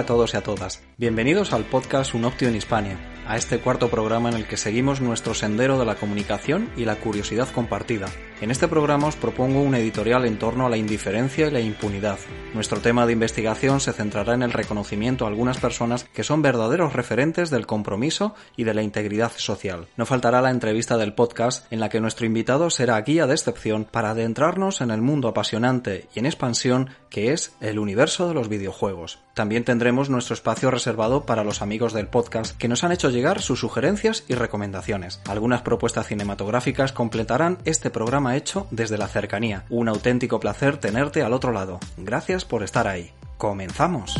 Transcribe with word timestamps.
A 0.00 0.06
todos 0.06 0.32
y 0.32 0.38
a 0.38 0.42
todas. 0.42 0.82
Bienvenidos 0.96 1.52
al 1.52 1.64
podcast 1.64 2.14
Un 2.14 2.24
Optio 2.24 2.48
en 2.48 2.56
Hispania, 2.56 2.96
a 3.26 3.36
este 3.36 3.58
cuarto 3.58 3.90
programa 3.90 4.30
en 4.30 4.36
el 4.36 4.46
que 4.46 4.56
seguimos 4.56 5.02
nuestro 5.02 5.34
sendero 5.34 5.78
de 5.78 5.84
la 5.84 5.96
comunicación 5.96 6.70
y 6.74 6.86
la 6.86 6.96
curiosidad 6.96 7.48
compartida. 7.52 8.06
En 8.40 8.50
este 8.50 8.68
programa 8.68 9.08
os 9.08 9.16
propongo 9.16 9.60
un 9.60 9.74
editorial 9.74 10.24
en 10.24 10.38
torno 10.38 10.64
a 10.64 10.70
la 10.70 10.78
indiferencia 10.78 11.46
y 11.46 11.50
la 11.50 11.60
impunidad. 11.60 12.18
Nuestro 12.54 12.80
tema 12.80 13.04
de 13.04 13.12
investigación 13.12 13.80
se 13.80 13.92
centrará 13.92 14.32
en 14.32 14.42
el 14.42 14.54
reconocimiento 14.54 15.26
a 15.26 15.28
algunas 15.28 15.58
personas 15.58 16.04
que 16.04 16.24
son 16.24 16.40
verdaderos 16.40 16.94
referentes 16.94 17.50
del 17.50 17.66
compromiso 17.66 18.34
y 18.56 18.64
de 18.64 18.72
la 18.72 18.80
integridad 18.80 19.32
social. 19.36 19.88
No 19.98 20.06
faltará 20.06 20.40
la 20.40 20.50
entrevista 20.50 20.96
del 20.96 21.12
podcast 21.12 21.70
en 21.70 21.80
la 21.80 21.90
que 21.90 22.00
nuestro 22.00 22.24
invitado 22.24 22.70
será 22.70 22.98
guía 23.02 23.26
de 23.26 23.34
excepción 23.34 23.84
para 23.84 24.12
adentrarnos 24.12 24.80
en 24.80 24.90
el 24.90 25.02
mundo 25.02 25.28
apasionante 25.28 26.08
y 26.14 26.20
en 26.20 26.24
expansión 26.24 26.88
que 27.10 27.32
es 27.34 27.52
el 27.60 27.78
universo 27.78 28.26
de 28.26 28.34
los 28.34 28.48
videojuegos. 28.48 29.18
También 29.34 29.64
tendremos 29.64 30.08
nuestro 30.08 30.34
espacio 30.34 30.70
reservado 30.70 31.26
para 31.26 31.44
los 31.44 31.60
amigos 31.60 31.92
del 31.92 32.08
podcast 32.08 32.56
que 32.56 32.68
nos 32.68 32.84
han 32.84 32.92
hecho 32.92 33.10
llegar 33.10 33.42
sus 33.42 33.60
sugerencias 33.60 34.24
y 34.28 34.34
recomendaciones. 34.34 35.20
Algunas 35.28 35.62
propuestas 35.62 36.06
cinematográficas 36.06 36.92
completarán 36.92 37.58
este 37.64 37.90
programa 37.90 38.29
hecho 38.36 38.66
desde 38.70 38.98
la 38.98 39.08
cercanía. 39.08 39.64
Un 39.70 39.88
auténtico 39.88 40.40
placer 40.40 40.78
tenerte 40.78 41.22
al 41.22 41.32
otro 41.32 41.52
lado. 41.52 41.80
Gracias 41.96 42.44
por 42.44 42.62
estar 42.62 42.86
ahí. 42.86 43.12
¡Comenzamos! 43.38 44.16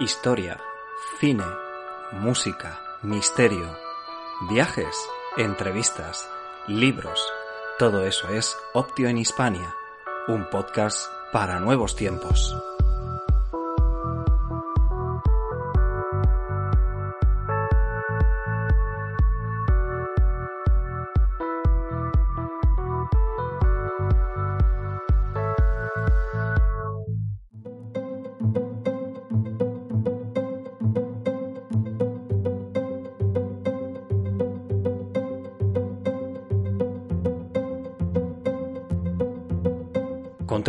Historia, 0.00 0.58
cine, 1.18 1.44
música, 2.12 2.80
misterio, 3.02 3.76
viajes, 4.48 4.96
entrevistas, 5.36 6.26
libros. 6.66 7.22
Todo 7.78 8.06
eso 8.06 8.30
es 8.30 8.56
Optio 8.72 9.10
en 9.10 9.18
Hispania, 9.18 9.74
un 10.26 10.48
podcast 10.48 11.12
para 11.32 11.60
nuevos 11.60 11.96
tiempos. 11.96 12.56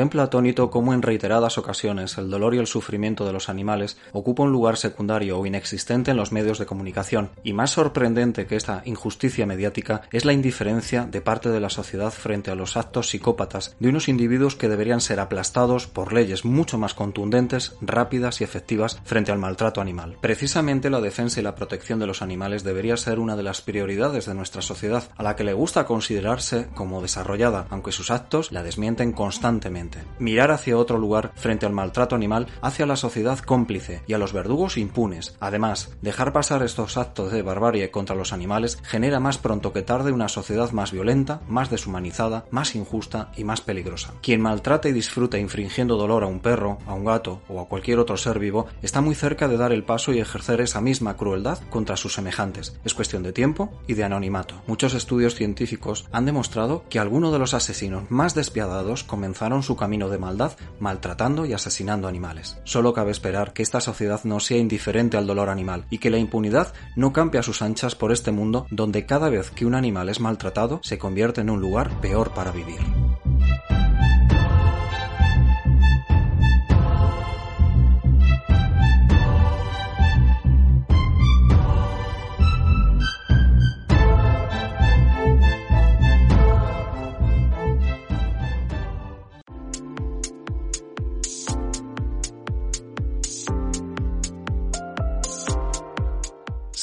Contempla 0.01 0.23
atónito 0.23 0.71
cómo 0.71 0.95
en 0.95 1.03
reiteradas 1.03 1.59
ocasiones 1.59 2.17
el 2.17 2.31
dolor 2.31 2.55
y 2.55 2.57
el 2.57 2.65
sufrimiento 2.65 3.23
de 3.23 3.33
los 3.33 3.49
animales 3.49 3.99
ocupa 4.13 4.41
un 4.41 4.51
lugar 4.51 4.77
secundario 4.77 5.37
o 5.37 5.45
inexistente 5.45 6.09
en 6.09 6.17
los 6.17 6.31
medios 6.31 6.57
de 6.57 6.65
comunicación, 6.65 7.29
y 7.43 7.53
más 7.53 7.69
sorprendente 7.69 8.47
que 8.47 8.55
esta 8.55 8.81
injusticia 8.85 9.45
mediática 9.45 10.01
es 10.11 10.25
la 10.25 10.33
indiferencia 10.33 11.05
de 11.05 11.21
parte 11.21 11.49
de 11.49 11.59
la 11.59 11.69
sociedad 11.69 12.09
frente 12.09 12.49
a 12.49 12.55
los 12.55 12.77
actos 12.77 13.09
psicópatas 13.09 13.75
de 13.79 13.89
unos 13.89 14.09
individuos 14.09 14.55
que 14.55 14.69
deberían 14.69 15.01
ser 15.01 15.19
aplastados 15.19 15.85
por 15.85 16.13
leyes 16.13 16.45
mucho 16.45 16.79
más 16.79 16.95
contundentes, 16.95 17.75
rápidas 17.79 18.41
y 18.41 18.43
efectivas 18.43 18.99
frente 19.03 19.31
al 19.31 19.37
maltrato 19.37 19.81
animal. 19.81 20.17
Precisamente 20.19 20.89
la 20.89 20.99
defensa 20.99 21.41
y 21.41 21.43
la 21.43 21.53
protección 21.53 21.99
de 21.99 22.07
los 22.07 22.23
animales 22.23 22.63
debería 22.63 22.97
ser 22.97 23.19
una 23.19 23.35
de 23.35 23.43
las 23.43 23.61
prioridades 23.61 24.25
de 24.25 24.33
nuestra 24.33 24.63
sociedad, 24.63 25.03
a 25.15 25.21
la 25.21 25.35
que 25.35 25.43
le 25.43 25.53
gusta 25.53 25.85
considerarse 25.85 26.69
como 26.73 27.03
desarrollada, 27.03 27.67
aunque 27.69 27.91
sus 27.91 28.09
actos 28.09 28.51
la 28.51 28.63
desmienten 28.63 29.11
constantemente. 29.11 29.90
Mirar 30.19 30.51
hacia 30.51 30.77
otro 30.77 30.97
lugar 30.97 31.31
frente 31.35 31.65
al 31.65 31.73
maltrato 31.73 32.15
animal 32.15 32.47
hace 32.61 32.83
a 32.83 32.85
la 32.85 32.95
sociedad 32.95 33.39
cómplice 33.39 34.03
y 34.07 34.13
a 34.13 34.17
los 34.17 34.33
verdugos 34.33 34.77
impunes. 34.77 35.35
Además, 35.39 35.91
dejar 36.01 36.33
pasar 36.33 36.63
estos 36.63 36.97
actos 36.97 37.31
de 37.31 37.41
barbarie 37.41 37.91
contra 37.91 38.15
los 38.15 38.33
animales 38.33 38.77
genera 38.83 39.19
más 39.19 39.37
pronto 39.37 39.73
que 39.73 39.81
tarde 39.81 40.11
una 40.11 40.27
sociedad 40.27 40.71
más 40.71 40.91
violenta, 40.91 41.41
más 41.47 41.69
deshumanizada, 41.69 42.45
más 42.51 42.75
injusta 42.75 43.31
y 43.35 43.43
más 43.43 43.61
peligrosa. 43.61 44.13
Quien 44.21 44.41
maltrata 44.41 44.89
y 44.89 44.93
disfruta 44.93 45.37
infringiendo 45.37 45.97
dolor 45.97 46.23
a 46.23 46.27
un 46.27 46.39
perro, 46.39 46.77
a 46.85 46.93
un 46.93 47.05
gato 47.05 47.41
o 47.47 47.59
a 47.59 47.67
cualquier 47.67 47.99
otro 47.99 48.17
ser 48.17 48.39
vivo 48.39 48.67
está 48.81 49.01
muy 49.01 49.15
cerca 49.15 49.47
de 49.47 49.57
dar 49.57 49.71
el 49.71 49.83
paso 49.83 50.13
y 50.13 50.19
ejercer 50.19 50.61
esa 50.61 50.81
misma 50.81 51.17
crueldad 51.17 51.59
contra 51.69 51.97
sus 51.97 52.13
semejantes. 52.13 52.79
Es 52.83 52.93
cuestión 52.93 53.23
de 53.23 53.33
tiempo 53.33 53.71
y 53.87 53.93
de 53.93 54.03
anonimato. 54.03 54.61
Muchos 54.67 54.93
estudios 54.93 55.35
científicos 55.35 56.05
han 56.11 56.25
demostrado 56.25 56.83
que 56.89 56.99
algunos 56.99 57.31
de 57.31 57.39
los 57.39 57.53
asesinos 57.53 58.09
más 58.09 58.35
despiadados 58.35 59.03
comenzaron 59.03 59.63
su 59.63 59.70
camino 59.75 60.09
de 60.09 60.17
maldad 60.17 60.53
maltratando 60.79 61.45
y 61.45 61.53
asesinando 61.53 62.07
animales. 62.07 62.57
Solo 62.63 62.93
cabe 62.93 63.11
esperar 63.11 63.53
que 63.53 63.63
esta 63.63 63.81
sociedad 63.81 64.21
no 64.23 64.39
sea 64.39 64.57
indiferente 64.57 65.17
al 65.17 65.27
dolor 65.27 65.49
animal 65.49 65.85
y 65.89 65.97
que 65.97 66.09
la 66.09 66.17
impunidad 66.17 66.73
no 66.95 67.13
campe 67.13 67.37
a 67.37 67.43
sus 67.43 67.61
anchas 67.61 67.95
por 67.95 68.11
este 68.11 68.31
mundo 68.31 68.67
donde 68.69 69.05
cada 69.05 69.29
vez 69.29 69.51
que 69.51 69.65
un 69.65 69.75
animal 69.75 70.09
es 70.09 70.19
maltratado 70.19 70.79
se 70.83 70.97
convierte 70.97 71.41
en 71.41 71.49
un 71.49 71.61
lugar 71.61 72.01
peor 72.01 72.33
para 72.33 72.51
vivir. 72.51 72.79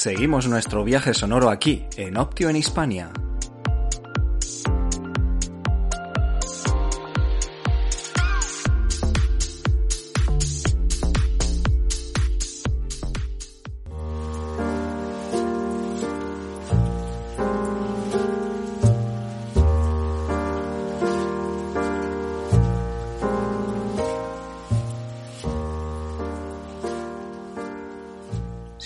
Seguimos 0.01 0.47
nuestro 0.47 0.85
viaje 0.85 1.13
sonoro 1.13 1.49
aquí, 1.49 1.83
en 1.97 2.15
Optio 2.15 2.49
en 2.49 2.55
Hispania. 2.55 3.11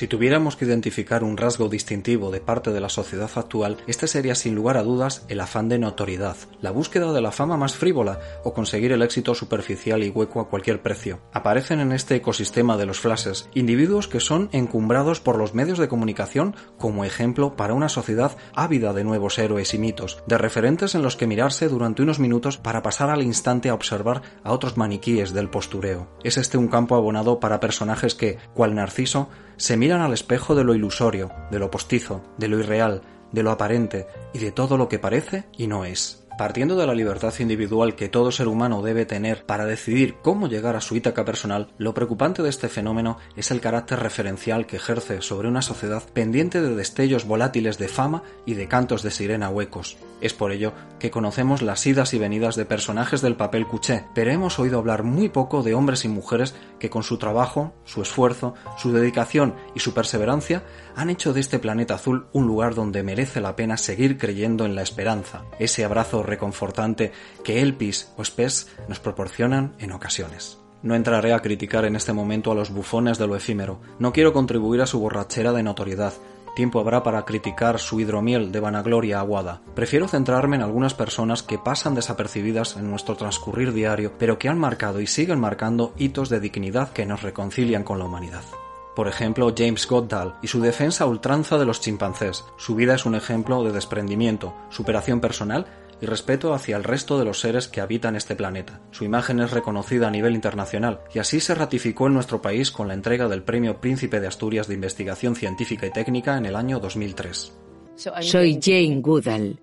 Si 0.03 0.09
tuviéramos 0.09 0.57
que 0.57 0.65
identificar 0.65 1.23
un 1.23 1.37
rasgo 1.37 1.69
distintivo 1.69 2.29
de 2.29 2.41
parte 2.41 2.73
de 2.73 2.81
la 2.81 2.89
sociedad 2.89 3.31
actual, 3.37 3.77
este 3.87 4.09
sería 4.09 4.35
sin 4.35 4.53
lugar 4.53 4.75
a 4.75 4.83
dudas 4.83 5.23
el 5.29 5.39
afán 5.39 5.69
de 5.69 5.79
notoriedad, 5.79 6.35
la 6.59 6.71
búsqueda 6.71 7.13
de 7.13 7.21
la 7.21 7.31
fama 7.31 7.55
más 7.55 7.77
frívola 7.77 8.19
o 8.43 8.53
conseguir 8.53 8.91
el 8.91 9.01
éxito 9.01 9.33
superficial 9.33 10.03
y 10.03 10.09
hueco 10.09 10.41
a 10.41 10.49
cualquier 10.49 10.81
precio. 10.81 11.21
Aparecen 11.31 11.79
en 11.79 11.93
este 11.93 12.15
ecosistema 12.15 12.75
de 12.75 12.85
los 12.85 12.99
flashes 12.99 13.49
individuos 13.53 14.09
que 14.09 14.19
son 14.19 14.49
encumbrados 14.51 15.21
por 15.21 15.37
los 15.37 15.53
medios 15.53 15.79
de 15.79 15.87
comunicación 15.87 16.53
como 16.77 17.05
ejemplo 17.05 17.55
para 17.55 17.73
una 17.73 17.87
sociedad 17.87 18.35
ávida 18.53 18.91
de 18.91 19.05
nuevos 19.05 19.39
héroes 19.39 19.73
y 19.73 19.77
mitos, 19.77 20.21
de 20.27 20.37
referentes 20.37 20.95
en 20.95 21.01
los 21.01 21.15
que 21.15 21.27
mirarse 21.27 21.69
durante 21.69 22.01
unos 22.01 22.19
minutos 22.19 22.57
para 22.57 22.83
pasar 22.83 23.09
al 23.09 23.23
instante 23.23 23.69
a 23.69 23.73
observar 23.73 24.21
a 24.43 24.51
otros 24.51 24.75
maniquíes 24.75 25.33
del 25.33 25.49
postureo. 25.49 26.09
Es 26.25 26.35
este 26.35 26.57
un 26.57 26.67
campo 26.67 26.95
abonado 26.97 27.39
para 27.39 27.61
personajes 27.61 28.15
que, 28.15 28.37
cual 28.53 28.75
Narciso, 28.75 29.29
se 29.63 29.77
miran 29.77 30.01
al 30.01 30.11
espejo 30.11 30.55
de 30.55 30.65
lo 30.65 30.75
ilusorio, 30.75 31.31
de 31.49 31.57
lo 31.57 31.71
postizo, 31.71 32.21
de 32.37 32.49
lo 32.49 32.59
irreal, 32.59 33.01
de 33.31 33.43
lo 33.43 33.51
aparente 33.51 34.07
y 34.33 34.39
de 34.39 34.51
todo 34.51 34.75
lo 34.75 34.89
que 34.89 34.99
parece 34.99 35.45
y 35.57 35.67
no 35.67 35.85
es. 35.85 36.22
Partiendo 36.37 36.75
de 36.75 36.87
la 36.87 36.95
libertad 36.95 37.31
individual 37.37 37.95
que 37.95 38.09
todo 38.09 38.31
ser 38.31 38.47
humano 38.47 38.81
debe 38.81 39.05
tener 39.05 39.45
para 39.45 39.65
decidir 39.65 40.15
cómo 40.23 40.47
llegar 40.47 40.75
a 40.75 40.81
su 40.81 40.95
Ítaca 40.95 41.23
personal, 41.23 41.69
lo 41.77 41.93
preocupante 41.93 42.41
de 42.41 42.49
este 42.49 42.69
fenómeno 42.69 43.19
es 43.35 43.51
el 43.51 43.61
carácter 43.61 43.99
referencial 43.99 44.65
que 44.65 44.77
ejerce 44.77 45.21
sobre 45.21 45.47
una 45.47 45.61
sociedad 45.61 46.01
pendiente 46.11 46.59
de 46.59 46.75
destellos 46.75 47.25
volátiles 47.25 47.77
de 47.77 47.87
fama 47.87 48.23
y 48.47 48.55
de 48.55 48.67
cantos 48.67 49.03
de 49.03 49.11
sirena 49.11 49.49
huecos. 49.49 49.97
Es 50.21 50.33
por 50.33 50.51
ello 50.51 50.73
que 50.99 51.11
conocemos 51.11 51.61
las 51.61 51.85
idas 51.85 52.15
y 52.15 52.17
venidas 52.17 52.55
de 52.55 52.65
personajes 52.65 53.21
del 53.21 53.35
papel 53.35 53.67
cuché, 53.67 54.05
pero 54.15 54.31
hemos 54.31 54.57
oído 54.57 54.79
hablar 54.79 55.03
muy 55.03 55.29
poco 55.29 55.61
de 55.61 55.75
hombres 55.75 56.03
y 56.03 56.07
mujeres 56.07 56.55
que 56.79 56.89
con 56.89 57.03
su 57.03 57.19
trabajo, 57.19 57.73
su 57.85 58.01
esfuerzo, 58.01 58.55
su 58.77 58.91
dedicación 58.91 59.53
y 59.75 59.81
su 59.81 59.93
perseverancia 59.93 60.63
han 60.95 61.09
hecho 61.09 61.33
de 61.33 61.39
este 61.39 61.59
planeta 61.59 61.95
azul 61.95 62.27
un 62.33 62.47
lugar 62.47 62.75
donde 62.75 63.03
merece 63.03 63.41
la 63.41 63.55
pena 63.55 63.77
seguir 63.77 64.17
creyendo 64.17 64.65
en 64.65 64.75
la 64.75 64.81
esperanza, 64.81 65.43
ese 65.59 65.85
abrazo 65.85 66.23
reconfortante 66.23 67.11
que 67.43 67.61
Elpis 67.61 68.11
o 68.17 68.23
Spes 68.25 68.69
nos 68.87 68.99
proporcionan 68.99 69.73
en 69.79 69.91
ocasiones. 69.91 70.57
No 70.81 70.95
entraré 70.95 71.33
a 71.33 71.39
criticar 71.39 71.85
en 71.85 71.95
este 71.95 72.13
momento 72.13 72.51
a 72.51 72.55
los 72.55 72.71
bufones 72.71 73.17
de 73.17 73.27
lo 73.27 73.35
efímero, 73.35 73.79
no 73.99 74.11
quiero 74.11 74.33
contribuir 74.33 74.81
a 74.81 74.85
su 74.85 74.99
borrachera 74.99 75.53
de 75.53 75.63
notoriedad, 75.63 76.13
tiempo 76.55 76.79
habrá 76.79 77.03
para 77.03 77.25
criticar 77.25 77.79
su 77.79 77.99
hidromiel 77.99 78.51
de 78.51 78.59
vanagloria 78.59 79.19
aguada. 79.19 79.61
Prefiero 79.75 80.07
centrarme 80.07 80.55
en 80.55 80.61
algunas 80.61 80.93
personas 80.93 81.43
que 81.43 81.57
pasan 81.57 81.95
desapercibidas 81.95 82.77
en 82.77 82.89
nuestro 82.89 83.15
transcurrir 83.15 83.73
diario, 83.73 84.13
pero 84.17 84.37
que 84.37 84.49
han 84.49 84.59
marcado 84.59 85.01
y 85.01 85.07
siguen 85.07 85.39
marcando 85.39 85.93
hitos 85.97 86.29
de 86.29 86.39
dignidad 86.39 86.91
que 86.91 87.05
nos 87.05 87.23
reconcilian 87.23 87.83
con 87.83 87.99
la 87.99 88.05
humanidad. 88.05 88.43
Por 88.95 89.07
ejemplo, 89.07 89.53
James 89.55 89.87
Goddard 89.87 90.35
y 90.41 90.47
su 90.47 90.61
defensa 90.61 91.03
a 91.03 91.07
ultranza 91.07 91.57
de 91.57 91.65
los 91.65 91.81
chimpancés. 91.81 92.43
Su 92.57 92.75
vida 92.75 92.95
es 92.95 93.05
un 93.05 93.15
ejemplo 93.15 93.63
de 93.63 93.71
desprendimiento, 93.71 94.53
superación 94.69 95.19
personal 95.19 95.65
y 96.01 96.05
respeto 96.05 96.53
hacia 96.53 96.75
el 96.75 96.83
resto 96.83 97.17
de 97.17 97.25
los 97.25 97.39
seres 97.39 97.67
que 97.67 97.81
habitan 97.81 98.15
este 98.15 98.35
planeta. 98.35 98.81
Su 98.91 99.05
imagen 99.05 99.39
es 99.39 99.51
reconocida 99.51 100.07
a 100.07 100.11
nivel 100.11 100.35
internacional 100.35 100.99
y 101.13 101.19
así 101.19 101.39
se 101.39 101.55
ratificó 101.55 102.07
en 102.07 102.13
nuestro 102.13 102.41
país 102.41 102.71
con 102.71 102.87
la 102.87 102.93
entrega 102.93 103.27
del 103.27 103.43
Premio 103.43 103.79
Príncipe 103.79 104.19
de 104.19 104.27
Asturias 104.27 104.67
de 104.67 104.75
Investigación 104.75 105.35
Científica 105.35 105.87
y 105.87 105.91
Técnica 105.91 106.37
en 106.37 106.45
el 106.45 106.55
año 106.55 106.79
2003. 106.79 107.53
Soy 107.95 108.59
Jane 108.61 109.01
Goodall. 109.01 109.59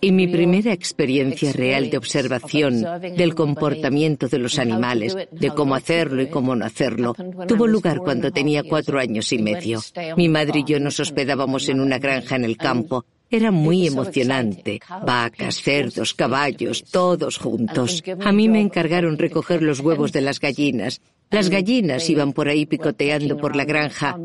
Y 0.00 0.12
mi 0.12 0.26
primera 0.28 0.72
experiencia 0.72 1.52
real 1.52 1.90
de 1.90 1.98
observación 1.98 2.84
del 3.16 3.34
comportamiento 3.34 4.28
de 4.28 4.38
los 4.38 4.58
animales, 4.58 5.16
de 5.30 5.50
cómo 5.50 5.74
hacerlo 5.74 6.22
y 6.22 6.28
cómo 6.28 6.54
no 6.54 6.64
hacerlo, 6.64 7.14
tuvo 7.48 7.66
lugar 7.66 7.98
cuando 7.98 8.30
tenía 8.30 8.62
cuatro 8.62 8.98
años 8.98 9.32
y 9.32 9.38
medio. 9.38 9.80
Mi 10.16 10.28
madre 10.28 10.60
y 10.60 10.64
yo 10.64 10.80
nos 10.80 11.00
hospedábamos 11.00 11.68
en 11.68 11.80
una 11.80 11.98
granja 11.98 12.36
en 12.36 12.44
el 12.44 12.56
campo 12.56 13.04
era 13.30 13.50
muy 13.50 13.86
emocionante. 13.86 14.80
Vacas, 15.04 15.60
cerdos, 15.60 16.14
caballos, 16.14 16.84
todos 16.84 17.38
juntos. 17.38 18.02
A 18.24 18.32
mí 18.32 18.48
me 18.48 18.60
encargaron 18.60 19.18
recoger 19.18 19.62
los 19.62 19.80
huevos 19.80 20.12
de 20.12 20.20
las 20.20 20.38
gallinas. 20.38 21.00
Las 21.30 21.50
gallinas 21.50 22.08
iban 22.08 22.32
por 22.32 22.48
ahí 22.48 22.66
picoteando 22.66 23.36
por 23.36 23.56
la 23.56 23.64
granja, 23.64 24.16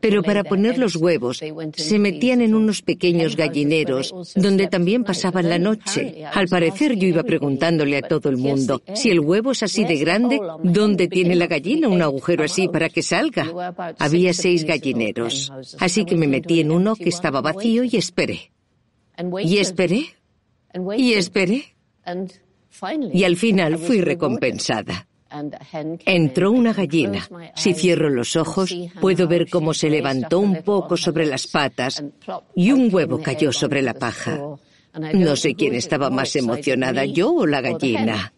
pero 0.00 0.22
para 0.22 0.44
poner 0.44 0.78
los 0.78 0.94
huevos 0.96 1.40
se 1.74 1.98
metían 1.98 2.42
en 2.42 2.54
unos 2.54 2.82
pequeños 2.82 3.34
gallineros 3.34 4.14
donde 4.36 4.66
también 4.66 5.02
pasaban 5.02 5.48
la 5.48 5.58
noche. 5.58 6.24
Al 6.32 6.48
parecer 6.48 6.96
yo 6.96 7.08
iba 7.08 7.22
preguntándole 7.22 7.96
a 7.96 8.02
todo 8.02 8.28
el 8.28 8.36
mundo, 8.36 8.82
si 8.94 9.10
el 9.10 9.20
huevo 9.20 9.52
es 9.52 9.62
así 9.62 9.84
de 9.84 9.96
grande, 9.96 10.38
¿dónde 10.62 11.08
tiene 11.08 11.34
la 11.34 11.46
gallina 11.46 11.88
un 11.88 12.02
agujero 12.02 12.44
así 12.44 12.68
para 12.68 12.90
que 12.90 13.02
salga? 13.02 13.74
Había 13.98 14.34
seis 14.34 14.64
gallineros, 14.64 15.52
así 15.78 16.04
que 16.04 16.16
me 16.16 16.26
metí 16.26 16.60
en 16.60 16.72
uno 16.72 16.94
que 16.94 17.08
estaba 17.08 17.40
vacío 17.40 17.84
y 17.84 17.96
esperé. 17.96 18.52
Y 19.44 19.58
esperé. 19.58 20.14
Y 20.96 21.14
esperé. 21.14 21.74
Y 23.12 23.24
al 23.24 23.36
final 23.36 23.78
fui 23.78 24.00
recompensada. 24.00 25.06
Entró 26.06 26.50
una 26.50 26.72
gallina. 26.72 27.28
Si 27.54 27.74
cierro 27.74 28.10
los 28.10 28.36
ojos, 28.36 28.74
puedo 29.00 29.28
ver 29.28 29.48
cómo 29.48 29.74
se 29.74 29.90
levantó 29.90 30.40
un 30.40 30.62
poco 30.62 30.96
sobre 30.96 31.26
las 31.26 31.46
patas 31.46 32.02
y 32.54 32.72
un 32.72 32.92
huevo 32.92 33.20
cayó 33.20 33.52
sobre 33.52 33.82
la 33.82 33.94
paja. 33.94 34.38
No 35.14 35.36
sé 35.36 35.54
quién 35.54 35.74
estaba 35.74 36.10
más 36.10 36.34
emocionada, 36.36 37.04
yo 37.04 37.32
o 37.32 37.46
la 37.46 37.60
gallina. 37.60 38.32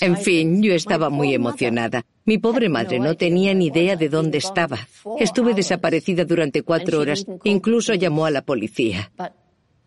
En 0.00 0.16
fin, 0.18 0.62
yo 0.62 0.74
estaba 0.74 1.08
muy 1.08 1.34
emocionada. 1.34 2.04
Mi 2.26 2.38
pobre 2.38 2.68
madre 2.68 2.98
no 2.98 3.16
tenía 3.16 3.54
ni 3.54 3.66
idea 3.66 3.96
de 3.96 4.08
dónde 4.08 4.38
estaba. 4.38 4.78
Estuve 5.18 5.54
desaparecida 5.54 6.24
durante 6.24 6.62
cuatro 6.62 7.00
horas. 7.00 7.24
Incluso 7.44 7.94
llamó 7.94 8.26
a 8.26 8.30
la 8.30 8.42
policía. 8.42 9.10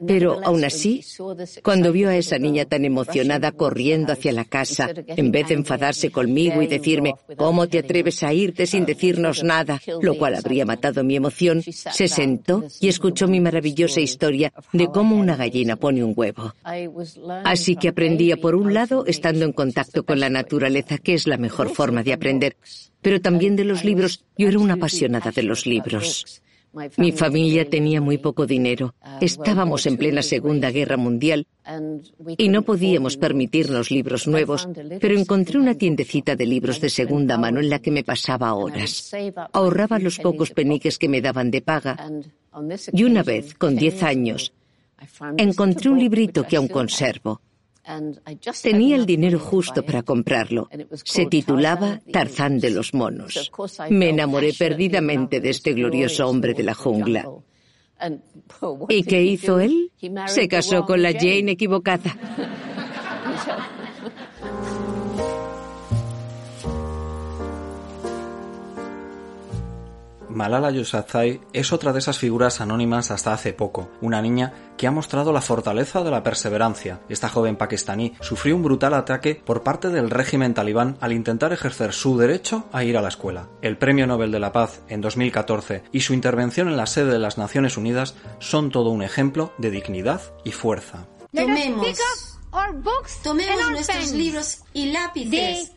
Pero 0.06 0.40
aún 0.44 0.64
así, 0.64 1.04
cuando 1.64 1.92
vio 1.92 2.10
a 2.10 2.16
esa 2.16 2.38
niña 2.38 2.66
tan 2.66 2.86
emocionada 2.86 3.52
corriendo 3.52 4.14
hacia 4.14 4.32
la 4.32 4.46
casa, 4.46 4.92
en 5.08 5.32
vez 5.32 5.48
de 5.48 5.56
enfadarse 5.56 6.12
conmigo 6.12 6.62
y 6.62 6.68
decirme, 6.68 7.16
¿cómo 7.36 7.68
te 7.68 7.80
atreves 7.80 8.22
a 8.22 8.32
irte 8.32 8.68
sin 8.68 8.86
decirnos 8.86 9.44
nada? 9.44 9.82
Lo 10.02 10.16
cual 10.16 10.36
habría 10.36 10.66
matado 10.66 11.04
mi 11.04 11.16
emoción, 11.16 11.64
se 11.64 12.08
sentó 12.08 12.64
y 12.80 12.90
escuchó 12.90 13.28
mi 13.28 13.40
maravillosa 13.40 14.00
historia 14.00 14.54
de 14.72 14.88
cómo 14.88 15.16
una 15.16 15.36
gallina 15.36 15.76
pone 15.78 16.04
un 16.04 16.14
huevo. 16.16 16.54
Así 17.44 17.76
que 17.76 17.88
aprendía, 17.88 18.38
por 18.38 18.56
un 18.56 18.74
lado, 18.74 19.06
estando 19.08 19.46
en 19.46 19.54
contacto 19.54 20.04
con 20.04 20.20
la 20.20 20.30
naturaleza, 20.30 21.00
que 21.00 21.16
es 21.16 21.26
la 21.26 21.38
mejor 21.38 21.70
forma 21.70 22.04
de 22.04 22.14
aprender, 22.14 22.56
pero 23.02 23.20
también 23.20 23.56
de 23.56 23.64
los 23.64 23.84
libros. 23.84 24.24
Yo 24.38 24.48
era 24.48 24.60
una 24.60 24.76
apasionada 24.76 25.32
de 25.32 25.44
los 25.44 25.66
libros. 25.66 26.42
Mi 26.98 27.12
familia 27.12 27.70
tenía 27.70 28.02
muy 28.02 28.18
poco 28.18 28.46
dinero. 28.46 28.94
Estábamos 29.22 29.86
en 29.86 29.98
plena 29.98 30.22
Segunda 30.22 30.70
Guerra 30.72 30.98
Mundial 30.98 31.48
y 32.38 32.50
no 32.50 32.62
podíamos 32.62 33.18
permitirnos 33.18 33.90
libros 33.92 34.28
nuevos, 34.28 34.68
pero 35.00 35.18
encontré 35.18 35.58
una 35.58 35.76
tiendecita 35.76 36.36
de 36.36 36.46
libros 36.46 36.80
de 36.80 36.90
segunda 36.90 37.38
mano 37.38 37.60
en 37.60 37.70
la 37.70 37.80
que 37.80 37.92
me 37.92 38.04
pasaba 38.04 38.54
horas. 38.54 39.12
Ahorraba 39.54 40.00
los 40.00 40.20
pocos 40.20 40.52
peniques 40.52 40.98
que 40.98 41.10
me 41.10 41.22
daban 41.22 41.52
de 41.52 41.62
paga 41.62 42.10
y 42.92 43.04
una 43.04 43.24
vez, 43.24 43.54
con 43.56 43.76
diez 43.76 44.04
años, 44.04 44.54
encontré 45.38 45.90
un 45.90 46.00
librito 46.00 46.44
que 46.44 46.58
aún 46.58 46.68
conservo. 46.68 47.42
Tenía 48.62 48.96
el 48.96 49.06
dinero 49.06 49.40
justo 49.40 49.84
para 49.84 50.04
comprarlo. 50.04 50.70
Se 51.04 51.26
titulaba 51.26 52.00
Tarzán 52.12 52.60
de 52.60 52.72
los 52.72 52.94
monos. 52.94 53.52
Me 53.90 54.10
enamoré 54.10 54.54
perdidamente 54.54 55.40
de 55.40 55.50
este 55.50 55.74
glorioso 55.74 56.28
hombre 56.28 56.54
de 56.54 56.64
la 56.64 56.74
jungla. 56.74 57.26
¿Y 58.90 59.04
qué 59.04 59.24
hizo 59.24 59.60
él? 59.60 59.92
Se 60.28 60.48
casó 60.48 60.86
con 60.86 61.02
la 61.02 61.14
Jane 61.14 61.52
equivocada. 61.52 62.16
Malala 70.38 70.70
Yousafzai 70.70 71.42
es 71.52 71.74
otra 71.74 71.94
de 71.94 72.00
esas 72.00 72.20
figuras 72.20 72.62
anónimas 72.62 73.10
hasta 73.10 73.34
hace 73.34 73.54
poco, 73.54 73.90
una 74.02 74.22
niña 74.22 74.54
que 74.78 74.86
ha 74.86 74.92
mostrado 74.92 75.34
la 75.34 75.42
fortaleza 75.42 76.04
de 76.04 76.12
la 76.12 76.22
perseverancia. 76.22 77.02
Esta 77.10 77.28
joven 77.28 77.56
pakistaní 77.56 78.14
sufrió 78.22 78.56
un 78.56 78.62
brutal 78.62 78.94
ataque 78.94 79.42
por 79.44 79.64
parte 79.64 79.90
del 79.90 80.12
régimen 80.12 80.54
talibán 80.54 80.96
al 81.02 81.12
intentar 81.12 81.54
ejercer 81.54 81.92
su 81.92 82.20
derecho 82.20 82.66
a 82.72 82.84
ir 82.84 82.98
a 82.98 83.02
la 83.02 83.08
escuela. 83.08 83.50
El 83.64 83.80
Premio 83.80 84.06
Nobel 84.06 84.32
de 84.32 84.40
la 84.40 84.52
Paz 84.52 84.84
en 84.90 85.02
2014 85.02 85.86
y 85.92 86.02
su 86.02 86.14
intervención 86.14 86.68
en 86.68 86.78
la 86.78 86.86
sede 86.86 87.14
de 87.14 87.20
las 87.20 87.40
Naciones 87.40 87.76
Unidas 87.76 88.14
son 88.38 88.70
todo 88.70 88.92
un 88.92 89.02
ejemplo 89.02 89.54
de 89.58 89.72
dignidad 89.72 90.22
y 90.44 90.52
fuerza. 90.52 91.08
Tomemos, 91.34 91.98
tomemos 93.24 93.72
nuestros 93.72 94.12
libros 94.12 94.60
y 94.72 94.92
lápices. 94.92 95.72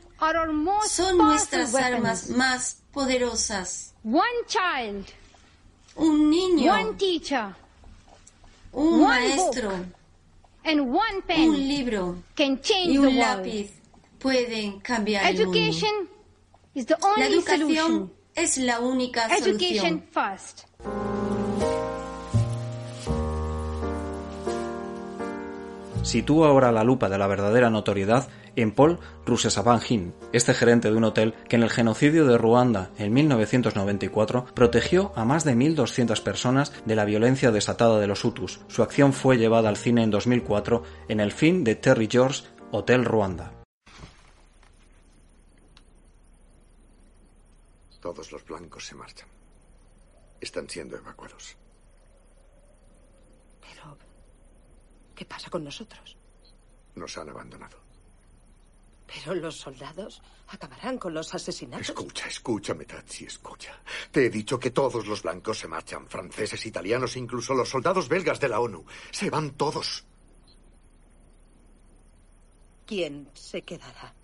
Son 0.86 1.16
nuestras 1.16 1.74
armas 1.74 2.28
más 2.28 2.82
poderosas. 2.92 3.89
One 4.02 4.44
child, 4.46 5.04
un 5.96 6.30
niño, 6.30 6.70
one 6.72 6.96
teacher, 6.96 7.54
un 8.72 9.00
one 9.02 9.20
maestro, 9.20 9.70
book, 9.70 9.86
and 10.64 10.80
one 10.94 11.22
pen 11.26 11.50
un 11.50 11.68
libro 11.68 12.22
can 12.34 12.60
change 12.62 12.88
y 12.90 12.92
the 12.94 12.98
un 13.08 13.16
world. 13.16 13.18
lápiz 13.44 13.70
pueden 14.18 14.80
cambiar 14.80 15.26
el 15.26 15.36
mundo. 15.46 15.52
Education 15.58 16.08
is 16.74 16.86
the 16.86 16.96
La 17.00 17.08
only 17.08 17.26
educación 17.26 17.60
solution. 17.60 18.10
es 18.36 18.56
la 18.58 18.80
única 18.80 19.26
Education 19.26 20.00
solución. 20.00 20.02
first. 20.10 20.64
Sitúa 26.02 26.48
ahora 26.48 26.72
la 26.72 26.82
lupa 26.82 27.08
de 27.08 27.18
la 27.18 27.26
verdadera 27.26 27.70
notoriedad 27.70 28.28
en 28.56 28.72
Paul 28.72 28.98
Rusesabagin, 29.26 30.14
este 30.32 30.54
gerente 30.54 30.90
de 30.90 30.96
un 30.96 31.04
hotel 31.04 31.34
que 31.48 31.56
en 31.56 31.62
el 31.62 31.70
genocidio 31.70 32.26
de 32.26 32.38
Ruanda 32.38 32.90
en 32.96 33.12
1994 33.12 34.46
protegió 34.54 35.12
a 35.14 35.24
más 35.24 35.44
de 35.44 35.54
1.200 35.54 36.22
personas 36.22 36.72
de 36.86 36.96
la 36.96 37.04
violencia 37.04 37.50
desatada 37.50 38.00
de 38.00 38.06
los 38.06 38.24
Hutus. 38.24 38.60
Su 38.68 38.82
acción 38.82 39.12
fue 39.12 39.36
llevada 39.36 39.68
al 39.68 39.76
cine 39.76 40.02
en 40.02 40.10
2004 40.10 40.82
en 41.08 41.20
el 41.20 41.32
film 41.32 41.64
de 41.64 41.76
Terry 41.76 42.08
George, 42.10 42.44
Hotel 42.72 43.04
Ruanda. 43.04 43.52
Todos 48.00 48.32
los 48.32 48.44
blancos 48.46 48.86
se 48.86 48.94
marchan. 48.94 49.28
Están 50.40 50.68
siendo 50.68 50.96
evacuados. 50.96 51.56
Pero, 53.60 53.98
¿qué 55.20 55.26
pasa 55.26 55.50
con 55.50 55.62
nosotros? 55.62 56.16
Nos 56.94 57.18
han 57.18 57.28
abandonado. 57.28 57.76
Pero 59.06 59.34
los 59.34 59.54
soldados 59.54 60.22
acabarán 60.48 60.96
con 60.96 61.12
los 61.12 61.34
asesinatos. 61.34 61.90
Escucha, 61.90 62.26
escúchame, 62.26 62.86
Tatsi, 62.86 63.26
escucha. 63.26 63.82
Te 64.10 64.24
he 64.24 64.30
dicho 64.30 64.58
que 64.58 64.70
todos 64.70 65.06
los 65.06 65.22
blancos 65.22 65.58
se 65.58 65.68
marchan. 65.68 66.08
Franceses, 66.08 66.64
italianos, 66.64 67.18
incluso 67.18 67.52
los 67.52 67.68
soldados 67.68 68.08
belgas 68.08 68.40
de 68.40 68.48
la 68.48 68.60
ONU. 68.60 68.82
Se 69.10 69.28
van 69.28 69.50
todos. 69.58 70.06
¿Quién 72.86 73.28
se 73.34 73.60
quedará? 73.60 74.14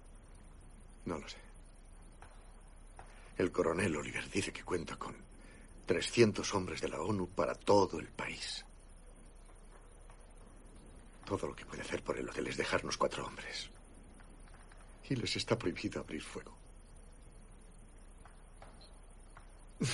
No 1.04 1.18
lo 1.18 1.28
sé. 1.28 1.36
El 3.36 3.52
coronel 3.52 3.94
Oliver 3.96 4.30
dice 4.30 4.50
que 4.50 4.64
cuenta 4.64 4.96
con 4.96 5.14
300 5.84 6.54
hombres 6.54 6.80
de 6.80 6.88
la 6.88 7.02
ONU 7.02 7.28
para 7.28 7.54
todo 7.54 8.00
el 8.00 8.08
país. 8.08 8.65
Todo 11.26 11.48
lo 11.48 11.56
que 11.56 11.66
puede 11.66 11.82
hacer 11.82 12.02
por 12.04 12.16
el 12.16 12.28
hotel 12.28 12.46
es 12.46 12.56
dejarnos 12.56 12.96
cuatro 12.96 13.26
hombres. 13.26 13.68
Y 15.10 15.16
les 15.16 15.34
está 15.34 15.58
prohibido 15.58 16.00
abrir 16.00 16.22
fuego. 16.22 16.56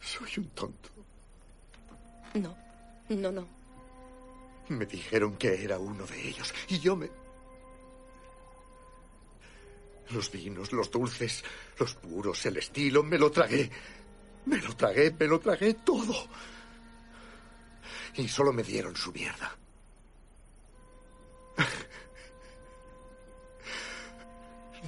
Soy 0.00 0.30
un 0.38 0.48
tonto. 0.48 0.88
No, 2.34 2.56
no, 3.10 3.30
no. 3.30 3.46
Me 4.68 4.86
dijeron 4.86 5.36
que 5.36 5.62
era 5.62 5.78
uno 5.78 6.06
de 6.06 6.28
ellos. 6.28 6.54
Y 6.68 6.78
yo 6.78 6.96
me... 6.96 7.10
Los 10.10 10.30
vinos, 10.30 10.72
los 10.72 10.90
dulces, 10.90 11.44
los 11.78 11.94
puros, 11.96 12.46
el 12.46 12.56
estilo, 12.56 13.02
me 13.02 13.18
lo 13.18 13.30
tragué. 13.30 13.70
Me 14.46 14.56
lo 14.56 14.74
tragué, 14.74 15.10
me 15.18 15.26
lo 15.26 15.38
tragué 15.38 15.74
todo. 15.74 16.14
Y 18.16 18.28
solo 18.28 18.52
me 18.52 18.62
dieron 18.62 18.96
su 18.96 19.12
mierda. 19.12 19.56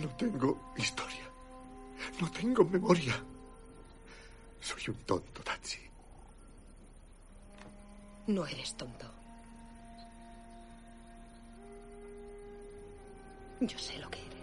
No 0.00 0.08
tengo 0.16 0.72
historia. 0.76 1.30
No 2.20 2.30
tengo 2.30 2.64
memoria. 2.64 3.14
Soy 4.60 4.82
un 4.88 4.96
tonto, 5.04 5.42
Tatsi. 5.42 5.78
No 8.26 8.46
eres 8.46 8.76
tonto. 8.76 9.10
Yo 13.60 13.78
sé 13.78 13.98
lo 13.98 14.10
que 14.10 14.18
eres. 14.18 14.35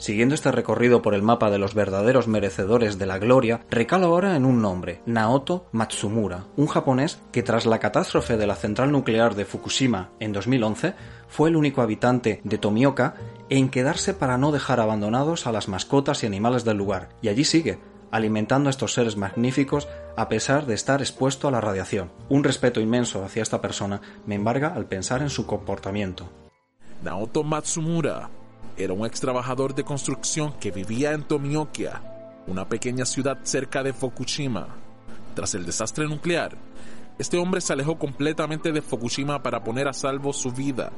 Siguiendo 0.00 0.34
este 0.34 0.50
recorrido 0.50 1.02
por 1.02 1.12
el 1.12 1.20
mapa 1.20 1.50
de 1.50 1.58
los 1.58 1.74
verdaderos 1.74 2.26
merecedores 2.26 2.96
de 2.96 3.04
la 3.04 3.18
gloria, 3.18 3.60
recala 3.68 4.06
ahora 4.06 4.34
en 4.34 4.46
un 4.46 4.62
nombre, 4.62 5.02
Naoto 5.04 5.66
Matsumura, 5.72 6.46
un 6.56 6.68
japonés 6.68 7.20
que 7.32 7.42
tras 7.42 7.66
la 7.66 7.80
catástrofe 7.80 8.38
de 8.38 8.46
la 8.46 8.56
central 8.56 8.92
nuclear 8.92 9.34
de 9.34 9.44
Fukushima 9.44 10.08
en 10.18 10.32
2011 10.32 10.94
fue 11.28 11.50
el 11.50 11.56
único 11.56 11.82
habitante 11.82 12.40
de 12.44 12.56
Tomioka 12.56 13.14
en 13.50 13.68
quedarse 13.68 14.14
para 14.14 14.38
no 14.38 14.52
dejar 14.52 14.80
abandonados 14.80 15.46
a 15.46 15.52
las 15.52 15.68
mascotas 15.68 16.22
y 16.22 16.26
animales 16.26 16.64
del 16.64 16.78
lugar, 16.78 17.10
y 17.20 17.28
allí 17.28 17.44
sigue, 17.44 17.78
alimentando 18.10 18.70
a 18.70 18.72
estos 18.72 18.94
seres 18.94 19.18
magníficos 19.18 19.86
a 20.16 20.30
pesar 20.30 20.64
de 20.64 20.76
estar 20.76 21.02
expuesto 21.02 21.46
a 21.46 21.50
la 21.50 21.60
radiación. 21.60 22.10
Un 22.30 22.42
respeto 22.42 22.80
inmenso 22.80 23.22
hacia 23.22 23.42
esta 23.42 23.60
persona 23.60 24.00
me 24.24 24.36
embarga 24.36 24.68
al 24.68 24.86
pensar 24.86 25.20
en 25.20 25.28
su 25.28 25.44
comportamiento. 25.44 26.26
Naoto 27.02 27.44
Matsumura 27.44 28.30
era 28.84 28.94
un 28.94 29.04
ex 29.04 29.20
trabajador 29.20 29.74
de 29.74 29.84
construcción 29.84 30.54
que 30.58 30.70
vivía 30.70 31.12
en 31.12 31.22
Tomioka, 31.24 32.02
una 32.46 32.68
pequeña 32.68 33.04
ciudad 33.04 33.38
cerca 33.42 33.82
de 33.82 33.92
Fukushima. 33.92 34.68
Tras 35.34 35.54
el 35.54 35.66
desastre 35.66 36.06
nuclear, 36.08 36.56
este 37.18 37.36
hombre 37.36 37.60
se 37.60 37.72
alejó 37.72 37.98
completamente 37.98 38.72
de 38.72 38.82
Fukushima 38.82 39.42
para 39.42 39.62
poner 39.62 39.88
a 39.88 39.92
salvo 39.92 40.32
su 40.32 40.50
vida, 40.52 40.90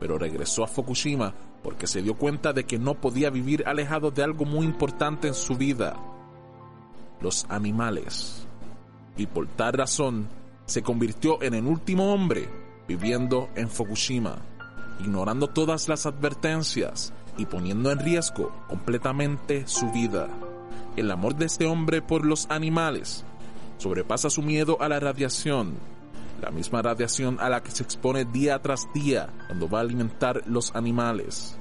pero 0.00 0.18
regresó 0.18 0.64
a 0.64 0.66
Fukushima 0.66 1.32
porque 1.62 1.86
se 1.86 2.02
dio 2.02 2.14
cuenta 2.14 2.52
de 2.52 2.64
que 2.64 2.78
no 2.78 2.94
podía 2.94 3.30
vivir 3.30 3.64
alejado 3.66 4.10
de 4.10 4.22
algo 4.22 4.44
muy 4.44 4.66
importante 4.66 5.28
en 5.28 5.34
su 5.34 5.56
vida, 5.56 5.96
los 7.20 7.46
animales. 7.48 8.46
Y 9.16 9.26
por 9.26 9.46
tal 9.48 9.72
razón, 9.72 10.28
se 10.66 10.82
convirtió 10.82 11.42
en 11.42 11.54
el 11.54 11.66
último 11.66 12.12
hombre 12.12 12.48
viviendo 12.86 13.48
en 13.54 13.68
Fukushima 13.68 14.38
ignorando 15.00 15.48
todas 15.48 15.88
las 15.88 16.06
advertencias 16.06 17.12
y 17.36 17.46
poniendo 17.46 17.90
en 17.90 17.98
riesgo 17.98 18.52
completamente 18.68 19.66
su 19.66 19.90
vida. 19.90 20.28
El 20.96 21.10
amor 21.10 21.36
de 21.36 21.46
este 21.46 21.66
hombre 21.66 22.00
por 22.02 22.24
los 22.24 22.46
animales 22.50 23.24
sobrepasa 23.78 24.30
su 24.30 24.42
miedo 24.42 24.78
a 24.80 24.88
la 24.88 25.00
radiación, 25.00 25.74
la 26.40 26.50
misma 26.50 26.82
radiación 26.82 27.38
a 27.40 27.48
la 27.48 27.62
que 27.62 27.70
se 27.70 27.82
expone 27.82 28.24
día 28.24 28.60
tras 28.62 28.92
día 28.94 29.28
cuando 29.46 29.68
va 29.68 29.78
a 29.78 29.82
alimentar 29.82 30.42
los 30.46 30.74
animales. 30.74 31.58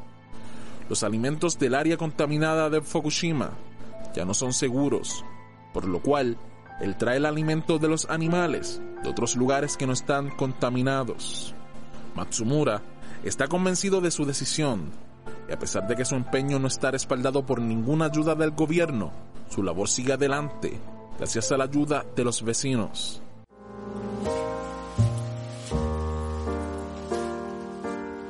Los 0.89 1.03
alimentos 1.03 1.57
del 1.59 1.75
área 1.75 1.97
contaminada 1.97 2.69
de 2.69 2.81
Fukushima 2.81 3.51
ya 4.15 4.23
no 4.23 4.33
son 4.33 4.53
seguros, 4.53 5.25
por 5.73 5.85
lo 5.85 5.99
cual 5.99 6.37
él 6.79 6.97
trae 6.97 7.17
el 7.17 7.25
alimento 7.25 7.79
de 7.79 7.87
los 7.87 8.09
animales 8.09 8.81
de 9.03 9.09
otros 9.09 9.35
lugares 9.35 9.77
que 9.77 9.87
no 9.87 9.93
están 9.93 10.29
contaminados. 10.29 11.55
Matsumura 12.15 12.81
está 13.29 13.47
convencido 13.47 14.01
de 14.01 14.11
su 14.11 14.25
decisión 14.25 14.91
y 15.49 15.53
a 15.53 15.59
pesar 15.59 15.87
de 15.87 15.95
que 15.95 16.05
su 16.05 16.15
empeño 16.15 16.59
no 16.59 16.67
está 16.67 16.91
respaldado 16.91 17.45
por 17.45 17.61
ninguna 17.61 18.05
ayuda 18.05 18.35
del 18.35 18.51
gobierno, 18.51 19.11
su 19.49 19.63
labor 19.63 19.89
sigue 19.89 20.13
adelante 20.13 20.79
gracias 21.17 21.51
a 21.51 21.57
la 21.57 21.65
ayuda 21.65 22.05
de 22.15 22.23
los 22.23 22.43
vecinos. 22.43 23.21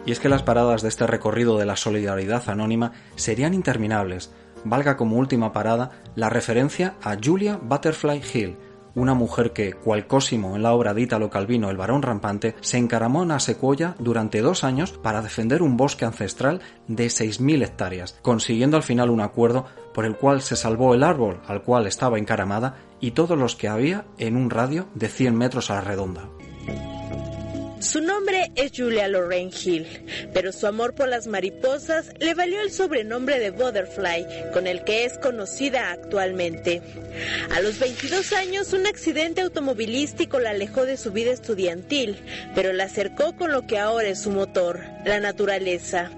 Y 0.05 0.11
es 0.11 0.19
que 0.19 0.29
las 0.29 0.43
paradas 0.43 0.83
de 0.83 0.89
este 0.89 1.07
recorrido 1.07 1.57
de 1.57 1.65
la 1.65 1.75
solidaridad 1.75 2.47
anónima 2.47 2.91
serían 3.15 3.55
interminables. 3.55 4.31
Valga 4.63 4.97
como 4.97 5.17
última 5.17 5.51
parada 5.51 5.91
la 6.15 6.29
referencia 6.29 6.95
a 7.01 7.17
Julia 7.21 7.59
Butterfly 7.61 8.21
Hill, 8.33 8.55
una 8.95 9.13
mujer 9.13 9.53
que, 9.53 9.73
cual 9.73 10.07
Cosimo 10.07 10.55
en 10.55 10.63
la 10.63 10.73
obra 10.73 10.93
de 10.93 11.01
Italo 11.01 11.29
Calvino 11.29 11.69
El 11.69 11.77
varón 11.77 12.01
rampante, 12.01 12.55
se 12.61 12.77
encaramó 12.77 13.23
en 13.23 13.29
la 13.29 13.39
secuoya 13.39 13.95
durante 13.99 14.41
dos 14.41 14.63
años 14.63 14.93
para 14.93 15.21
defender 15.21 15.61
un 15.61 15.77
bosque 15.77 16.05
ancestral 16.05 16.61
de 16.87 17.07
6.000 17.07 17.63
hectáreas, 17.63 18.17
consiguiendo 18.21 18.77
al 18.77 18.83
final 18.83 19.09
un 19.09 19.21
acuerdo 19.21 19.65
por 19.93 20.05
el 20.05 20.15
cual 20.15 20.41
se 20.41 20.55
salvó 20.55 20.93
el 20.93 21.03
árbol 21.03 21.41
al 21.47 21.61
cual 21.61 21.87
estaba 21.87 22.17
encaramada 22.17 22.77
y 22.99 23.11
todos 23.11 23.37
los 23.37 23.55
que 23.55 23.67
había 23.67 24.05
en 24.17 24.35
un 24.35 24.49
radio 24.49 24.87
de 24.95 25.09
100 25.09 25.35
metros 25.35 25.69
a 25.69 25.75
la 25.75 25.81
redonda. 25.81 26.29
Su 27.79 28.01
nombre 28.01 28.51
es 28.55 28.71
Julia 28.75 29.07
Lorraine 29.07 29.51
Hill, 29.51 29.85
pero 30.33 30.51
su 30.51 30.65
amor 30.65 30.95
por 30.95 31.09
las 31.09 31.27
mariposas 31.27 32.11
le 32.19 32.33
valió 32.33 32.61
el 32.61 32.71
sobrenombre 32.71 33.37
de 33.39 33.51
Butterfly, 33.51 34.51
con 34.53 34.65
el 34.65 34.83
que 34.83 35.05
es 35.05 35.17
conocida 35.19 35.91
actualmente. 35.91 36.81
A 37.53 37.59
los 37.61 37.77
22 37.79 38.33
años, 38.33 38.73
un 38.73 38.87
accidente 38.87 39.41
automovilístico 39.41 40.39
la 40.39 40.51
alejó 40.51 40.85
de 40.85 40.97
su 40.97 41.11
vida 41.11 41.31
estudiantil, 41.31 42.17
pero 42.55 42.71
la 42.71 42.85
acercó 42.85 43.35
con 43.35 43.51
lo 43.51 43.67
que 43.67 43.77
ahora 43.77 44.07
es 44.07 44.21
su 44.21 44.31
motor, 44.31 44.79
la 45.05 45.19
naturaleza. 45.19 46.11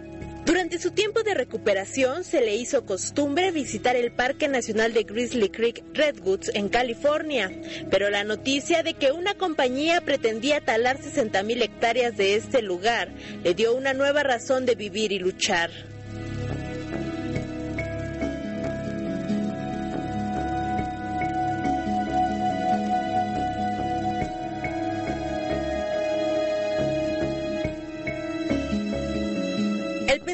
Durante 0.47 0.79
su 0.79 0.91
tiempo 0.91 1.23
de 1.23 1.33
recuperación 1.33 2.23
se 2.23 2.39
le 2.39 2.55
hizo 2.55 2.85
costumbre 2.85 3.51
visitar 3.51 3.97
el 3.97 4.13
Parque 4.13 4.47
Nacional 4.47 4.93
de 4.93 5.03
Grizzly 5.03 5.49
Creek 5.49 5.83
Redwoods 5.93 6.51
en 6.53 6.69
California, 6.69 7.51
pero 7.91 8.09
la 8.09 8.23
noticia 8.23 8.81
de 8.81 8.93
que 8.93 9.11
una 9.11 9.33
compañía 9.33 9.99
pretendía 9.99 10.61
talar 10.61 10.99
60.000 10.99 11.63
hectáreas 11.63 12.15
de 12.15 12.35
este 12.35 12.61
lugar 12.61 13.09
le 13.43 13.55
dio 13.55 13.75
una 13.75 13.93
nueva 13.93 14.23
razón 14.23 14.65
de 14.65 14.75
vivir 14.75 15.11
y 15.11 15.19
luchar. 15.19 15.69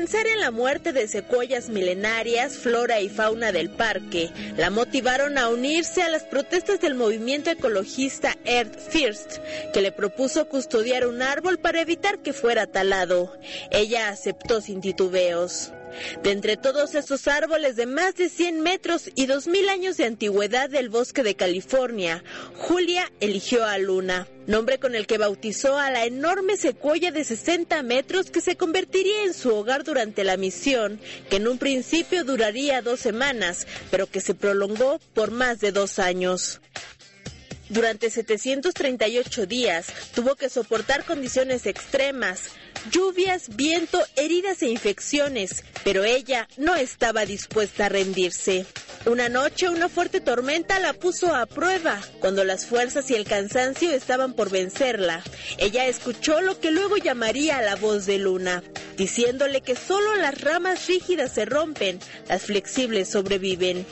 Pensar 0.04 0.28
en 0.28 0.42
la 0.42 0.52
muerte 0.52 0.92
de 0.92 1.08
secuoyas 1.08 1.70
milenarias, 1.70 2.58
flora 2.58 3.00
y 3.00 3.08
fauna 3.08 3.54
del 3.54 3.70
parque, 3.70 4.32
la 4.58 4.70
motivaron 4.70 5.38
a 5.38 5.48
unirse 5.48 6.04
a 6.04 6.10
las 6.10 6.24
protestas 6.24 6.82
del 6.82 6.94
movimiento 6.94 7.50
ecologista 7.50 8.36
Earth 8.44 8.78
First, 8.78 9.38
que 9.74 9.80
le 9.80 9.94
propuso 9.94 10.50
custodiar 10.50 11.08
un 11.08 11.22
árbol 11.22 11.58
para 11.58 11.80
evitar 11.80 12.20
que 12.20 12.34
fuera 12.34 12.68
talado. 12.68 13.32
Ella 13.72 14.10
aceptó 14.10 14.60
sin 14.60 14.82
titubeos. 14.82 15.72
De 16.24 16.32
entre 16.32 16.58
todos 16.58 16.96
esos 16.96 17.28
árboles 17.28 17.76
de 17.76 17.86
más 17.86 18.16
de 18.16 18.30
100 18.30 18.62
metros 18.62 19.10
y 19.16 19.28
2.000 19.28 19.70
años 19.70 19.98
de 19.98 20.06
antigüedad 20.06 20.70
del 20.70 20.90
bosque 20.90 21.24
de 21.24 21.36
California, 21.36 22.24
Julia 22.56 23.12
eligió 23.20 23.66
a 23.66 23.78
Luna, 23.78 24.28
nombre 24.48 24.80
con 24.80 24.96
el 24.96 25.08
que 25.08 25.18
bautizó 25.18 25.78
a 25.78 25.92
la 25.92 26.06
enorme 26.06 26.58
secuoya 26.58 27.12
de 27.12 27.24
60 27.24 27.82
metros 27.84 28.32
que 28.32 28.42
se 28.42 28.58
convertiría 28.58 29.24
en 29.24 29.34
su 29.34 29.54
hogar 29.54 29.84
durante 29.84 30.24
la 30.24 30.38
misión, 30.38 31.00
que 31.30 31.38
en 31.38 31.48
un 31.48 31.58
principio 31.58 32.24
duraría 32.24 32.82
dos 32.82 33.00
semanas, 33.00 33.68
pero 33.92 34.08
que 34.08 34.22
se 34.22 34.36
prolongó 34.36 35.00
por 35.14 35.32
más 35.32 35.60
de 35.60 35.72
dos 35.72 36.00
años. 36.00 36.62
Durante 37.74 38.12
738 38.12 39.48
días 39.48 39.88
tuvo 40.14 40.36
que 40.36 40.48
soportar 40.48 41.06
condiciones 41.06 41.66
extremas, 41.66 42.52
lluvias, 42.92 43.56
viento, 43.56 44.00
heridas 44.16 44.62
e 44.62 44.68
infecciones, 44.68 45.64
pero 45.84 46.04
ella 46.04 46.48
no 46.56 46.76
estaba 46.76 47.26
dispuesta 47.26 47.88
a 47.88 47.90
rendirse. 47.90 48.68
Una 49.08 49.28
noche 49.28 49.70
una 49.70 49.90
fuerte 49.90 50.22
tormenta 50.22 50.80
la 50.80 50.94
puso 50.94 51.36
a 51.36 51.48
prueba. 51.48 52.00
Cuando 52.20 52.44
las 52.44 52.68
fuerzas 52.68 53.10
y 53.10 53.16
el 53.16 53.26
cansancio 53.26 53.90
estaban 53.92 54.34
por 54.34 54.52
vencerla, 54.52 55.24
ella 55.58 55.88
escuchó 55.88 56.42
lo 56.42 56.60
que 56.60 56.70
luego 56.70 56.98
llamaría 56.98 57.60
la 57.64 57.76
voz 57.76 58.06
de 58.06 58.20
Luna, 58.20 58.62
diciéndole 58.98 59.62
que 59.62 59.76
solo 59.76 60.16
las 60.18 60.40
ramas 60.40 60.86
rígidas 60.86 61.34
se 61.34 61.46
rompen, 61.46 62.00
las 62.30 62.44
flexibles 62.44 63.10
sobreviven. 63.10 63.84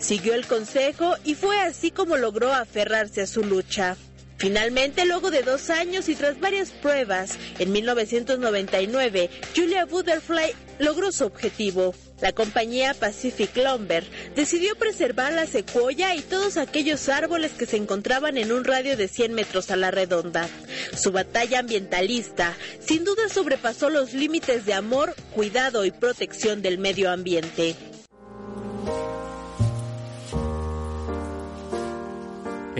Siguió 0.00 0.34
el 0.34 0.46
consejo 0.46 1.14
y 1.24 1.34
fue 1.34 1.60
así 1.60 1.90
como 1.90 2.16
logró 2.16 2.52
aferrarse 2.52 3.20
a 3.20 3.26
su 3.26 3.44
lucha. 3.44 3.96
Finalmente, 4.38 5.04
luego 5.04 5.30
de 5.30 5.42
dos 5.42 5.68
años 5.68 6.08
y 6.08 6.14
tras 6.14 6.40
varias 6.40 6.70
pruebas, 6.70 7.36
en 7.58 7.72
1999, 7.72 9.28
Julia 9.54 9.84
Butterfly 9.84 10.54
logró 10.78 11.12
su 11.12 11.26
objetivo. 11.26 11.94
La 12.22 12.32
compañía 12.32 12.94
Pacific 12.94 13.54
Lumber 13.56 14.02
decidió 14.34 14.76
preservar 14.76 15.34
la 15.34 15.46
secuoya 15.46 16.14
y 16.14 16.22
todos 16.22 16.56
aquellos 16.56 17.10
árboles 17.10 17.52
que 17.52 17.66
se 17.66 17.76
encontraban 17.76 18.38
en 18.38 18.50
un 18.52 18.64
radio 18.64 18.96
de 18.96 19.08
100 19.08 19.34
metros 19.34 19.70
a 19.70 19.76
la 19.76 19.90
redonda. 19.90 20.48
Su 20.96 21.12
batalla 21.12 21.58
ambientalista 21.58 22.56
sin 22.80 23.04
duda 23.04 23.28
sobrepasó 23.28 23.90
los 23.90 24.14
límites 24.14 24.64
de 24.64 24.72
amor, 24.72 25.14
cuidado 25.34 25.84
y 25.84 25.90
protección 25.90 26.62
del 26.62 26.78
medio 26.78 27.10
ambiente. 27.10 27.76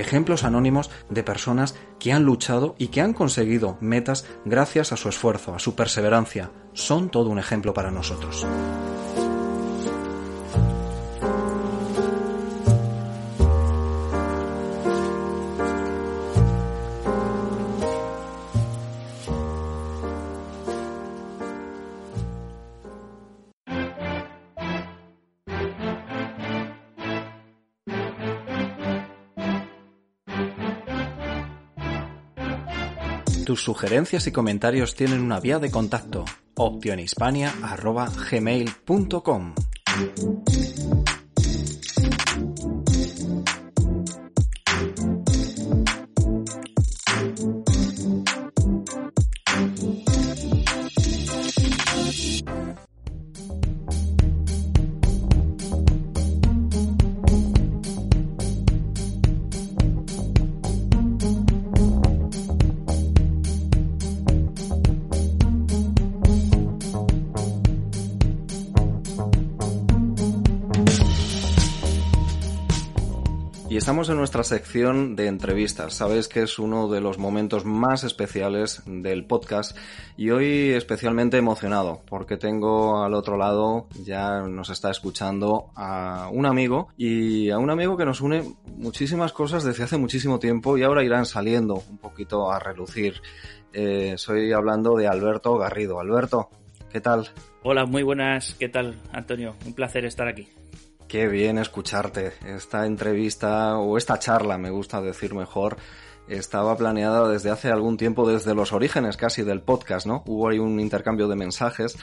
Ejemplos 0.00 0.44
anónimos 0.44 0.90
de 1.08 1.22
personas 1.22 1.76
que 1.98 2.12
han 2.12 2.24
luchado 2.24 2.74
y 2.78 2.88
que 2.88 3.00
han 3.00 3.12
conseguido 3.12 3.78
metas 3.80 4.26
gracias 4.44 4.92
a 4.92 4.96
su 4.96 5.08
esfuerzo, 5.08 5.54
a 5.54 5.58
su 5.58 5.74
perseverancia. 5.74 6.50
Son 6.72 7.10
todo 7.10 7.30
un 7.30 7.38
ejemplo 7.38 7.74
para 7.74 7.90
nosotros. 7.90 8.46
Tus 33.50 33.64
sugerencias 33.64 34.28
y 34.28 34.30
comentarios 34.30 34.94
tienen 34.94 35.22
una 35.22 35.40
vía 35.40 35.58
de 35.58 35.72
contacto. 35.72 36.24
Optionhispania.gmail.com 36.54 39.54
en 74.10 74.18
nuestra 74.18 74.44
sección 74.44 75.16
de 75.16 75.26
entrevistas. 75.26 75.94
Sabes 75.94 76.28
que 76.28 76.42
es 76.42 76.58
uno 76.58 76.88
de 76.88 77.00
los 77.00 77.18
momentos 77.18 77.64
más 77.64 78.04
especiales 78.04 78.82
del 78.86 79.24
podcast 79.24 79.76
y 80.16 80.30
hoy 80.30 80.70
especialmente 80.70 81.36
emocionado 81.36 82.02
porque 82.06 82.36
tengo 82.36 83.02
al 83.02 83.14
otro 83.14 83.36
lado, 83.36 83.88
ya 84.02 84.40
nos 84.40 84.70
está 84.70 84.90
escuchando 84.90 85.70
a 85.76 86.28
un 86.32 86.46
amigo 86.46 86.88
y 86.96 87.50
a 87.50 87.58
un 87.58 87.70
amigo 87.70 87.96
que 87.96 88.04
nos 88.04 88.20
une 88.20 88.54
muchísimas 88.76 89.32
cosas 89.32 89.64
desde 89.64 89.84
hace 89.84 89.96
muchísimo 89.96 90.38
tiempo 90.38 90.76
y 90.76 90.82
ahora 90.82 91.04
irán 91.04 91.26
saliendo 91.26 91.82
un 91.88 91.98
poquito 91.98 92.50
a 92.50 92.58
relucir. 92.58 93.22
Eh, 93.72 94.12
estoy 94.14 94.52
hablando 94.52 94.96
de 94.96 95.06
Alberto 95.06 95.56
Garrido. 95.56 96.00
Alberto, 96.00 96.50
¿qué 96.90 97.00
tal? 97.00 97.28
Hola, 97.62 97.86
muy 97.86 98.02
buenas. 98.02 98.54
¿Qué 98.54 98.68
tal, 98.68 98.96
Antonio? 99.12 99.54
Un 99.66 99.74
placer 99.74 100.04
estar 100.04 100.26
aquí. 100.26 100.48
Qué 101.10 101.26
bien 101.26 101.58
escucharte. 101.58 102.34
Esta 102.46 102.86
entrevista 102.86 103.76
o 103.78 103.98
esta 103.98 104.20
charla, 104.20 104.58
me 104.58 104.70
gusta 104.70 105.02
decir 105.02 105.34
mejor, 105.34 105.76
estaba 106.28 106.76
planeada 106.76 107.28
desde 107.28 107.50
hace 107.50 107.68
algún 107.68 107.96
tiempo, 107.96 108.30
desde 108.30 108.54
los 108.54 108.72
orígenes 108.72 109.16
casi 109.16 109.42
del 109.42 109.60
podcast, 109.60 110.06
¿no? 110.06 110.22
Hubo 110.26 110.48
ahí 110.48 110.60
un 110.60 110.78
intercambio 110.78 111.26
de 111.26 111.34
mensajes 111.34 111.98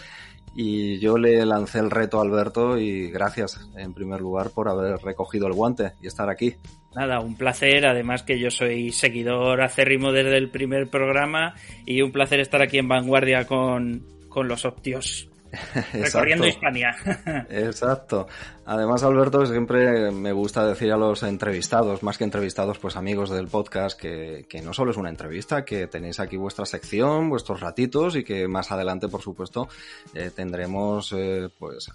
y 0.58 1.00
yo 1.00 1.18
le 1.18 1.46
lancé 1.46 1.80
el 1.80 1.90
reto 1.90 2.20
a 2.20 2.24
Alberto 2.24 2.78
y 2.78 3.10
gracias 3.10 3.70
en 3.78 3.94
primer 3.94 4.20
lugar 4.20 4.50
por 4.50 4.68
haber 4.68 4.98
recogido 4.98 5.48
el 5.48 5.54
guante 5.54 5.94
y 6.02 6.08
estar 6.08 6.30
aquí. 6.30 6.58
Nada, 6.94 7.22
un 7.22 7.38
placer, 7.38 7.86
además 7.86 8.24
que 8.24 8.38
yo 8.38 8.52
soy 8.52 8.92
seguidor 8.92 9.62
acérrimo 9.62 10.12
desde 10.12 10.36
el 10.36 10.50
primer 10.50 10.90
programa 10.90 11.56
y 11.86 12.02
un 12.02 12.12
placer 12.12 12.42
estar 12.42 12.62
aquí 12.62 12.78
en 12.78 12.90
vanguardia 12.90 13.48
con, 13.48 14.06
con 14.28 14.50
los 14.50 14.66
Optios. 14.66 15.30
Recorriendo 15.94 16.46
Hispania. 16.46 16.96
Exacto. 17.50 18.28
Además, 18.70 19.02
Alberto, 19.04 19.46
siempre 19.46 20.12
me 20.12 20.34
gusta 20.34 20.68
decir 20.68 20.92
a 20.92 20.98
los 20.98 21.24
entrevistados, 21.24 22.04
más 22.04 22.18
que 22.18 22.26
entrevistados, 22.26 22.78
pues 22.80 22.98
amigos 22.98 23.30
del 23.30 23.48
podcast, 23.48 23.98
que, 23.98 24.46
que, 24.50 24.62
no 24.62 24.74
solo 24.74 24.92
es 24.92 24.98
una 24.98 25.08
entrevista, 25.08 25.64
que 25.64 25.88
tenéis 25.88 26.20
aquí 26.20 26.36
vuestra 26.36 26.66
sección, 26.66 27.30
vuestros 27.30 27.62
ratitos 27.62 28.18
y 28.18 28.26
que 28.26 28.46
más 28.50 28.70
adelante, 28.70 29.08
por 29.08 29.22
supuesto, 29.22 29.70
eh, 30.14 30.32
tendremos 30.36 31.14
eh, 31.16 31.48
pues 31.58 31.90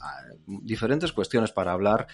diferentes 0.46 1.12
cuestiones 1.12 1.52
para 1.52 1.72
hablar 1.72 2.06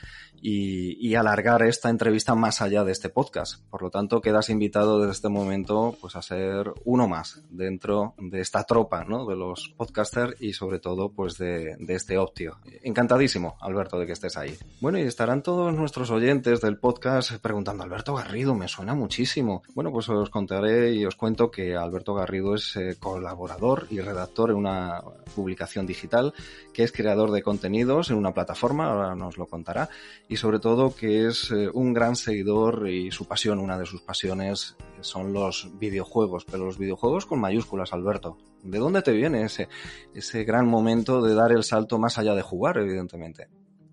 y, 0.42 1.06
y, 1.08 1.14
alargar 1.14 1.62
esta 1.62 1.88
entrevista 1.88 2.34
más 2.34 2.60
allá 2.60 2.82
de 2.82 2.90
este 2.90 3.10
podcast. 3.10 3.62
Por 3.70 3.82
lo 3.82 3.90
tanto, 3.90 4.20
quedas 4.20 4.50
invitado 4.50 4.98
desde 4.98 5.12
este 5.12 5.28
momento 5.28 5.96
pues 6.00 6.16
a 6.16 6.22
ser 6.22 6.72
uno 6.84 7.06
más 7.06 7.42
dentro 7.48 8.14
de 8.18 8.40
esta 8.40 8.64
tropa, 8.64 9.04
¿no? 9.04 9.24
De 9.24 9.36
los 9.36 9.72
podcasters 9.76 10.34
y 10.40 10.52
sobre 10.52 10.80
todo, 10.80 11.10
pues 11.10 11.38
de, 11.38 11.76
de 11.78 11.94
este 11.94 12.18
Optio. 12.18 12.58
Encantadísimo, 12.82 13.56
Alberto, 13.60 14.00
de 14.00 14.06
que 14.06 14.14
estés 14.14 14.36
ahí. 14.36 14.47
Bueno, 14.80 14.98
y 14.98 15.02
estarán 15.02 15.42
todos 15.42 15.74
nuestros 15.74 16.08
oyentes 16.12 16.60
del 16.60 16.78
podcast 16.78 17.32
preguntando, 17.42 17.82
Alberto 17.82 18.14
Garrido, 18.14 18.54
me 18.54 18.68
suena 18.68 18.94
muchísimo. 18.94 19.64
Bueno, 19.74 19.90
pues 19.90 20.08
os 20.08 20.30
contaré 20.30 20.94
y 20.94 21.04
os 21.04 21.16
cuento 21.16 21.50
que 21.50 21.74
Alberto 21.74 22.14
Garrido 22.14 22.54
es 22.54 22.76
eh, 22.76 22.96
colaborador 23.00 23.88
y 23.90 24.00
redactor 24.00 24.50
en 24.50 24.56
una 24.56 25.02
publicación 25.34 25.84
digital, 25.84 26.32
que 26.72 26.84
es 26.84 26.92
creador 26.92 27.32
de 27.32 27.42
contenidos 27.42 28.10
en 28.10 28.18
una 28.18 28.32
plataforma, 28.32 28.86
ahora 28.86 29.16
nos 29.16 29.36
lo 29.36 29.46
contará, 29.46 29.88
y 30.28 30.36
sobre 30.36 30.60
todo 30.60 30.94
que 30.94 31.26
es 31.26 31.50
eh, 31.50 31.68
un 31.74 31.92
gran 31.92 32.14
seguidor 32.14 32.88
y 32.88 33.10
su 33.10 33.26
pasión, 33.26 33.58
una 33.58 33.78
de 33.78 33.86
sus 33.86 34.02
pasiones 34.02 34.76
son 35.00 35.32
los 35.32 35.70
videojuegos, 35.80 36.44
pero 36.44 36.66
los 36.66 36.78
videojuegos 36.78 37.26
con 37.26 37.40
mayúsculas, 37.40 37.92
Alberto. 37.92 38.38
¿De 38.62 38.78
dónde 38.78 39.02
te 39.02 39.12
viene 39.12 39.42
ese, 39.42 39.68
ese 40.14 40.44
gran 40.44 40.68
momento 40.68 41.20
de 41.20 41.34
dar 41.34 41.50
el 41.50 41.64
salto 41.64 41.98
más 41.98 42.16
allá 42.18 42.34
de 42.34 42.42
jugar, 42.42 42.78
evidentemente? 42.78 43.48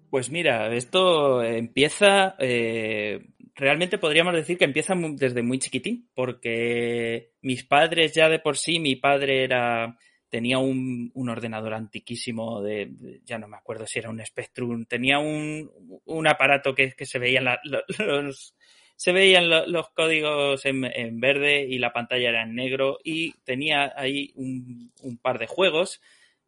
Pues 0.09 0.29
mira, 0.29 0.73
esto 0.73 1.43
empieza, 1.43 2.35
eh, 2.39 3.25
realmente 3.55 3.97
podríamos 3.97 4.33
decir 4.33 4.57
que 4.57 4.65
empieza 4.65 4.93
desde 4.95 5.41
muy 5.41 5.59
chiquitín, 5.59 6.09
porque 6.13 7.31
mis 7.41 7.63
padres 7.63 8.13
ya 8.13 8.29
de 8.29 8.39
por 8.39 8.57
sí, 8.57 8.79
mi 8.79 8.95
padre 8.95 9.43
era 9.43 9.97
tenía 10.29 10.57
un, 10.57 11.11
ordenador 11.29 11.73
antiquísimo 11.73 12.61
de, 12.61 12.91
ya 13.23 13.37
no 13.37 13.47
me 13.47 13.55
acuerdo 13.55 13.87
si 13.87 13.99
era 13.99 14.09
un 14.09 14.25
Spectrum, 14.25 14.85
tenía 14.85 15.19
un, 15.19 15.71
un 16.03 16.27
aparato 16.27 16.75
que, 16.75 16.93
se 16.99 17.19
veían 17.19 17.45
los, 17.63 18.53
se 18.97 19.11
veían 19.13 19.49
los 19.49 19.89
códigos 19.91 20.65
en, 20.65 21.19
verde 21.21 21.65
y 21.69 21.79
la 21.79 21.93
pantalla 21.93 22.29
era 22.29 22.43
en 22.43 22.53
negro 22.53 22.99
y 23.03 23.31
tenía 23.45 23.93
ahí 23.95 24.31
un, 24.35 24.91
un 25.01 25.17
par 25.17 25.39
de 25.39 25.47
juegos 25.47 26.01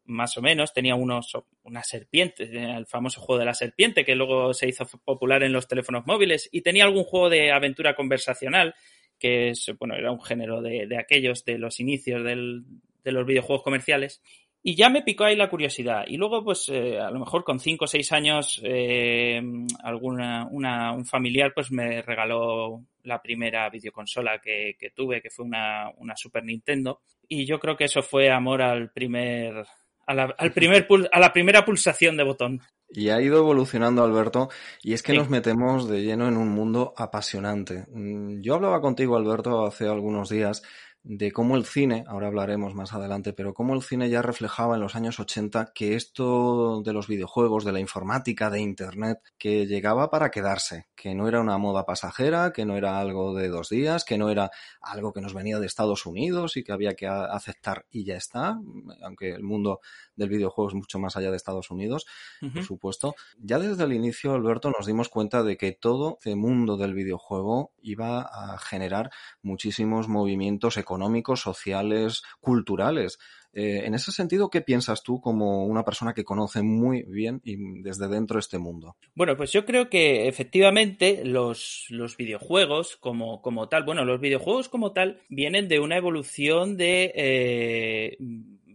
más 0.08 0.36
o 0.36 0.42
menos, 0.42 0.72
tenía 0.72 0.94
unos, 0.94 1.32
una 1.62 1.82
serpiente, 1.84 2.44
el 2.44 2.86
famoso 2.86 3.20
juego 3.20 3.38
de 3.38 3.46
la 3.46 3.54
serpiente 3.54 4.04
que 4.04 4.14
luego 4.14 4.52
se 4.52 4.68
hizo 4.68 4.86
popular 5.04 5.42
en 5.42 5.52
los 5.52 5.68
teléfonos 5.68 6.06
móviles 6.06 6.48
y 6.50 6.62
tenía 6.62 6.84
algún 6.84 7.04
juego 7.04 7.30
de 7.30 7.52
aventura 7.52 7.94
conversacional 7.94 8.74
que 9.18 9.50
es, 9.50 9.70
bueno, 9.78 9.94
era 9.94 10.12
un 10.12 10.22
género 10.22 10.62
de, 10.62 10.86
de 10.86 10.98
aquellos 10.98 11.44
de 11.44 11.58
los 11.58 11.80
inicios 11.80 12.22
del, 12.24 12.62
de 13.04 13.12
los 13.12 13.26
videojuegos 13.26 13.62
comerciales. 13.62 14.22
Y 14.62 14.74
ya 14.74 14.88
me 14.88 15.02
picó 15.02 15.24
ahí 15.24 15.36
la 15.36 15.48
curiosidad. 15.48 16.04
Y 16.08 16.16
luego, 16.16 16.44
pues, 16.44 16.68
eh, 16.68 16.98
a 16.98 17.10
lo 17.10 17.20
mejor 17.20 17.44
con 17.44 17.60
5 17.60 17.84
o 17.84 17.88
6 17.88 18.12
años, 18.12 18.60
eh, 18.64 19.40
alguna, 19.82 20.48
una, 20.50 20.92
un 20.92 21.06
familiar, 21.06 21.52
pues, 21.54 21.70
me 21.70 22.02
regaló 22.02 22.84
la 23.04 23.22
primera 23.22 23.70
videoconsola 23.70 24.40
que, 24.40 24.76
que 24.78 24.90
tuve, 24.90 25.22
que 25.22 25.30
fue 25.30 25.44
una, 25.44 25.90
una, 25.96 26.16
Super 26.16 26.44
Nintendo. 26.44 27.00
Y 27.28 27.46
yo 27.46 27.58
creo 27.60 27.76
que 27.76 27.84
eso 27.84 28.02
fue 28.02 28.30
amor 28.30 28.60
al 28.60 28.90
primer, 28.90 29.64
a 30.08 30.14
la, 30.14 30.34
al 30.38 30.52
primer 30.52 30.88
a 31.12 31.20
la 31.20 31.32
primera 31.32 31.64
pulsación 31.64 32.16
de 32.16 32.24
botón. 32.24 32.62
Y 32.90 33.10
ha 33.10 33.20
ido 33.20 33.38
evolucionando, 33.38 34.02
Alberto, 34.02 34.48
y 34.82 34.94
es 34.94 35.02
que 35.02 35.12
nos 35.12 35.28
metemos 35.28 35.88
de 35.88 36.02
lleno 36.02 36.26
en 36.26 36.38
un 36.38 36.48
mundo 36.48 36.94
apasionante. 36.96 37.84
Mm, 37.92 38.40
yo 38.40 38.54
hablaba 38.54 38.80
contigo, 38.80 39.16
Alberto, 39.16 39.66
hace 39.66 39.86
algunos 39.86 40.30
días 40.30 40.62
de 41.10 41.32
cómo 41.32 41.56
el 41.56 41.64
cine, 41.64 42.04
ahora 42.06 42.26
hablaremos 42.26 42.74
más 42.74 42.92
adelante, 42.92 43.32
pero 43.32 43.54
cómo 43.54 43.74
el 43.74 43.82
cine 43.82 44.10
ya 44.10 44.20
reflejaba 44.20 44.74
en 44.74 44.82
los 44.82 44.94
años 44.94 45.18
80 45.18 45.72
que 45.74 45.96
esto 45.96 46.82
de 46.82 46.92
los 46.92 47.06
videojuegos, 47.06 47.64
de 47.64 47.72
la 47.72 47.80
informática, 47.80 48.50
de 48.50 48.60
Internet, 48.60 49.20
que 49.38 49.66
llegaba 49.66 50.10
para 50.10 50.30
quedarse, 50.30 50.88
que 50.94 51.14
no 51.14 51.26
era 51.26 51.40
una 51.40 51.56
moda 51.56 51.86
pasajera, 51.86 52.52
que 52.52 52.66
no 52.66 52.76
era 52.76 53.00
algo 53.00 53.34
de 53.34 53.48
dos 53.48 53.70
días, 53.70 54.04
que 54.04 54.18
no 54.18 54.28
era 54.28 54.50
algo 54.82 55.14
que 55.14 55.22
nos 55.22 55.32
venía 55.32 55.58
de 55.58 55.66
Estados 55.66 56.04
Unidos 56.04 56.58
y 56.58 56.62
que 56.62 56.72
había 56.72 56.94
que 56.94 57.06
aceptar 57.06 57.86
y 57.90 58.04
ya 58.04 58.16
está, 58.16 58.60
aunque 59.02 59.30
el 59.30 59.42
mundo 59.42 59.80
del 60.14 60.28
videojuego 60.28 60.68
es 60.68 60.74
mucho 60.74 60.98
más 60.98 61.16
allá 61.16 61.30
de 61.30 61.38
Estados 61.38 61.70
Unidos, 61.70 62.04
por 62.52 62.64
supuesto. 62.64 63.14
Ya 63.38 63.58
desde 63.58 63.84
el 63.84 63.94
inicio, 63.94 64.34
Alberto, 64.34 64.70
nos 64.76 64.86
dimos 64.86 65.08
cuenta 65.08 65.42
de 65.42 65.56
que 65.56 65.72
todo 65.72 66.18
el 66.24 66.36
mundo 66.36 66.76
del 66.76 66.92
videojuego 66.92 67.72
iba 67.80 68.20
a 68.20 68.58
generar 68.58 69.10
muchísimos 69.40 70.06
movimientos 70.08 70.76
económicos, 70.76 70.97
sociales, 71.36 72.22
culturales. 72.40 73.18
Eh, 73.52 73.86
en 73.86 73.94
ese 73.94 74.12
sentido, 74.12 74.50
¿qué 74.50 74.60
piensas 74.60 75.02
tú 75.02 75.20
como 75.20 75.64
una 75.64 75.84
persona 75.84 76.12
que 76.12 76.24
conoce 76.24 76.62
muy 76.62 77.02
bien 77.02 77.40
y 77.44 77.82
desde 77.82 78.08
dentro 78.08 78.38
este 78.38 78.58
mundo? 78.58 78.96
Bueno, 79.14 79.36
pues 79.36 79.52
yo 79.52 79.64
creo 79.64 79.88
que 79.88 80.28
efectivamente 80.28 81.24
los, 81.24 81.86
los 81.88 82.16
videojuegos 82.16 82.96
como, 82.96 83.40
como 83.40 83.68
tal, 83.68 83.84
bueno, 83.84 84.04
los 84.04 84.20
videojuegos 84.20 84.68
como 84.68 84.92
tal 84.92 85.22
vienen 85.28 85.68
de 85.68 85.80
una 85.80 85.96
evolución 85.96 86.76
de... 86.76 87.12
Eh, 87.14 88.16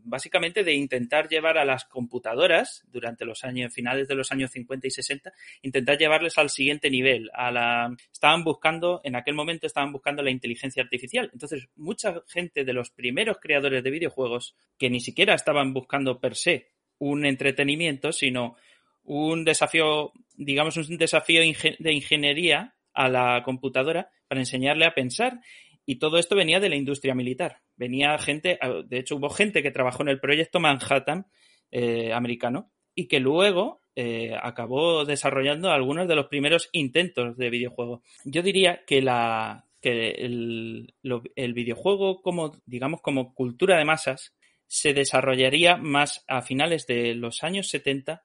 básicamente 0.04 0.64
de 0.64 0.74
intentar 0.74 1.28
llevar 1.28 1.58
a 1.58 1.66
las 1.66 1.86
computadoras 1.86 2.84
durante 2.92 3.26
los 3.26 3.44
años 3.44 3.74
finales 3.74 4.08
de 4.08 4.16
los 4.16 4.32
años 4.32 4.52
50 4.52 4.88
y 4.88 4.92
60, 4.92 5.34
intentar 5.62 5.98
llevarles 5.98 6.38
al 6.38 6.50
siguiente 6.50 6.90
nivel, 6.90 7.30
a 7.34 7.52
la 7.52 7.96
estaban 8.12 8.44
buscando 8.44 9.02
en 9.04 9.16
aquel 9.16 9.34
momento 9.34 9.68
estaban 9.68 9.92
buscando 9.92 10.22
la 10.22 10.32
inteligencia 10.32 10.84
artificial. 10.84 11.30
Entonces, 11.34 11.68
mucha 11.76 12.22
gente 12.28 12.64
de 12.64 12.74
los 12.74 12.92
primeros 12.92 13.38
creadores 13.40 13.84
de 13.84 13.92
videojuegos 13.92 14.56
que 14.78 14.90
ni 14.90 15.00
siquiera 15.00 15.34
estaban 15.34 15.74
buscando 15.74 16.20
per 16.20 16.36
se 16.36 16.68
un 17.00 17.26
entretenimiento, 17.26 18.12
sino 18.12 18.56
un 19.04 19.44
desafío, 19.44 20.14
digamos 20.36 20.78
un 20.78 20.98
desafío 20.98 21.42
de 21.42 21.94
ingeniería 21.94 22.76
a 22.94 23.10
la 23.10 23.42
computadora 23.44 24.10
para 24.28 24.42
enseñarle 24.42 24.86
a 24.86 24.94
pensar 24.94 25.40
y 25.86 25.98
todo 25.98 26.18
esto 26.18 26.36
venía 26.36 26.60
de 26.60 26.70
la 26.70 26.76
industria 26.76 27.16
militar. 27.16 27.62
Venía 27.76 28.18
gente, 28.18 28.60
de 28.86 29.00
hecho 29.00 29.16
hubo 29.18 29.30
gente 29.30 29.62
que 29.62 29.72
trabajó 29.72 30.04
en 30.04 30.10
el 30.10 30.20
proyecto 30.20 30.60
Manhattan 30.60 31.28
eh, 31.72 32.14
americano 32.14 32.72
y 32.96 33.08
que 33.08 33.20
luego 33.20 33.82
eh, 33.96 34.36
acabó 34.42 35.06
desarrollando 35.06 35.72
algunos 35.72 36.08
de 36.08 36.16
los 36.16 36.28
primeros 36.28 36.70
intentos 36.72 37.38
de 37.38 37.50
videojuego. 37.50 38.02
Yo 38.24 38.42
diría 38.42 38.84
que 38.86 39.02
la 39.02 39.66
que 39.82 40.12
el, 40.12 40.94
el 41.36 41.54
videojuego 41.54 42.22
como 42.22 42.54
digamos 42.66 43.02
como 43.02 43.34
cultura 43.34 43.78
de 43.78 43.84
masas 43.84 44.34
se 44.66 44.94
desarrollaría 44.94 45.76
más 45.76 46.24
a 46.28 46.42
finales 46.42 46.88
de 46.88 47.14
los 47.16 47.44
años 47.44 47.68
70 47.68 48.24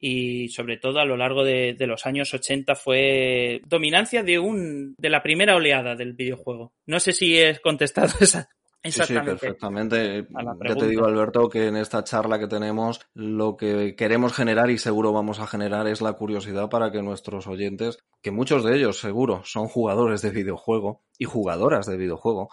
y 0.00 0.48
sobre 0.48 0.78
todo 0.78 0.98
a 0.98 1.04
lo 1.04 1.16
largo 1.16 1.44
de, 1.44 1.76
los 1.80 2.06
años 2.06 2.32
80 2.32 2.74
fue 2.74 3.60
dominancia 3.66 4.22
de 4.22 4.38
un 4.38 4.94
de 4.96 5.10
la 5.10 5.22
primera 5.22 5.54
oleada 5.54 5.94
del 5.94 6.14
videojuego. 6.14 6.72
No 6.86 6.98
sé 6.98 7.12
si 7.12 7.38
he 7.38 7.60
contestado 7.60 8.08
esa. 8.20 8.48
Exactamente. 8.82 9.32
Sí, 9.32 9.38
perfectamente. 9.40 10.26
Ya 10.66 10.74
te 10.74 10.88
digo, 10.88 11.04
Alberto, 11.04 11.50
que 11.50 11.66
en 11.66 11.76
esta 11.76 12.02
charla 12.02 12.38
que 12.38 12.46
tenemos 12.46 13.00
lo 13.12 13.58
que 13.58 13.94
queremos 13.94 14.32
generar 14.32 14.70
y 14.70 14.78
seguro 14.78 15.12
vamos 15.12 15.38
a 15.38 15.46
generar 15.46 15.86
es 15.86 16.00
la 16.00 16.14
curiosidad 16.14 16.70
para 16.70 16.90
que 16.90 17.02
nuestros 17.02 17.46
oyentes, 17.46 17.98
que 18.22 18.30
muchos 18.30 18.64
de 18.64 18.76
ellos 18.76 18.98
seguro 18.98 19.42
son 19.44 19.68
jugadores 19.68 20.22
de 20.22 20.30
videojuego 20.30 21.02
y 21.18 21.26
jugadoras 21.26 21.84
de 21.84 21.98
videojuego, 21.98 22.48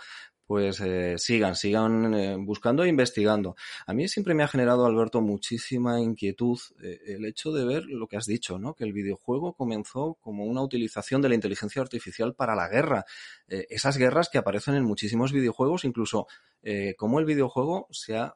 pues 0.48 0.80
eh, 0.80 1.16
sigan, 1.18 1.58
sigan 1.58 2.14
eh, 2.14 2.38
buscando 2.40 2.86
e 2.86 2.88
investigando. 2.88 3.58
A 3.86 3.94
mí 3.94 4.08
siempre 4.08 4.34
me 4.34 4.44
ha 4.44 4.48
generado, 4.48 4.86
Alberto, 4.86 5.20
muchísima 5.20 6.00
inquietud 6.00 6.58
eh, 6.82 7.00
el 7.08 7.26
hecho 7.26 7.52
de 7.52 7.66
ver 7.66 7.84
lo 7.86 8.08
que 8.08 8.16
has 8.16 8.26
dicho, 8.26 8.58
¿no? 8.58 8.74
Que 8.74 8.86
el 8.86 8.94
videojuego 8.94 9.54
comenzó 9.54 10.18
como 10.22 10.46
una 10.46 10.62
utilización 10.62 11.22
de 11.22 11.30
la 11.30 11.36
inteligencia 11.36 11.82
artificial 11.82 12.34
para 12.34 12.56
la 12.56 12.70
guerra. 12.70 13.06
esas 13.48 13.98
guerras 13.98 14.30
que 14.30 14.38
aparecen 14.38 14.76
en 14.76 14.86
muchísimos 14.86 15.34
videojuegos, 15.34 15.84
incluso 15.84 16.28
cómo 16.98 17.20
el 17.20 17.26
videojuego 17.26 17.88
se 17.92 18.18
ha 18.18 18.34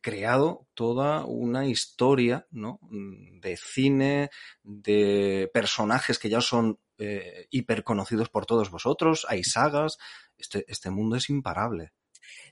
creado 0.00 0.66
toda 0.74 1.24
una 1.24 1.66
historia, 1.66 2.46
¿no? 2.50 2.78
De 2.90 3.56
cine, 3.56 4.30
de 4.62 5.50
personajes 5.52 6.18
que 6.18 6.28
ya 6.28 6.42
son 6.42 6.78
eh, 6.98 7.46
hiper 7.50 7.84
conocidos 7.84 8.28
por 8.28 8.46
todos 8.46 8.70
vosotros, 8.70 9.26
hay 9.28 9.44
sagas, 9.44 9.98
este, 10.36 10.64
este 10.68 10.90
mundo 10.90 11.16
es 11.16 11.30
imparable. 11.30 11.92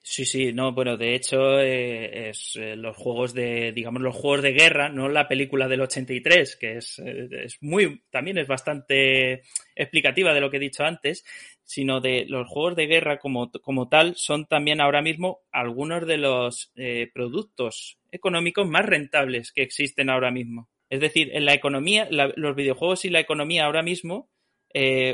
Sí, 0.02 0.24
sí, 0.24 0.52
no, 0.52 0.72
bueno, 0.72 0.96
de 0.96 1.14
hecho 1.14 1.60
eh, 1.60 2.30
es 2.30 2.56
eh, 2.56 2.76
los 2.76 2.96
juegos 2.96 3.34
de, 3.34 3.72
digamos, 3.72 4.02
los 4.02 4.16
juegos 4.16 4.42
de 4.42 4.52
guerra, 4.52 4.88
no 4.88 5.08
la 5.08 5.28
película 5.28 5.68
del 5.68 5.82
83, 5.82 6.56
que 6.56 6.76
es, 6.78 6.98
eh, 6.98 7.28
es 7.44 7.62
muy, 7.62 8.02
también 8.10 8.38
es 8.38 8.48
bastante 8.48 9.42
explicativa 9.76 10.34
de 10.34 10.40
lo 10.40 10.50
que 10.50 10.56
he 10.56 10.60
dicho 10.60 10.84
antes, 10.84 11.24
sino 11.62 12.00
de 12.00 12.26
los 12.28 12.48
juegos 12.48 12.74
de 12.76 12.86
guerra 12.86 13.18
como, 13.18 13.50
como 13.50 13.88
tal 13.88 14.16
son 14.16 14.46
también 14.46 14.80
ahora 14.80 15.02
mismo 15.02 15.42
algunos 15.52 16.06
de 16.06 16.18
los 16.18 16.72
productos 17.14 17.98
económicos 18.10 18.68
más 18.68 18.84
rentables 18.84 19.52
que 19.52 19.62
existen 19.62 20.10
ahora 20.10 20.30
mismo. 20.30 20.68
Es 20.90 21.00
decir, 21.00 21.30
en 21.32 21.46
la 21.46 21.54
economía, 21.54 22.08
los 22.10 22.56
videojuegos 22.56 23.04
y 23.06 23.10
la 23.10 23.20
economía 23.20 23.64
ahora 23.64 23.82
mismo, 23.82 24.28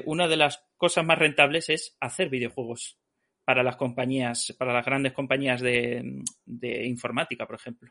una 0.07 0.29
de 0.29 0.37
las 0.37 0.65
cosas 0.77 1.05
más 1.05 1.19
rentables 1.19 1.69
es 1.69 1.97
hacer 2.01 2.29
videojuegos 2.31 2.99
para 3.49 3.63
las 3.63 3.77
compañías, 3.77 4.55
para 4.59 4.75
las 4.75 4.85
grandes 4.85 5.15
compañías 5.15 5.63
de, 5.63 6.23
informática, 6.85 7.47
por 7.47 7.57
ejemplo. 7.57 7.91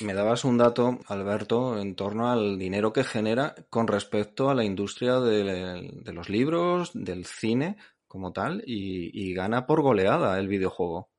Me 0.00 0.14
dabas 0.14 0.46
un 0.46 0.56
dato, 0.56 0.98
Alberto, 1.06 1.78
en 1.78 1.94
torno 1.94 2.30
al 2.30 2.58
dinero 2.58 2.90
que 2.90 3.04
genera 3.04 3.54
con 3.68 3.86
respecto 3.86 4.48
a 4.48 4.54
la 4.54 4.64
industria 4.64 5.20
de, 5.20 6.02
los 6.14 6.30
libros, 6.30 6.92
del 6.94 7.26
cine 7.26 7.76
como 8.06 8.32
tal, 8.32 8.62
y, 8.66 9.34
gana 9.34 9.66
por 9.66 9.82
goleada 9.82 10.38
el 10.40 10.48
videojuego. 10.48 11.10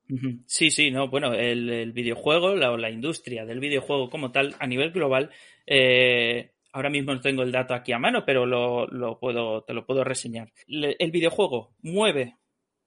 Sí, 0.47 0.71
sí, 0.71 0.89
no, 0.89 1.09
bueno, 1.09 1.35
el, 1.35 1.91
videojuego, 1.91 2.55
la, 2.55 2.75
la, 2.75 2.89
industria 2.89 3.45
del 3.45 3.59
videojuego 3.59 4.09
como 4.09 4.31
tal, 4.31 4.55
a 4.57 4.65
nivel 4.65 4.91
global, 4.91 5.29
eh, 5.67 6.50
ahora 6.71 6.89
mismo 6.89 7.13
no 7.13 7.21
tengo 7.21 7.43
el 7.43 7.51
dato 7.51 7.73
aquí 7.73 7.91
a 7.91 7.99
mano, 7.99 8.23
pero 8.25 8.45
lo, 8.45 9.19
puedo, 9.19 9.63
te 9.63 9.73
lo 9.73 9.85
puedo 9.85 10.03
reseñar. 10.03 10.51
el 10.67 11.11
videojuego 11.11 11.75
mueve 11.81 12.37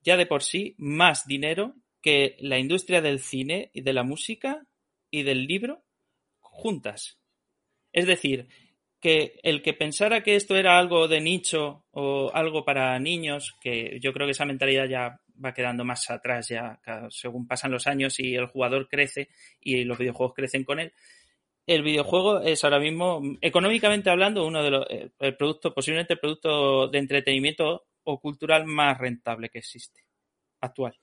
ya 0.02 0.16
de 0.16 0.26
por 0.26 0.42
sí 0.42 0.74
más 0.78 1.26
dinero 1.26 1.74
que 2.02 2.36
la 2.40 2.58
industria 2.58 3.00
del 3.00 3.20
cine 3.20 3.70
y 3.72 3.80
de 3.80 3.92
la 3.94 4.02
música 4.02 4.66
y 5.10 5.22
del 5.22 5.46
libro 5.46 5.84
juntas. 6.40 7.18
Es 7.92 8.06
decir, 8.06 8.48
que 9.00 9.38
el 9.42 9.62
que 9.62 9.74
pensara 9.74 10.22
que 10.22 10.34
esto 10.34 10.56
era 10.56 10.78
algo 10.78 11.08
de 11.08 11.20
nicho 11.20 11.84
o 11.90 12.30
algo 12.34 12.64
para 12.64 12.98
niños, 12.98 13.54
que 13.60 13.98
yo 14.00 14.12
creo 14.12 14.26
que 14.26 14.32
esa 14.32 14.44
mentalidad 14.46 14.86
ya 14.86 15.20
va 15.42 15.52
quedando 15.52 15.84
más 15.84 16.08
atrás 16.10 16.48
ya 16.48 16.80
según 17.10 17.46
pasan 17.46 17.72
los 17.72 17.86
años 17.86 18.18
y 18.20 18.34
el 18.34 18.46
jugador 18.46 18.88
crece 18.88 19.28
y 19.60 19.84
los 19.84 19.98
videojuegos 19.98 20.34
crecen 20.34 20.64
con 20.64 20.80
él. 20.80 20.92
El 21.66 21.82
videojuego 21.82 22.40
es 22.40 22.62
ahora 22.64 22.78
mismo, 22.78 23.22
económicamente 23.40 24.10
hablando, 24.10 24.46
uno 24.46 24.62
de 24.62 24.70
los 24.70 24.86
eh, 24.90 25.10
el 25.18 25.36
producto, 25.36 25.72
posiblemente 25.72 26.14
el 26.14 26.20
producto 26.20 26.88
de 26.88 26.98
entretenimiento 26.98 27.84
o 28.04 28.20
cultural 28.20 28.66
más 28.66 28.98
rentable 28.98 29.48
que 29.48 29.58
existe 29.58 30.04
actual. 30.60 30.94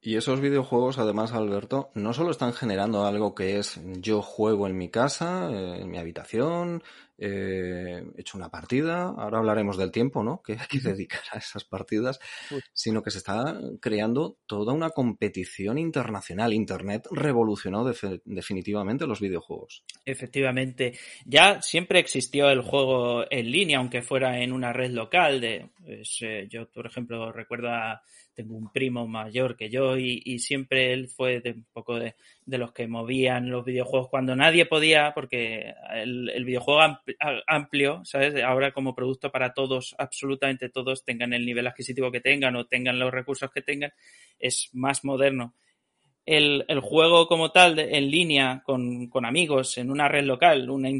Y 0.00 0.16
esos 0.16 0.40
videojuegos, 0.40 0.98
además, 0.98 1.32
Alberto, 1.32 1.90
no 1.94 2.12
solo 2.12 2.30
están 2.30 2.52
generando 2.52 3.04
algo 3.06 3.34
que 3.34 3.58
es 3.58 3.80
yo 4.00 4.22
juego 4.22 4.68
en 4.68 4.76
mi 4.76 4.88
casa, 4.88 5.50
eh, 5.50 5.80
en 5.80 5.90
mi 5.90 5.98
habitación, 5.98 6.84
eh, 7.18 8.02
he 8.16 8.20
hecho 8.20 8.36
una 8.36 8.50
partida, 8.50 9.04
ahora 9.08 9.38
hablaremos 9.38 9.76
del 9.76 9.90
tiempo, 9.90 10.22
¿no? 10.22 10.42
Que 10.42 10.52
hay 10.52 10.66
que 10.68 10.80
dedicar 10.80 11.22
a 11.32 11.38
esas 11.38 11.64
partidas, 11.64 12.18
sino 12.72 13.02
que 13.02 13.10
se 13.10 13.18
está 13.18 13.58
creando 13.80 14.38
toda 14.46 14.72
una 14.72 14.90
competición 14.90 15.78
internacional. 15.78 16.52
Internet 16.52 17.06
revolucionó 17.10 17.84
definitivamente 18.24 19.06
los 19.06 19.20
videojuegos. 19.20 19.84
Efectivamente, 20.04 20.98
ya 21.24 21.62
siempre 21.62 21.98
existió 21.98 22.50
el 22.50 22.60
juego 22.60 23.24
en 23.30 23.50
línea, 23.50 23.78
aunque 23.78 24.02
fuera 24.02 24.40
en 24.40 24.52
una 24.52 24.72
red 24.72 24.90
local. 24.90 25.40
De, 25.40 25.70
pues, 25.84 26.18
eh, 26.20 26.46
yo, 26.50 26.68
por 26.70 26.86
ejemplo, 26.86 27.32
recuerdo 27.32 27.70
a 27.70 28.02
tengo 28.36 28.54
un 28.54 28.70
primo 28.70 29.08
mayor 29.08 29.56
que 29.56 29.70
yo 29.70 29.96
y, 29.96 30.38
siempre 30.38 30.92
él 30.92 31.08
fue 31.08 31.40
de 31.40 31.52
un 31.52 31.66
poco 31.72 31.98
de, 31.98 32.14
los 32.44 32.72
que 32.72 32.86
movían 32.86 33.50
los 33.50 33.64
videojuegos 33.64 34.10
cuando 34.10 34.36
nadie 34.36 34.66
podía, 34.66 35.12
porque 35.14 35.72
el, 35.94 36.44
videojuego 36.44 36.82
amplio, 37.46 38.02
¿sabes? 38.04 38.42
Ahora 38.42 38.72
como 38.72 38.94
producto 38.94 39.30
para 39.30 39.52
todos, 39.54 39.94
absolutamente 39.98 40.68
todos, 40.68 41.04
tengan 41.04 41.32
el 41.32 41.46
nivel 41.46 41.66
adquisitivo 41.66 42.10
que 42.10 42.20
tengan 42.20 42.56
o 42.56 42.66
tengan 42.66 42.98
los 42.98 43.12
recursos 43.12 43.50
que 43.50 43.62
tengan, 43.62 43.92
es 44.38 44.70
más 44.72 45.04
moderno. 45.04 45.54
El, 46.24 46.64
juego 46.80 47.28
como 47.28 47.52
tal, 47.52 47.78
en 47.78 48.10
línea, 48.10 48.62
con, 48.64 49.08
amigos, 49.24 49.78
en 49.78 49.90
una 49.90 50.08
red 50.08 50.24
local, 50.24 50.68
una, 50.68 50.90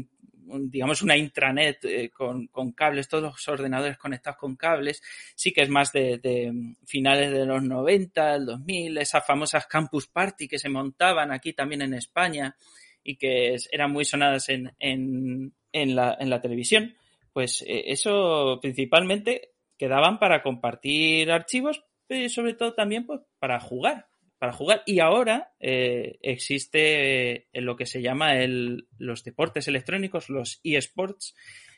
digamos, 0.47 1.01
una 1.01 1.17
intranet 1.17 1.83
eh, 1.83 2.09
con, 2.09 2.47
cables, 2.71 3.09
todos 3.09 3.23
los 3.23 3.47
ordenadores 3.49 3.97
conectados 3.97 4.39
con 4.39 4.55
cables, 4.55 5.01
sí 5.35 5.51
que 5.51 5.63
es 5.63 5.69
más 5.69 5.91
de, 5.91 6.51
finales 6.85 7.31
de 7.31 7.45
los 7.45 7.61
90, 7.61 8.35
el 8.35 8.45
2000, 8.45 8.97
esas 8.97 9.25
famosas 9.25 9.67
campus 9.67 10.07
party 10.07 10.47
que 10.47 10.59
se 10.59 10.69
montaban 10.69 11.31
aquí 11.31 11.53
también 11.53 11.81
en 11.81 11.93
España 11.93 12.55
y 13.03 13.15
que 13.15 13.55
eran 13.71 13.91
muy 13.91 14.05
sonadas 14.05 14.49
en, 14.49 15.53
en, 15.81 15.95
la, 15.95 16.17
en 16.19 16.29
la 16.29 16.41
televisión, 16.41 16.95
pues 17.33 17.61
eh, 17.63 17.85
eso 17.87 18.59
principalmente 18.61 19.51
quedaban 19.77 20.19
para 20.19 20.41
compartir 20.41 21.31
archivos, 21.31 21.83
pero 22.07 22.27
sobre 22.29 22.53
todo 22.53 22.73
también 22.73 23.05
pues, 23.05 23.21
para 23.39 23.59
jugar 23.59 24.07
para 24.39 24.53
jugar. 24.53 24.83
Y 24.85 24.99
ahora 24.99 25.51
eh, 25.59 26.17
existe 26.21 27.47
eh, 27.51 27.61
lo 27.61 27.75
que 27.75 27.85
se 27.85 28.01
llama 28.01 28.35
el, 28.35 28.87
los 28.97 29.23
deportes 29.23 29.67
electrónicos, 29.67 30.29
los 30.29 30.59
eSports, 30.63 31.35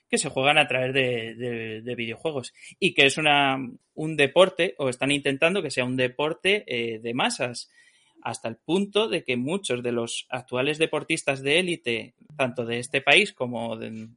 que 0.10 0.18
se 0.18 0.30
juegan 0.30 0.58
a 0.58 0.68
través 0.68 0.94
de, 0.94 1.96
videojuegos. 1.96 2.54
Y 2.80 2.94
que 2.94 3.06
es 3.06 3.18
una, 3.18 3.58
un 3.94 4.16
deporte, 4.16 4.74
o 4.78 4.90
están 4.90 5.12
intentando 5.12 5.62
que 5.62 5.70
sea 5.70 5.86
un 5.86 5.98
deporte 5.98 6.64
eh, 6.68 7.00
de 7.00 7.14
masas. 7.14 7.70
Hasta 8.22 8.50
el 8.50 8.58
punto 8.58 9.08
de 9.08 9.24
que 9.24 9.38
muchos 9.38 9.82
de 9.82 9.92
los 9.92 10.28
actuales 10.30 10.78
deportistas 10.78 11.42
de 11.42 11.60
élite, 11.60 12.16
tanto 12.38 12.66
de 12.66 12.80
este 12.80 13.02
país 13.02 13.34
como 13.34 13.78
de, 13.78 14.10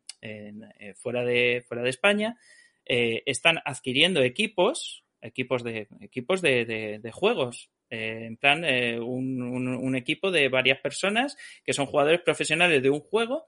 fuera, 0.96 1.24
de, 1.24 1.64
fuera 1.66 1.82
de 1.82 1.90
España, 1.90 2.36
están 2.84 3.58
adquiriendo 3.64 4.22
equipos, 4.22 5.04
equipos 5.22 5.62
de, 5.62 5.86
equipos 6.00 6.42
de, 6.42 7.10
juegos 7.12 7.70
eh, 7.90 8.24
en 8.26 8.36
plan, 8.36 8.64
eh, 8.64 8.98
un, 8.98 9.94
equipo 9.96 10.30
de 10.30 10.48
varias 10.48 10.80
personas 10.80 11.36
que 11.64 11.74
son 11.74 11.86
jugadores 11.86 12.22
profesionales 12.22 12.82
de 12.82 12.90
un 12.90 13.00
juego 13.00 13.46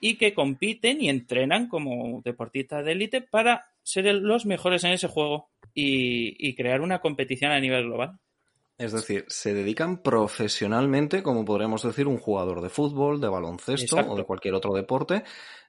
y 0.00 0.16
que 0.16 0.32
compiten 0.32 1.02
y 1.02 1.08
entrenan 1.08 1.68
como 1.68 2.22
deportistas 2.22 2.84
de 2.84 2.92
élite 2.92 3.20
para 3.20 3.66
ser 3.82 4.06
los 4.06 4.46
mejores 4.46 4.84
en 4.84 4.92
ese 4.92 5.08
juego 5.08 5.50
y 5.74 6.54
crear 6.54 6.80
una 6.80 7.00
competición 7.00 7.50
a 7.52 7.60
nivel 7.60 7.84
global. 7.84 8.18
Es 8.76 8.92
decir, 8.92 9.24
se 9.28 9.54
dedican 9.54 10.02
profesionalmente, 10.02 11.22
como 11.22 11.44
podríamos 11.44 11.82
decir, 11.84 12.08
un 12.08 12.18
jugador 12.18 12.60
de 12.60 12.70
fútbol, 12.70 13.20
de 13.20 13.28
baloncesto 13.28 13.96
o 13.96 14.16
de 14.16 14.24
cualquier 14.24 14.54
otro 14.54 14.74
deporte, 14.74 15.22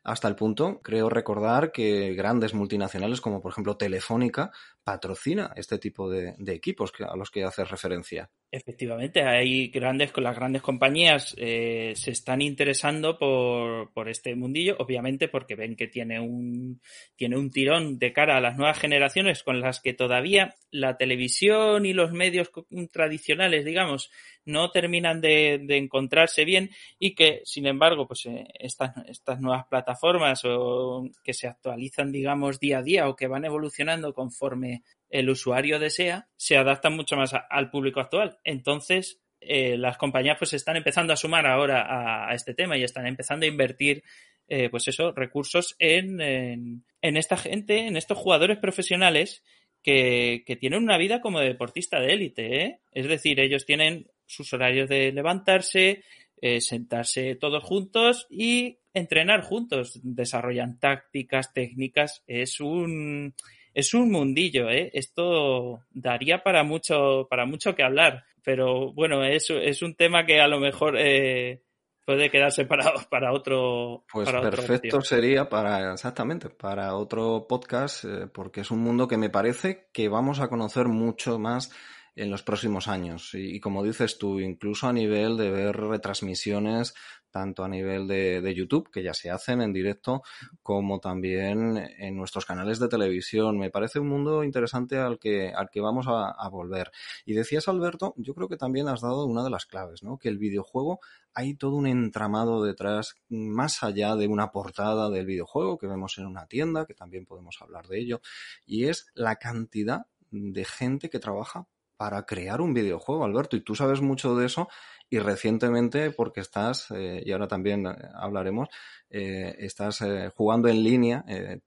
hasta 0.06 0.28
el 0.28 0.36
punto, 0.36 0.80
creo 0.84 1.10
recordar, 1.10 1.72
que 1.72 2.14
grandes 2.14 2.54
multinacionales 2.54 3.20
como 3.22 3.42
por 3.42 3.52
ejemplo 3.52 3.76
Telefónica 3.76 4.52
patrocina 4.84 5.52
este 5.56 5.80
tipo 5.80 6.08
de, 6.10 6.36
equipos 6.46 6.94
a 7.00 7.18
los 7.18 7.32
que 7.32 7.44
hace 7.44 7.66
referencia. 7.66 8.30
Efectivamente, 8.52 9.24
hay 9.24 9.70
grandes, 9.70 10.16
las 10.16 10.36
grandes 10.36 10.62
compañías 10.62 11.36
eh, 11.40 11.94
se 11.96 12.12
están 12.12 12.44
interesando 12.44 13.18
por, 13.18 13.92
por, 13.94 14.08
este 14.08 14.36
mundillo, 14.36 14.76
obviamente 14.78 15.28
porque 15.28 15.56
ven 15.56 15.76
que 15.76 15.88
tiene 15.88 16.20
un, 16.20 16.80
tiene 17.16 17.38
un 17.38 17.50
tirón 17.50 17.98
de 17.98 18.14
cara 18.14 18.38
a 18.38 18.42
las 18.42 18.58
nuevas 18.58 18.78
generaciones 18.78 19.42
con 19.42 19.60
las 19.60 19.82
que 19.82 19.94
todavía 19.94 20.54
la 20.70 20.98
televisión 20.98 21.86
y 21.88 21.94
los 21.94 22.12
medios 22.12 22.52
tradicionales, 22.92 23.66
digamos, 23.66 24.12
no 24.46 24.72
terminan 24.72 25.22
de, 25.22 25.66
encontrarse 25.70 26.46
bien 26.46 26.70
y 27.00 27.16
que, 27.16 27.42
sin 27.44 27.68
embargo, 27.68 28.08
pues 28.08 28.26
eh, 28.26 28.48
estas, 28.60 28.96
estas 29.08 29.42
nuevas 29.42 29.66
plataformas 29.68 30.42
o 30.46 31.10
que 31.24 31.34
se 31.34 31.48
actualizan, 31.48 32.12
digamos, 32.12 32.60
día 32.60 32.80
a 32.80 32.84
día 32.84 33.10
o 33.10 33.16
que 33.16 33.28
van 33.28 33.46
evolucionando 33.46 34.14
conforme 34.14 34.84
el 35.10 35.30
usuario 35.30 35.80
desea, 35.80 36.28
se 36.36 36.58
adaptan 36.58 36.96
mucho 36.96 37.16
más 37.16 37.34
al 37.50 37.70
público 37.70 38.00
actual. 38.00 38.38
Entonces, 38.44 39.22
eh, 39.42 39.78
las 39.78 39.98
compañías 39.98 40.38
pues 40.40 40.54
están 40.54 40.76
empezando 40.76 41.14
a 41.14 41.18
sumar 41.18 41.46
ahora 41.46 42.28
a, 42.30 42.34
este 42.34 42.54
tema 42.54 42.78
y 42.78 42.84
están 42.84 43.06
empezando 43.06 43.46
a 43.46 43.50
invertir 43.50 44.04
eh, 44.48 44.70
pues 44.70 44.88
eso, 44.88 45.12
recursos 45.12 45.76
en, 45.80 46.22
en, 46.22 47.18
esta 47.18 47.38
gente, 47.38 47.88
en 47.88 47.98
estos 47.98 48.18
jugadores 48.18 48.58
profesionales 48.58 49.44
que, 49.82 50.44
que 50.46 50.56
tienen 50.56 50.84
una 50.84 50.98
vida 50.98 51.22
como 51.22 51.40
deportista 51.40 52.00
de 52.00 52.14
élite, 52.14 52.64
¿eh? 52.64 52.80
Es 52.92 53.08
decir, 53.08 53.40
ellos 53.40 53.66
tienen 53.66 54.08
sus 54.26 54.52
horarios 54.54 54.90
de 54.90 55.12
levantarse, 55.12 56.04
eh, 56.42 56.62
sentarse 56.62 57.36
todos 57.36 57.64
juntos 57.64 58.28
y 58.30 58.80
entrenar 58.94 59.42
juntos. 59.42 60.00
Desarrollan 60.04 60.80
tácticas, 60.80 61.54
técnicas. 61.54 62.24
Es 62.28 62.60
un, 62.60 63.34
es 63.74 63.94
un 63.94 64.12
mundillo, 64.12 64.70
¿eh? 64.70 64.90
Esto 64.94 65.82
daría 65.92 66.44
para 66.44 66.64
mucho, 66.64 67.28
para 67.30 67.46
mucho 67.46 67.76
que 67.76 67.84
hablar. 67.84 68.24
Pero 68.44 68.94
bueno, 68.94 69.24
es, 69.24 69.50
es 69.50 69.82
un 69.82 69.96
tema 69.96 70.26
que 70.26 70.40
a 70.40 70.48
lo 70.48 70.60
mejor 70.60 70.96
eh, 71.00 71.64
puede 72.06 72.30
quedarse 72.30 72.66
para, 72.66 72.94
para 73.10 73.34
otro. 73.34 74.06
Pues 74.12 74.32
perfecto 74.32 75.02
sería 75.02 75.50
para, 75.50 75.92
exactamente, 75.92 76.50
para 76.50 76.96
otro 76.96 77.48
podcast, 77.50 78.06
eh, 78.06 78.28
porque 78.32 78.62
es 78.62 78.72
un 78.72 78.80
mundo 78.80 79.08
que 79.08 79.18
me 79.18 79.30
parece 79.30 79.90
que 79.92 80.08
vamos 80.08 80.40
a 80.40 80.48
conocer 80.48 80.88
mucho 80.88 81.40
más 81.40 81.72
en 82.16 82.32
los 82.32 82.44
próximos 82.44 82.88
años. 82.88 83.32
Y, 83.34 83.60
como 83.60 83.84
dices 83.84 84.18
tú, 84.18 84.40
incluso 84.40 84.88
a 84.88 84.94
nivel 84.94 85.38
de 85.38 85.52
ver 85.52 85.76
retransmisiones, 85.76 86.94
tanto 87.30 87.66
a 87.66 87.68
nivel 87.68 88.08
de, 88.08 88.54
YouTube, 88.56 88.90
que 88.90 89.04
ya 89.04 89.14
se 89.14 89.30
hacen 89.30 89.62
en 89.62 89.74
directo, 89.74 90.24
como 90.64 91.00
también 91.00 91.78
en 91.98 92.16
nuestros 92.16 92.46
canales 92.46 92.80
de 92.80 92.88
televisión. 92.88 93.58
Me 93.58 93.70
parece 93.70 94.00
un 94.00 94.08
mundo 94.08 94.44
interesante 94.46 94.98
al 94.98 95.20
que, 95.20 95.52
al 95.54 95.70
que 95.70 95.82
vamos 95.82 96.08
a, 96.08 96.30
a 96.30 96.48
volver. 96.48 96.92
Y 97.26 97.34
decías, 97.34 97.68
Alberto, 97.68 98.14
yo 98.18 98.34
creo 98.34 98.48
que 98.48 98.56
también 98.56 98.88
has 98.88 99.02
dado 99.02 99.26
una 99.26 99.44
de 99.44 99.50
las 99.50 99.66
claves, 99.66 100.02
¿no? 100.02 100.18
Que 100.18 100.30
el 100.30 100.38
videojuego 100.38 101.02
hay 101.34 101.56
todo 101.56 101.76
un 101.76 101.88
entramado 101.88 102.64
detrás, 102.64 103.16
más 103.28 103.84
allá 103.84 104.16
de 104.16 104.28
una 104.28 104.54
portada 104.54 105.10
del 105.10 105.26
videojuego 105.26 105.78
que 105.78 105.88
vemos 105.88 106.18
en 106.18 106.28
una 106.28 106.48
tienda, 106.48 106.86
que 106.86 106.94
también 106.94 107.26
podemos 107.26 107.58
hablar 107.60 107.88
de 107.88 108.00
ello, 108.00 108.22
y 108.66 108.86
es 108.86 109.08
la 109.14 109.36
cantidad 109.36 110.06
de 110.32 110.64
gente 110.64 111.10
que 111.10 111.20
trabaja 111.20 111.68
para 111.98 112.26
crear 112.26 112.62
un 112.62 112.74
videojuego, 112.74 113.24
Alberto, 113.24 113.56
y 113.56 113.62
tú 113.62 113.76
sabes 113.76 114.02
mucho 114.02 114.36
de 114.36 114.46
eso 114.46 114.68
y 115.10 115.20
recientemente, 115.20 116.12
porque 116.12 116.42
estás, 116.42 116.90
eh, 116.92 117.22
y 117.24 117.32
ahora 117.32 117.48
también 117.48 117.86
eh, 117.86 117.96
hablaremos, 118.16 118.70
eh, 119.10 119.56
estás 119.60 120.04
jugando 120.36 120.68
en 120.68 120.84
línea, 120.84 121.24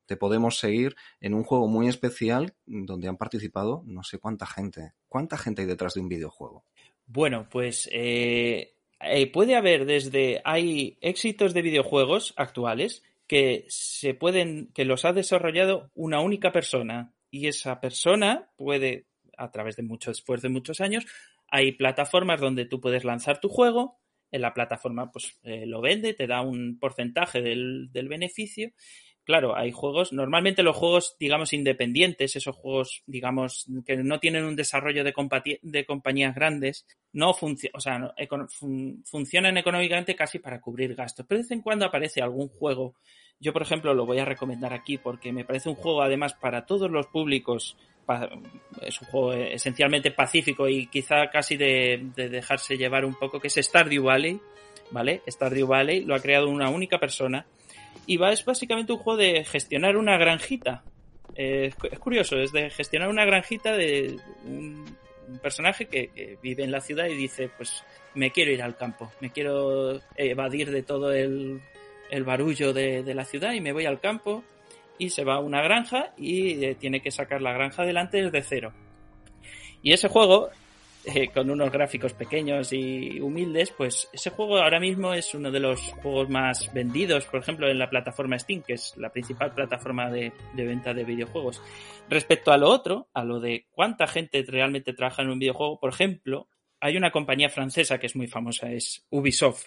te 0.07 0.17
podemos 0.17 0.59
seguir 0.59 0.97
en 1.21 1.35
un 1.35 1.45
juego 1.45 1.69
muy 1.69 1.89
especial 1.89 2.55
donde 2.67 3.09
han 3.09 3.17
participado 3.17 3.83
no 3.87 4.03
sé 4.03 4.19
cuánta 4.19 4.45
gente. 4.45 4.93
¿Cuánta 5.09 5.39
gente 5.39 5.63
hay 5.63 5.69
detrás 5.69 5.95
de 5.95 6.01
un 6.01 6.09
videojuego? 6.09 6.65
Bueno, 7.07 7.47
pues 7.49 7.89
puede 9.33 9.57
haber 9.57 9.87
desde, 9.87 10.43
hay 10.45 10.99
éxitos 11.01 11.55
de 11.55 11.63
videojuegos 11.63 12.35
actuales 12.37 13.03
que 13.27 13.65
se 13.69 14.15
pueden, 14.15 14.71
que 14.75 14.85
los 14.85 15.05
ha 15.05 15.13
desarrollado 15.13 15.91
una 15.95 16.21
única 16.21 16.53
persona 16.53 17.15
y 17.31 17.47
esa 17.47 17.81
persona 17.81 18.51
puede 18.57 19.07
a 19.39 19.51
través 19.51 19.77
de 19.77 19.83
mucho 19.83 20.11
después 20.11 20.43
de 20.43 20.49
muchos 20.49 20.81
años. 20.81 21.07
Hay 21.49 21.73
plataformas 21.73 22.41
donde 22.41 22.67
tú 22.67 22.81
puedes 22.81 23.05
lanzar 23.05 23.41
tu 23.41 23.49
juego, 23.49 23.99
en 24.31 24.43
la 24.43 24.55
plataforma 24.55 25.11
pues 25.11 25.39
eh, 25.43 25.67
lo 25.67 25.81
vende, 25.81 26.15
te 26.15 26.27
da 26.27 26.43
un 26.43 26.79
porcentaje 26.79 27.41
del, 27.41 27.91
beneficio. 27.93 28.73
Claro, 29.25 29.55
hay 29.55 29.73
juegos, 29.73 30.15
normalmente 30.15 30.63
los 30.63 30.75
juegos, 30.75 31.15
digamos, 31.21 31.53
independientes, 31.53 32.35
esos 32.35 32.57
juegos, 32.57 33.03
digamos, 33.07 33.67
que 33.85 33.99
no 33.99 34.21
tienen 34.21 34.45
un 34.45 34.57
desarrollo 34.57 35.05
de, 35.05 35.13
de 35.61 35.85
compañías 35.85 36.35
grandes, 36.35 36.87
no 37.13 37.35
funcionan, 37.35 37.75
o 37.75 37.81
sea, 37.81 38.15
funcionan 39.05 39.59
económicamente 39.59 40.17
casi 40.17 40.39
para 40.39 40.63
cubrir 40.63 40.95
gastos. 40.95 41.27
Pero 41.29 41.41
de 41.41 41.43
vez 41.43 41.51
en 41.51 41.61
cuando 41.61 41.85
aparece 41.85 42.23
algún 42.23 42.49
juego 42.49 42.95
Yo, 43.41 43.53
por 43.53 43.63
ejemplo, 43.63 43.95
lo 43.95 44.05
voy 44.05 44.19
a 44.19 44.25
recomendar 44.25 44.73
aquí 44.73 44.99
porque 44.99 45.33
me 45.33 45.45
parece 45.45 45.69
un 45.69 45.77
juego, 45.77 46.03
además, 46.03 46.35
para 46.35 46.67
todos 46.67 46.91
los 46.91 47.07
públicos. 47.07 47.77
Es 48.81 49.01
un 49.01 49.09
juego 49.09 49.33
esencialmente 49.35 50.11
pacífico 50.11 50.67
y 50.69 50.87
quizá 50.87 51.29
casi 51.31 51.57
de, 51.57 52.11
de 52.17 52.29
dejarse 52.29 52.77
llevar 52.77 53.05
un 53.05 53.15
poco, 53.15 53.39
que 53.39 53.49
es 53.49 53.55
Stardew 53.55 54.05
Valley. 54.05 54.41
¿Vale? 54.91 55.23
Stardew 55.29 55.67
Valley 55.67 56.05
lo 56.05 56.15
ha 56.15 56.21
creado 56.21 56.49
una 56.49 56.71
única 56.71 56.99
persona. 56.99 57.47
Y 58.07 58.17
va, 58.17 58.33
es 58.33 58.45
básicamente 58.45 58.93
un 58.93 58.99
juego 58.99 59.19
de 59.19 59.45
gestionar 59.45 59.97
una 59.97 60.17
granjita. 60.17 60.83
es 61.35 61.75
curioso, 62.01 62.37
es 62.39 62.53
de 62.53 62.71
gestionar 62.71 63.09
una 63.09 63.25
granjita 63.25 63.77
de 63.77 64.17
un, 64.45 64.85
personaje 65.43 65.87
que, 65.87 66.39
vive 66.43 66.65
en 66.65 66.73
la 66.73 66.81
ciudad 66.81 67.07
y 67.07 67.15
dice, 67.15 67.51
pues 67.57 67.85
me 68.15 68.31
quiero 68.31 68.51
ir 68.51 68.63
al 68.63 68.77
campo, 68.77 69.13
me 69.21 69.31
quiero 69.31 70.01
evadir 70.17 70.71
de 70.71 70.83
todo 70.83 71.13
el, 71.13 71.61
el 72.11 72.25
barullo 72.25 72.73
de, 72.73 73.03
la 73.15 73.25
ciudad 73.25 73.53
y 73.53 73.61
me 73.61 73.73
voy 73.73 73.87
al 73.87 74.01
campo 74.01 74.45
y 74.99 75.11
se 75.11 75.25
va 75.25 75.35
a 75.35 75.41
una 75.41 75.63
granja 75.63 76.13
y 76.17 76.65
eh, 76.65 76.75
tiene 76.75 77.01
que 77.01 77.11
sacar 77.11 77.41
la 77.41 77.53
granja 77.53 77.83
adelante 77.83 78.23
desde 78.23 78.43
cero. 78.43 78.73
Y 79.83 79.93
ese 79.93 80.09
juego, 80.09 80.49
eh, 81.05 81.29
con 81.29 81.51
unos 81.51 81.71
gráficos 81.71 82.13
pequeños 82.13 82.73
y 82.73 83.21
humildes, 83.21 83.71
pues 83.71 84.09
ese 84.13 84.31
juego 84.31 84.59
ahora 84.59 84.81
mismo 84.81 85.15
es 85.15 85.33
uno 85.35 85.53
de 85.53 85.61
los 85.61 85.81
juegos 86.03 86.29
más 86.29 86.73
vendidos, 86.75 87.27
por 87.27 87.41
ejemplo, 87.41 87.69
en 87.69 87.79
la 87.79 87.89
plataforma 87.89 88.39
Steam, 88.39 88.63
que 88.63 88.75
es 88.75 88.97
la 88.97 89.11
principal 89.11 89.55
plataforma 89.55 90.11
de, 90.11 90.33
de 90.55 90.65
venta 90.65 90.93
de 90.93 91.05
videojuegos. 91.05 91.63
Respecto 92.09 92.51
a 92.51 92.59
lo 92.59 92.69
otro, 92.69 93.09
a 93.15 93.25
lo 93.25 93.39
de 93.39 93.67
cuánta 93.71 94.09
gente 94.09 94.45
realmente 94.47 94.93
trabaja 94.93 95.23
en 95.23 95.31
un 95.31 95.39
videojuego, 95.39 95.79
por 95.79 95.91
ejemplo, 95.91 96.49
hay 96.81 96.97
una 96.97 97.11
compañía 97.11 97.49
francesa 97.49 97.99
que 97.99 98.07
es 98.07 98.17
muy 98.17 98.27
famosa, 98.27 98.71
es 98.71 99.05
Ubisoft. 99.11 99.67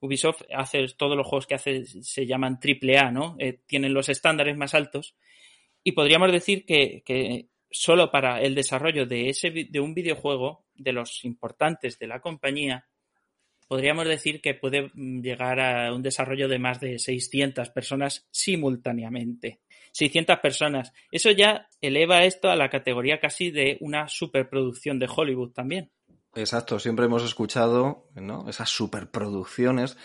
Ubisoft 0.00 0.42
hace 0.54 0.86
todos 0.96 1.16
los 1.16 1.26
juegos 1.26 1.46
que 1.46 1.54
hace 1.54 1.84
se 1.86 2.26
llaman 2.26 2.58
AAA, 2.62 3.10
¿no? 3.10 3.36
Eh, 3.38 3.60
tienen 3.66 3.94
los 3.94 4.08
estándares 4.08 4.56
más 4.56 4.74
altos 4.74 5.16
y 5.82 5.92
podríamos 5.92 6.32
decir 6.32 6.64
que, 6.64 7.02
que, 7.04 7.48
solo 7.70 8.10
para 8.10 8.40
el 8.40 8.54
desarrollo 8.54 9.06
de 9.06 9.28
ese 9.28 9.50
de 9.50 9.80
un 9.80 9.94
videojuego 9.94 10.64
de 10.74 10.92
los 10.92 11.24
importantes 11.24 11.98
de 11.98 12.06
la 12.06 12.20
compañía 12.20 12.86
podríamos 13.68 14.06
decir 14.06 14.40
que 14.40 14.54
puede 14.54 14.90
llegar 14.94 15.60
a 15.60 15.92
un 15.92 16.02
desarrollo 16.02 16.48
de 16.48 16.58
más 16.58 16.80
de 16.80 16.98
600 16.98 17.70
personas 17.70 18.26
simultáneamente. 18.30 19.60
600 19.92 20.38
personas. 20.40 20.92
Eso 21.10 21.30
ya 21.30 21.68
eleva 21.80 22.24
esto 22.24 22.50
a 22.50 22.56
la 22.56 22.68
categoría 22.68 23.20
casi 23.20 23.50
de 23.50 23.78
una 23.80 24.08
superproducción 24.08 24.98
de 24.98 25.08
Hollywood 25.14 25.52
también. 25.52 25.90
Exacto, 26.36 26.78
siempre 26.78 27.06
hemos 27.06 27.24
escuchado 27.24 28.08
¿no? 28.14 28.48
esas 28.48 28.70
superproducciones 28.70 29.96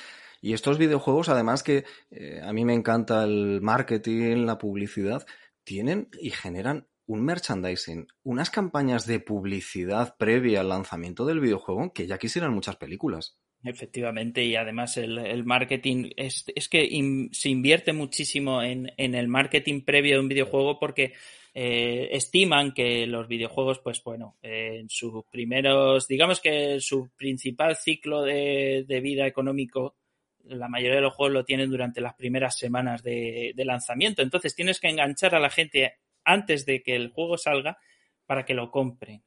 y 0.41 0.53
estos 0.53 0.77
videojuegos, 0.77 1.29
además 1.29 1.63
que 1.63 1.85
eh, 2.11 2.39
a 2.43 2.53
mí 2.53 2.65
me 2.65 2.73
encanta 2.73 3.23
el 3.23 3.61
marketing, 3.61 4.45
la 4.45 4.57
publicidad, 4.57 5.25
tienen 5.63 6.09
y 6.19 6.29
generan 6.29 6.87
un 7.05 7.25
merchandising, 7.25 8.07
unas 8.23 8.51
campañas 8.51 9.07
de 9.07 9.19
publicidad 9.19 10.15
previa 10.17 10.61
al 10.61 10.69
lanzamiento 10.69 11.25
del 11.25 11.39
videojuego 11.39 11.91
que 11.91 12.05
ya 12.05 12.19
quisieran 12.19 12.53
muchas 12.53 12.75
películas. 12.75 13.39
Efectivamente, 13.63 14.45
y 14.45 14.55
además 14.55 14.95
el, 14.95 15.43
marketing 15.43 16.11
es, 16.15 16.45
es 16.55 16.69
que 16.69 16.87
se 17.31 17.49
invierte 17.49 17.91
muchísimo 17.91 18.61
en, 18.63 18.91
en, 18.95 19.15
el 19.15 19.27
marketing 19.27 19.81
previo 19.81 20.13
de 20.13 20.19
un 20.21 20.29
videojuego 20.29 20.79
porque 20.79 21.13
eh, 21.53 22.09
estiman 22.11 22.73
que 22.73 23.07
los 23.07 23.27
videojuegos, 23.27 23.79
pues 23.79 24.03
bueno, 24.03 24.37
eh, 24.41 24.77
en 24.79 24.89
sus 24.89 25.25
primeros, 25.25 26.07
digamos 26.07 26.39
que 26.39 26.79
su 26.79 27.09
principal 27.15 27.75
ciclo 27.75 28.21
de, 28.21 28.85
de, 28.87 28.99
vida 28.99 29.25
económico, 29.25 29.95
la 30.43 30.67
mayoría 30.67 30.95
de 30.95 31.01
los 31.01 31.13
juegos 31.13 31.33
lo 31.33 31.45
tienen 31.45 31.69
durante 31.69 32.01
las 32.01 32.15
primeras 32.15 32.57
semanas 32.57 33.03
de, 33.03 33.53
lanzamiento. 33.57 34.21
Entonces 34.21 34.55
tienes 34.55 34.79
que 34.79 34.89
enganchar 34.89 35.35
a 35.35 35.39
la 35.39 35.49
gente 35.49 35.95
antes 36.23 36.65
de 36.65 36.81
que 36.81 36.95
el 36.95 37.09
juego 37.09 37.37
salga 37.37 37.77
para 38.25 38.45
que 38.45 38.53
lo 38.53 38.71
compren. 38.71 39.23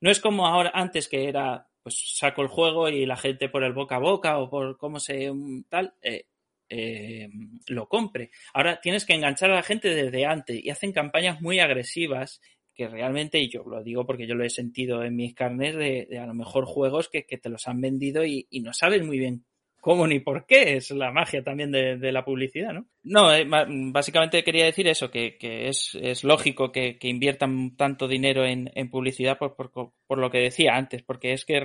No 0.00 0.10
es 0.10 0.20
como 0.20 0.46
ahora 0.46 0.70
antes 0.74 1.08
que 1.08 1.28
era 1.28 1.68
pues 1.82 2.16
saco 2.16 2.42
el 2.42 2.48
juego 2.48 2.88
y 2.88 3.06
la 3.06 3.16
gente 3.16 3.48
por 3.48 3.62
el 3.62 3.72
boca 3.72 3.96
a 3.96 4.00
boca 4.00 4.38
o 4.38 4.50
por 4.50 4.76
cómo 4.76 4.98
se 4.98 5.30
tal 5.68 5.94
eh, 6.02 6.24
eh, 6.68 7.28
lo 7.68 7.88
compre. 7.88 8.30
Ahora 8.54 8.80
tienes 8.80 9.04
que 9.04 9.14
enganchar 9.14 9.50
a 9.50 9.56
la 9.56 9.62
gente 9.62 9.94
desde 9.94 10.26
antes 10.26 10.62
y 10.62 10.70
hacen 10.70 10.92
campañas 10.92 11.40
muy 11.40 11.60
agresivas 11.60 12.40
que 12.76 12.88
realmente, 12.88 13.40
y 13.40 13.50
yo 13.50 13.64
lo 13.64 13.82
digo 13.82 14.04
porque 14.04 14.26
yo 14.26 14.34
lo 14.34 14.44
he 14.44 14.50
sentido 14.50 15.02
en 15.02 15.16
mis 15.16 15.34
carnes, 15.34 15.74
de, 15.74 16.18
a 16.18 16.26
lo 16.26 16.34
mejor 16.34 16.66
juegos 16.66 17.08
que, 17.08 17.24
que 17.24 17.38
te 17.38 17.48
los 17.48 17.66
han 17.68 17.80
vendido 17.80 18.24
y, 18.26 18.46
y, 18.50 18.60
no 18.60 18.74
sabes 18.74 19.02
muy 19.02 19.18
bien 19.18 19.45
cómo 19.86 20.04
ni 20.08 20.18
por 20.18 20.46
qué, 20.46 20.78
es 20.78 20.90
la 20.90 21.12
magia 21.12 21.44
también 21.44 21.70
de, 21.70 22.10
la 22.10 22.24
publicidad, 22.24 22.72
¿no? 22.72 22.86
No, 23.04 23.32
eh, 23.32 23.46
básicamente 23.92 24.42
quería 24.42 24.64
decir 24.64 24.88
eso, 24.88 25.12
que, 25.12 25.36
es, 25.40 26.24
lógico 26.24 26.72
que, 26.72 26.98
inviertan 27.02 27.76
tanto 27.76 28.08
dinero 28.08 28.44
en, 28.44 28.68
publicidad 28.90 29.38
por, 29.38 30.18
lo 30.18 30.30
que 30.32 30.38
decía 30.38 30.74
antes, 30.74 31.04
porque 31.04 31.34
es 31.34 31.44
que 31.44 31.62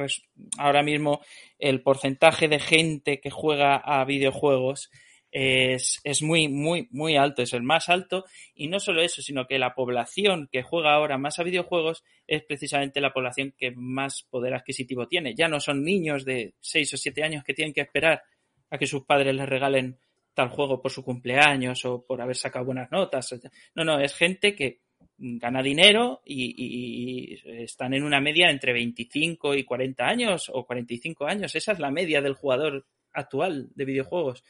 ahora 0.60 0.84
mismo 0.84 1.22
el 1.58 1.82
porcentaje 1.82 2.48
de 2.48 2.60
gente 2.60 3.20
que 3.20 3.32
juega 3.32 3.76
a 3.76 4.06
videojuegos 4.06 4.92
es, 5.32 6.02
es, 6.04 6.22
muy, 6.22 6.50
muy, 6.50 6.88
muy 6.92 7.16
alto, 7.16 7.42
es 7.42 7.54
el 7.54 7.64
más 7.64 7.90
alto. 7.90 8.26
Y 8.54 8.68
no 8.68 8.80
solo 8.80 9.02
eso, 9.02 9.22
sino 9.22 9.48
que 9.48 9.60
la 9.60 9.74
población 9.74 10.50
que 10.52 10.62
juega 10.62 10.94
ahora 10.94 11.18
más 11.18 11.40
a 11.40 11.44
videojuegos 11.44 12.04
es 12.28 12.44
precisamente 12.44 13.02
la 13.02 13.14
población 13.14 13.54
que 13.58 13.72
más 13.72 14.28
poder 14.30 14.54
adquisitivo 14.54 15.08
tiene. 15.08 15.34
Ya 15.36 15.48
no 15.48 15.60
son 15.60 15.84
niños 15.84 16.26
de 16.26 16.54
6 16.60 16.94
o 16.94 16.98
7 16.98 17.24
años 17.24 17.44
que 17.44 17.54
tienen 17.54 17.74
que 17.74 17.82
esperar 17.82 18.22
a 18.70 18.78
que 18.78 18.88
sus 18.88 19.06
padres 19.06 19.34
les 19.34 19.48
regalen 19.48 19.98
tal 20.34 20.50
juego 20.50 20.82
por 20.82 20.92
su 20.92 21.04
cumpleaños 21.04 21.84
o 21.86 22.06
por 22.06 22.22
haber 22.22 22.36
sacado 22.36 22.66
buenas 22.66 22.92
notas. 22.92 23.34
No, 23.76 23.84
no, 23.84 24.00
es 24.00 24.16
gente 24.16 24.56
que 24.56 24.82
gana 25.18 25.62
dinero 25.62 26.22
y, 26.26 27.40
están 27.64 27.94
en 27.94 28.04
una 28.04 28.20
media 28.20 28.50
entre 28.50 28.74
25 28.74 29.56
y 29.56 29.64
40 29.64 30.06
años 30.06 30.52
o 30.54 30.66
45 30.66 31.26
años. 31.26 31.56
Esa 31.56 31.74
es 31.74 31.80
la 31.80 31.92
media 31.92 32.22
del 32.22 32.34
jugador 32.34 32.86
actual 33.14 33.70
de 33.76 33.86
videojuegos 33.86 34.44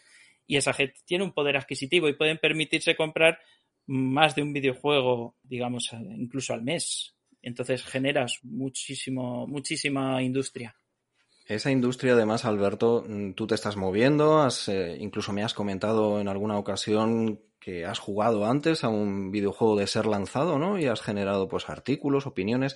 y 0.51 0.57
esa 0.57 0.73
gente 0.73 0.99
tiene 1.05 1.23
un 1.23 1.31
poder 1.31 1.55
adquisitivo 1.55 2.09
y 2.09 2.13
pueden 2.13 2.37
permitirse 2.37 2.97
comprar 2.97 3.39
más 3.87 4.35
de 4.35 4.41
un 4.41 4.51
videojuego, 4.51 5.37
digamos, 5.43 5.91
incluso 5.93 6.53
al 6.53 6.61
mes. 6.61 7.15
Entonces 7.41 7.85
generas 7.85 8.39
muchísimo, 8.43 9.47
muchísima 9.47 10.21
industria. 10.21 10.75
Esa 11.45 11.71
industria, 11.71 12.13
además, 12.13 12.43
Alberto, 12.43 13.05
tú 13.33 13.47
te 13.47 13.55
estás 13.55 13.77
moviendo, 13.77 14.41
has, 14.41 14.67
eh, 14.67 14.97
incluso 14.99 15.31
me 15.31 15.41
has 15.41 15.53
comentado 15.53 16.19
en 16.19 16.27
alguna 16.27 16.57
ocasión 16.57 17.39
que 17.57 17.85
has 17.85 17.99
jugado 17.99 18.45
antes 18.45 18.83
a 18.83 18.89
un 18.89 19.31
videojuego 19.31 19.77
de 19.77 19.87
ser 19.87 20.05
lanzado, 20.05 20.59
¿no? 20.59 20.77
Y 20.77 20.87
has 20.87 20.99
generado, 20.99 21.47
pues, 21.47 21.69
artículos, 21.69 22.27
opiniones. 22.27 22.75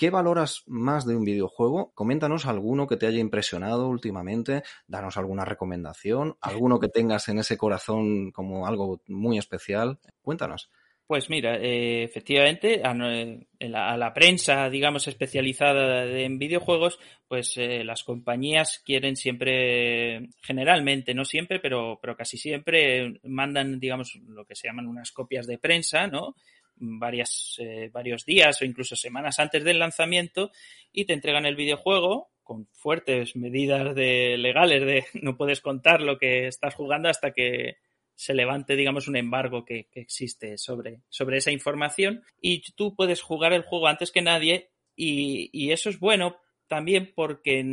¿Qué 0.00 0.08
valoras 0.08 0.62
más 0.66 1.04
de 1.04 1.14
un 1.14 1.26
videojuego? 1.26 1.92
Coméntanos 1.94 2.46
alguno 2.46 2.86
que 2.86 2.96
te 2.96 3.06
haya 3.06 3.18
impresionado 3.18 3.86
últimamente, 3.86 4.62
danos 4.86 5.18
alguna 5.18 5.44
recomendación, 5.44 6.38
alguno 6.40 6.80
que 6.80 6.88
tengas 6.88 7.28
en 7.28 7.38
ese 7.38 7.58
corazón 7.58 8.30
como 8.30 8.66
algo 8.66 9.02
muy 9.08 9.36
especial. 9.36 9.98
Cuéntanos. 10.22 10.70
Pues 11.06 11.28
mira, 11.28 11.56
eh, 11.56 12.02
efectivamente, 12.02 12.80
a, 12.82 12.94
la, 12.94 13.90
a, 13.90 13.96
la, 13.98 14.14
prensa, 14.14 14.70
digamos, 14.70 15.06
especializada 15.06 16.06
en 16.06 16.38
videojuegos, 16.38 16.98
pues 17.28 17.58
eh, 17.58 17.84
las 17.84 18.02
compañías 18.02 18.80
quieren 18.82 19.16
siempre, 19.16 20.30
generalmente, 20.40 21.12
no 21.12 21.26
siempre, 21.26 21.60
pero, 21.60 21.98
pero 22.00 22.16
casi 22.16 22.38
siempre, 22.38 23.20
mandan, 23.24 23.78
digamos, 23.78 24.14
lo 24.28 24.46
que 24.46 24.54
se 24.54 24.68
llaman 24.68 24.86
unas 24.86 25.12
copias 25.12 25.46
de 25.46 25.58
prensa, 25.58 26.06
¿no? 26.06 26.36
Varias, 26.80 27.56
eh, 27.58 27.90
varios 27.92 28.24
días 28.24 28.60
o 28.60 28.64
incluso 28.64 28.96
semanas 28.96 29.38
antes 29.38 29.62
del 29.62 29.78
lanzamiento 29.78 30.50
y 30.92 31.04
te 31.04 31.12
entregan 31.12 31.46
el 31.46 31.56
videojuego 31.56 32.30
con 32.42 32.66
fuertes 32.72 33.36
medidas 33.36 33.94
de, 33.94 34.36
legales 34.36 34.84
de 34.84 35.04
no 35.22 35.36
puedes 35.36 35.60
contar 35.60 36.00
lo 36.00 36.18
que 36.18 36.48
estás 36.48 36.74
jugando 36.74 37.08
hasta 37.08 37.32
que 37.32 37.76
se 38.14 38.34
levante, 38.34 38.76
digamos, 38.76 39.08
un 39.08 39.16
embargo 39.16 39.64
que, 39.64 39.88
que 39.90 40.00
existe 40.00 40.58
sobre, 40.58 41.00
sobre 41.08 41.38
esa 41.38 41.52
información. 41.52 42.22
Y 42.38 42.60
tú 42.72 42.94
puedes 42.94 43.22
jugar 43.22 43.54
el 43.54 43.62
juego 43.62 43.86
antes 43.86 44.10
que 44.10 44.20
nadie 44.20 44.72
y, 44.94 45.48
y 45.52 45.72
eso 45.72 45.88
es 45.88 45.98
bueno 45.98 46.36
también 46.66 47.12
porque 47.16 47.64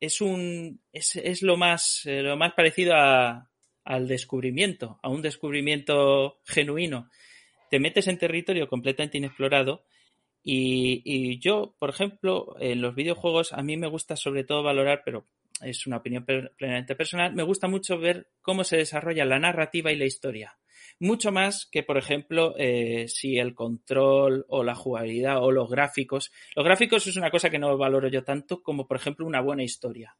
es 0.00 0.20
un 0.20 0.80
es, 0.92 1.14
es 1.16 1.42
lo 1.42 1.56
más 1.56 2.04
eh, 2.06 2.22
lo 2.22 2.36
más 2.36 2.52
parecido 2.54 2.94
a, 2.96 3.48
al 3.84 4.08
descubrimiento, 4.08 4.98
a 5.02 5.08
un 5.08 5.22
descubrimiento 5.22 6.40
genuino 6.44 7.10
te 7.70 7.78
metes 7.78 8.08
en 8.08 8.18
territorio 8.18 8.68
completamente 8.68 9.16
inexplorado 9.18 9.84
y, 10.42 11.38
yo, 11.38 11.76
por 11.78 11.90
ejemplo, 11.90 12.56
en 12.60 12.80
los 12.80 12.94
videojuegos 12.94 13.52
a 13.52 13.62
mí 13.62 13.76
me 13.76 13.88
gusta 13.88 14.16
sobre 14.16 14.44
todo 14.44 14.62
valorar, 14.62 15.02
pero 15.04 15.26
es 15.62 15.86
una 15.86 15.98
opinión 15.98 16.24
plenamente 16.24 16.96
personal, 16.96 17.34
me 17.34 17.42
gusta 17.42 17.68
mucho 17.68 17.98
ver 17.98 18.28
cómo 18.42 18.64
se 18.64 18.78
desarrolla 18.78 19.24
la 19.24 19.38
narrativa 19.38 19.92
y 19.92 19.96
la 19.96 20.06
historia. 20.06 20.58
Mucho 20.98 21.30
más 21.30 21.66
que, 21.70 21.82
por 21.82 21.96
ejemplo, 21.96 22.54
eh, 22.58 23.06
si 23.08 23.38
el 23.38 23.54
control 23.54 24.44
o 24.48 24.64
la 24.64 24.74
jugabilidad 24.74 25.42
o 25.42 25.50
los 25.50 25.70
gráficos. 25.70 26.30
Los 26.54 26.64
gráficos 26.64 27.06
es 27.06 27.16
una 27.16 27.30
cosa 27.30 27.48
que 27.48 27.58
no 27.58 27.76
valoro 27.78 28.08
yo 28.08 28.24
tanto 28.24 28.62
como, 28.62 28.86
por 28.86 28.96
ejemplo, 28.96 29.26
una 29.26 29.40
buena 29.40 29.62
historia. 29.62 30.16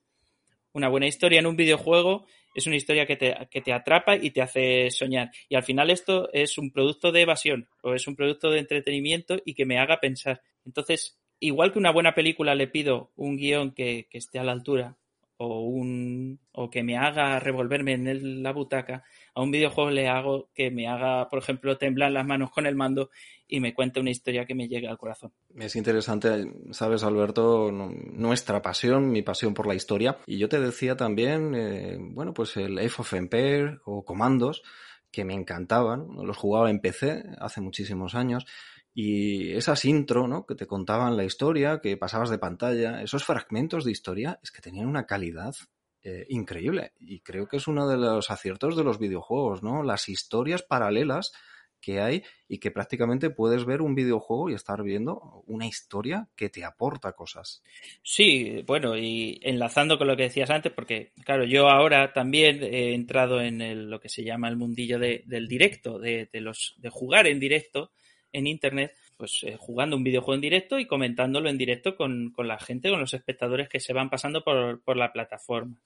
Una 0.72 0.88
buena 0.88 1.06
historia 1.06 1.40
en 1.40 1.46
un 1.46 1.56
videojuego 1.56 2.26
es 2.54 2.66
una 2.66 2.76
historia 2.76 3.06
que 3.06 3.16
te, 3.16 3.36
que 3.50 3.60
te 3.60 3.72
atrapa 3.72 4.16
y 4.16 4.30
te 4.30 4.42
hace 4.42 4.90
soñar. 4.90 5.30
Y 5.48 5.56
al 5.56 5.62
final 5.62 5.90
esto 5.90 6.30
es 6.32 6.58
un 6.58 6.70
producto 6.70 7.12
de 7.12 7.22
evasión 7.22 7.68
o 7.82 7.94
es 7.94 8.06
un 8.06 8.16
producto 8.16 8.50
de 8.50 8.60
entretenimiento 8.60 9.38
y 9.44 9.54
que 9.54 9.66
me 9.66 9.78
haga 9.78 10.00
pensar. 10.00 10.42
Entonces, 10.64 11.18
igual 11.38 11.72
que 11.72 11.78
una 11.78 11.92
buena 11.92 12.14
película 12.14 12.54
le 12.54 12.68
pido 12.68 13.12
un 13.16 13.36
guion 13.36 13.72
que, 13.72 14.06
que 14.10 14.18
esté 14.18 14.38
a 14.38 14.44
la 14.44 14.52
altura 14.52 14.96
o, 15.38 15.60
un, 15.60 16.38
o 16.52 16.68
que 16.70 16.82
me 16.82 16.98
haga 16.98 17.40
revolverme 17.40 17.94
en 17.94 18.42
la 18.42 18.52
butaca, 18.52 19.04
a 19.34 19.42
un 19.42 19.50
videojuego 19.50 19.90
le 19.90 20.08
hago 20.08 20.48
que 20.54 20.70
me 20.70 20.88
haga, 20.88 21.28
por 21.28 21.38
ejemplo, 21.38 21.78
temblar 21.78 22.12
las 22.12 22.26
manos 22.26 22.50
con 22.50 22.66
el 22.66 22.74
mando 22.74 23.10
y 23.46 23.60
me 23.60 23.74
cuente 23.74 24.00
una 24.00 24.10
historia 24.10 24.46
que 24.46 24.54
me 24.54 24.68
llegue 24.68 24.88
al 24.88 24.98
corazón. 24.98 25.32
Es 25.58 25.76
interesante, 25.76 26.52
sabes, 26.70 27.02
Alberto, 27.02 27.70
nuestra 27.72 28.62
pasión, 28.62 29.10
mi 29.10 29.22
pasión 29.22 29.54
por 29.54 29.66
la 29.66 29.74
historia. 29.74 30.18
Y 30.26 30.38
yo 30.38 30.48
te 30.48 30.60
decía 30.60 30.96
también, 30.96 31.54
eh, 31.54 31.98
bueno, 31.98 32.32
pues 32.32 32.56
el 32.56 32.78
Age 32.78 32.94
of 32.98 33.12
Empire 33.12 33.78
o 33.84 34.04
Comandos, 34.04 34.62
que 35.10 35.24
me 35.24 35.34
encantaban. 35.34 36.06
Los 36.22 36.36
jugaba 36.36 36.70
en 36.70 36.80
PC 36.80 37.24
hace 37.38 37.60
muchísimos 37.60 38.14
años. 38.14 38.46
Y 38.92 39.52
esas 39.52 39.84
intro, 39.84 40.26
¿no? 40.26 40.46
Que 40.46 40.54
te 40.54 40.66
contaban 40.66 41.16
la 41.16 41.24
historia, 41.24 41.80
que 41.80 41.96
pasabas 41.96 42.30
de 42.30 42.38
pantalla, 42.38 43.02
esos 43.02 43.24
fragmentos 43.24 43.84
de 43.84 43.92
historia, 43.92 44.40
es 44.42 44.50
que 44.50 44.62
tenían 44.62 44.86
una 44.86 45.06
calidad 45.06 45.54
eh, 46.02 46.26
increíble. 46.28 46.92
Y 46.98 47.20
creo 47.20 47.46
que 47.46 47.58
es 47.58 47.68
uno 47.68 47.88
de 47.88 47.96
los 47.96 48.30
aciertos 48.30 48.76
de 48.76 48.84
los 48.84 48.98
videojuegos, 48.98 49.62
¿no? 49.62 49.82
Las 49.82 50.08
historias 50.08 50.62
paralelas 50.62 51.32
que 51.80 52.00
hay 52.00 52.22
y 52.48 52.58
que 52.58 52.70
prácticamente 52.70 53.30
puedes 53.30 53.64
ver 53.64 53.82
un 53.82 53.94
videojuego 53.94 54.50
y 54.50 54.54
estar 54.54 54.82
viendo 54.82 55.42
una 55.46 55.66
historia 55.66 56.28
que 56.36 56.48
te 56.48 56.64
aporta 56.64 57.12
cosas. 57.12 57.62
Sí, 58.02 58.62
bueno, 58.66 58.96
y 58.96 59.40
enlazando 59.42 59.98
con 59.98 60.06
lo 60.06 60.16
que 60.16 60.24
decías 60.24 60.50
antes, 60.50 60.72
porque 60.72 61.12
claro, 61.24 61.44
yo 61.44 61.68
ahora 61.68 62.12
también 62.12 62.62
he 62.62 62.94
entrado 62.94 63.40
en 63.40 63.90
lo 63.90 64.00
que 64.00 64.08
se 64.08 64.24
llama 64.24 64.48
el 64.48 64.56
mundillo 64.56 64.98
del 64.98 65.48
directo, 65.48 65.98
de, 65.98 66.28
los, 66.34 66.74
de 66.78 66.90
jugar 66.90 67.26
en 67.26 67.40
directo 67.40 67.92
en 68.32 68.46
Internet, 68.46 68.94
pues 69.20 69.44
eh, 69.44 69.56
jugando 69.58 69.96
un 69.96 70.02
videojuego 70.02 70.34
en 70.34 70.40
directo 70.40 70.78
y 70.78 70.86
comentándolo 70.86 71.50
en 71.50 71.58
directo 71.58 71.94
con, 71.94 72.32
la 72.38 72.58
gente, 72.58 72.88
con 72.88 73.00
los 73.00 73.12
espectadores 73.12 73.68
que 73.68 73.78
se 73.78 73.92
van 73.92 74.08
pasando 74.08 74.42
por, 74.42 74.82
por, 74.82 74.96
la 74.96 75.12
plataforma. 75.12 75.76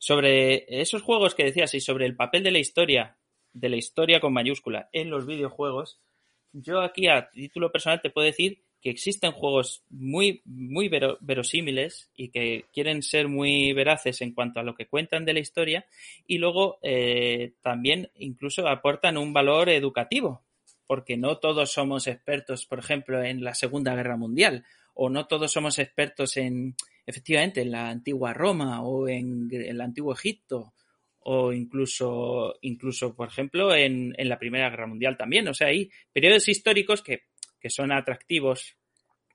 Sobre 0.00 0.64
esos 0.80 1.02
juegos 1.02 1.36
que 1.36 1.44
decías 1.44 1.72
y 1.74 1.80
sobre 1.80 2.04
el 2.04 2.16
papel 2.16 2.42
de 2.42 2.50
la 2.50 2.58
historia, 2.58 3.16
de 3.52 3.68
la 3.68 3.76
historia 3.76 4.18
con 4.18 4.32
mayúscula 4.32 4.88
en 4.92 5.08
los 5.08 5.24
videojuegos, 5.24 6.00
yo 6.52 6.80
aquí 6.80 7.06
a 7.06 7.30
título 7.30 7.70
personal 7.70 8.02
te 8.02 8.10
puedo 8.10 8.26
decir 8.26 8.64
que 8.82 8.90
existen 8.90 9.30
juegos 9.30 9.84
muy, 9.88 10.42
muy 10.44 10.90
verosímiles 11.20 12.10
y 12.16 12.30
que 12.30 12.64
quieren 12.72 13.02
ser 13.02 13.28
muy 13.28 13.72
veraces 13.72 14.20
en 14.20 14.34
cuanto 14.34 14.58
a 14.58 14.64
lo 14.64 14.74
que 14.74 14.88
cuentan 14.88 15.24
de 15.24 15.34
la 15.34 15.40
historia 15.40 15.86
y 16.26 16.38
luego 16.38 16.80
eh, 16.82 17.52
también 17.62 18.10
incluso 18.16 18.66
aportan 18.66 19.16
un 19.16 19.32
valor 19.32 19.68
educativo 19.68 20.42
porque 20.90 21.16
no 21.16 21.38
todos 21.38 21.70
somos 21.70 22.08
expertos, 22.08 22.66
por 22.66 22.80
ejemplo, 22.80 23.22
en 23.22 23.44
la 23.44 23.54
Segunda 23.54 23.94
Guerra 23.94 24.16
Mundial, 24.16 24.64
o 24.92 25.08
no 25.08 25.28
todos 25.28 25.52
somos 25.52 25.78
expertos 25.78 26.36
en, 26.36 26.74
efectivamente, 27.06 27.60
en 27.60 27.70
la 27.70 27.90
antigua 27.90 28.32
Roma 28.34 28.82
o 28.82 29.06
en, 29.06 29.48
el 29.52 29.80
antiguo 29.82 30.12
Egipto, 30.12 30.74
o 31.20 31.52
incluso, 31.52 32.56
incluso 32.62 33.14
por 33.14 33.28
ejemplo, 33.28 33.72
en, 33.72 34.16
en, 34.18 34.28
la 34.28 34.40
Primera 34.40 34.68
Guerra 34.68 34.88
Mundial 34.88 35.16
también. 35.16 35.46
O 35.46 35.54
sea, 35.54 35.68
hay 35.68 35.92
periodos 36.12 36.48
históricos 36.48 37.02
que, 37.02 37.20
que 37.60 37.70
son 37.70 37.92
atractivos 37.92 38.76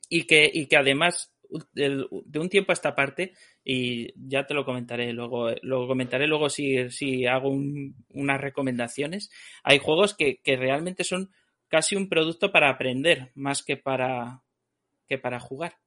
y 0.10 0.24
que, 0.24 0.52
y 0.54 0.66
que 0.66 0.76
además 0.76 1.34
de, 1.72 2.06
un 2.38 2.50
tiempo 2.50 2.74
a 2.74 2.74
esta 2.74 2.96
parte, 2.96 3.32
y 3.64 4.12
ya 4.28 4.46
te 4.46 4.54
lo 4.54 4.66
comentaré 4.66 5.14
luego, 5.14 5.52
lo 5.62 5.88
comentaré 5.88 6.28
luego 6.28 6.50
si, 6.50 6.90
si 6.90 7.26
hago 7.26 7.50
un, 7.50 7.96
unas 8.10 8.42
recomendaciones, 8.42 9.32
hay 9.64 9.80
juegos 9.80 10.14
que, 10.16 10.42
que 10.44 10.58
realmente 10.58 11.06
son 11.06 11.32
casi 11.68 11.96
un 11.96 12.10
producto 12.10 12.52
para 12.52 12.70
aprender 12.70 13.32
más 13.36 13.64
que 13.64 13.78
para, 13.78 14.44
que 15.08 15.18
para 15.18 15.40
jugar. 15.40 15.78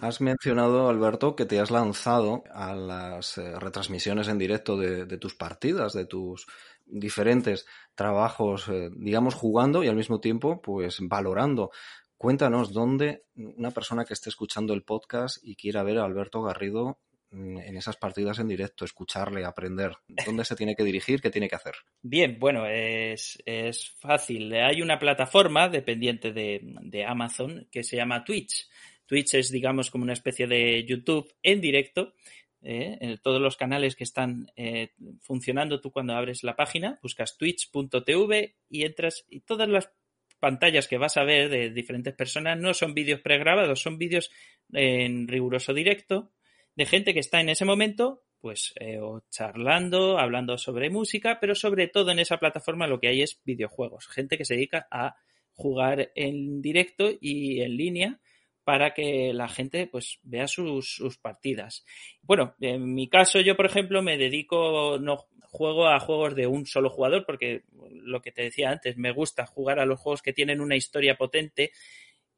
Has 0.00 0.20
mencionado, 0.20 0.88
Alberto, 0.88 1.34
que 1.34 1.44
te 1.44 1.58
has 1.58 1.72
lanzado 1.72 2.44
a 2.52 2.72
las 2.72 3.36
eh, 3.36 3.58
retransmisiones 3.58 4.28
en 4.28 4.38
directo 4.38 4.76
de, 4.76 5.18
tus 5.18 5.34
partidas, 5.34 5.92
de 5.92 6.06
tus 6.06 6.46
diferentes 6.86 7.66
trabajos, 7.96 8.68
eh, 8.68 8.90
digamos, 8.94 9.34
jugando 9.34 9.82
y 9.82 9.88
al 9.88 9.96
mismo 9.96 10.20
tiempo, 10.20 10.62
pues, 10.62 10.98
valorando. 11.00 11.72
Cuéntanos 12.16 12.72
dónde 12.72 13.24
una 13.34 13.72
persona 13.72 14.04
que 14.04 14.14
esté 14.14 14.28
escuchando 14.28 14.72
el 14.72 14.84
podcast 14.84 15.38
y 15.42 15.56
quiera 15.56 15.82
ver 15.82 15.98
a 15.98 16.04
Alberto 16.04 16.42
Garrido 16.42 17.00
en 17.30 17.76
esas 17.76 17.96
partidas 17.96 18.38
en 18.38 18.48
directo, 18.48 18.84
escucharle, 18.84 19.44
aprender? 19.44 19.92
¿Dónde 20.24 20.44
se 20.44 20.56
tiene 20.56 20.74
que 20.74 20.84
dirigir? 20.84 21.20
¿Qué 21.20 21.30
tiene 21.30 21.48
que 21.48 21.56
hacer? 21.56 21.74
Bien, 22.02 22.38
bueno, 22.38 22.66
es, 22.66 23.40
es 23.44 23.90
fácil. 24.00 24.52
Hay 24.54 24.80
una 24.80 24.98
plataforma 24.98 25.68
dependiente 25.68 26.32
de, 26.32 26.60
de, 26.62 27.04
Amazon 27.04 27.68
que 27.70 27.82
se 27.82 27.96
llama 27.96 28.24
Twitch. 28.24 28.68
Twitch 29.06 29.34
es, 29.34 29.50
digamos, 29.50 29.90
como 29.90 30.04
una 30.04 30.12
especie 30.12 30.46
de 30.46 30.84
YouTube 30.84 31.32
en 31.42 31.60
directo. 31.60 32.14
Eh, 32.60 32.98
en 33.00 33.18
todos 33.18 33.40
los 33.40 33.56
canales 33.56 33.94
que 33.94 34.02
están 34.02 34.50
eh, 34.56 34.92
funcionando, 35.20 35.80
tú 35.80 35.92
cuando 35.92 36.14
abres 36.14 36.42
la 36.42 36.56
página, 36.56 36.98
buscas 37.00 37.36
twitch.tv 37.38 38.56
y 38.68 38.82
entras 38.82 39.24
y 39.28 39.40
todas 39.40 39.68
las 39.68 39.92
pantallas 40.40 40.88
que 40.88 40.98
vas 40.98 41.16
a 41.16 41.24
ver 41.24 41.50
de 41.50 41.70
diferentes 41.70 42.14
personas 42.14 42.58
no 42.58 42.74
son 42.74 42.94
vídeos 42.94 43.20
pregrabados, 43.20 43.80
son 43.80 43.96
vídeos 43.96 44.30
en 44.72 45.28
riguroso 45.28 45.72
directo 45.72 46.32
de 46.78 46.86
gente 46.86 47.12
que 47.12 47.18
está 47.18 47.40
en 47.40 47.48
ese 47.48 47.64
momento, 47.64 48.22
pues, 48.40 48.72
eh, 48.78 49.00
charlando, 49.30 50.16
hablando 50.16 50.56
sobre 50.58 50.90
música, 50.90 51.38
pero 51.40 51.56
sobre 51.56 51.88
todo 51.88 52.12
en 52.12 52.20
esa 52.20 52.38
plataforma 52.38 52.86
lo 52.86 53.00
que 53.00 53.08
hay 53.08 53.20
es 53.20 53.40
videojuegos, 53.44 54.06
gente 54.06 54.38
que 54.38 54.44
se 54.44 54.54
dedica 54.54 54.86
a 54.88 55.16
jugar 55.54 56.12
en 56.14 56.62
directo 56.62 57.10
y 57.20 57.62
en 57.62 57.76
línea 57.76 58.20
para 58.62 58.94
que 58.94 59.32
la 59.34 59.48
gente 59.48 59.88
pues 59.88 60.20
vea 60.22 60.46
sus, 60.46 60.94
sus, 60.94 61.18
partidas. 61.18 61.84
Bueno, 62.22 62.54
en 62.60 62.94
mi 62.94 63.08
caso 63.08 63.40
yo 63.40 63.56
por 63.56 63.66
ejemplo 63.66 64.00
me 64.00 64.16
dedico, 64.16 64.98
no 65.00 65.26
juego 65.40 65.88
a 65.88 65.98
juegos 65.98 66.36
de 66.36 66.46
un 66.46 66.64
solo 66.64 66.90
jugador 66.90 67.26
porque 67.26 67.64
lo 67.90 68.22
que 68.22 68.30
te 68.30 68.42
decía 68.42 68.70
antes, 68.70 68.96
me 68.96 69.10
gusta 69.10 69.46
jugar 69.46 69.80
a 69.80 69.84
los 69.84 69.98
juegos 69.98 70.22
que 70.22 70.32
tienen 70.32 70.60
una 70.60 70.76
historia 70.76 71.16
potente 71.16 71.72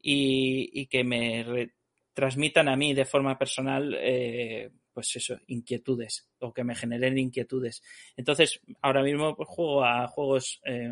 y, 0.01 0.71
y 0.73 0.87
que 0.87 1.03
me 1.03 1.69
transmitan 2.13 2.67
a 2.67 2.75
mí 2.75 2.93
de 2.93 3.05
forma 3.05 3.37
personal, 3.37 3.95
eh, 3.99 4.69
pues 4.93 5.15
eso, 5.15 5.39
inquietudes 5.47 6.29
o 6.39 6.53
que 6.53 6.63
me 6.63 6.75
generen 6.75 7.17
inquietudes. 7.17 7.81
Entonces, 8.15 8.59
ahora 8.81 9.03
mismo 9.03 9.35
pues, 9.35 9.49
juego 9.49 9.83
a 9.83 10.07
juegos 10.07 10.59
eh, 10.65 10.91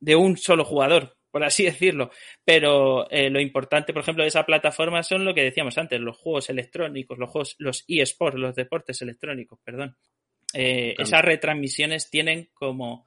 de 0.00 0.16
un 0.16 0.36
solo 0.36 0.64
jugador, 0.64 1.16
por 1.30 1.44
así 1.44 1.64
decirlo. 1.64 2.10
Pero 2.44 3.08
eh, 3.10 3.30
lo 3.30 3.40
importante, 3.40 3.92
por 3.92 4.02
ejemplo, 4.02 4.24
de 4.24 4.28
esa 4.28 4.44
plataforma 4.44 5.02
son 5.02 5.24
lo 5.24 5.34
que 5.34 5.44
decíamos 5.44 5.78
antes, 5.78 6.00
los 6.00 6.18
juegos 6.18 6.50
electrónicos, 6.50 7.18
los 7.18 7.30
juegos, 7.30 7.56
los 7.58 7.84
eSports, 7.88 8.38
los 8.38 8.54
deportes 8.54 9.00
electrónicos, 9.02 9.58
perdón. 9.64 9.96
Eh, 10.54 10.94
esas 10.98 11.22
retransmisiones 11.22 12.10
tienen 12.10 12.50
como 12.52 13.06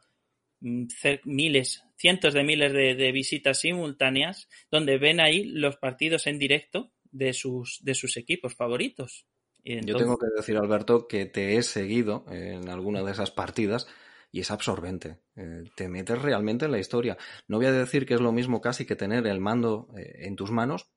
mm, 0.62 0.86
miles, 1.26 1.84
cientos 1.96 2.34
de 2.34 2.44
miles 2.44 2.74
de, 2.74 2.96
de 2.96 3.12
visitas 3.12 3.60
simultáneas, 3.60 4.50
donde 4.72 4.98
ven 4.98 5.20
ahí 5.20 5.44
los 5.44 5.78
partidos 5.78 6.26
en 6.26 6.40
directo 6.40 6.95
de 7.16 7.34
sus, 7.34 7.80
de 7.82 7.96
sus 7.96 8.18
equipos 8.18 8.56
favoritos. 8.56 9.26
Entonces... 9.64 9.94
Yo 9.94 9.98
tengo 9.98 10.18
que 10.18 10.28
decir, 10.36 10.58
Alberto, 10.58 11.08
que 11.08 11.26
te 11.26 11.56
he 11.56 11.64
seguido 11.64 12.26
en 12.30 12.70
alguna 12.70 13.04
de 13.04 13.12
esas 13.12 13.32
partidas 13.32 13.88
y 14.32 14.42
es 14.42 14.52
absorbente. 14.52 15.20
Eh, 15.36 15.64
te 15.76 15.88
metes 15.88 16.22
realmente 16.22 16.66
en 16.66 16.72
la 16.72 16.80
historia. 16.80 17.18
No 17.48 17.58
voy 17.58 17.68
a 17.68 17.72
decir 17.72 18.06
que 18.06 18.16
es 18.16 18.22
lo 18.22 18.32
mismo 18.32 18.62
casi 18.62 18.86
que 18.86 18.96
tener 18.96 19.26
el 19.28 19.40
mando 19.40 19.88
eh, 19.98 20.26
en 20.28 20.36
tus 20.36 20.52
manos, 20.52 20.92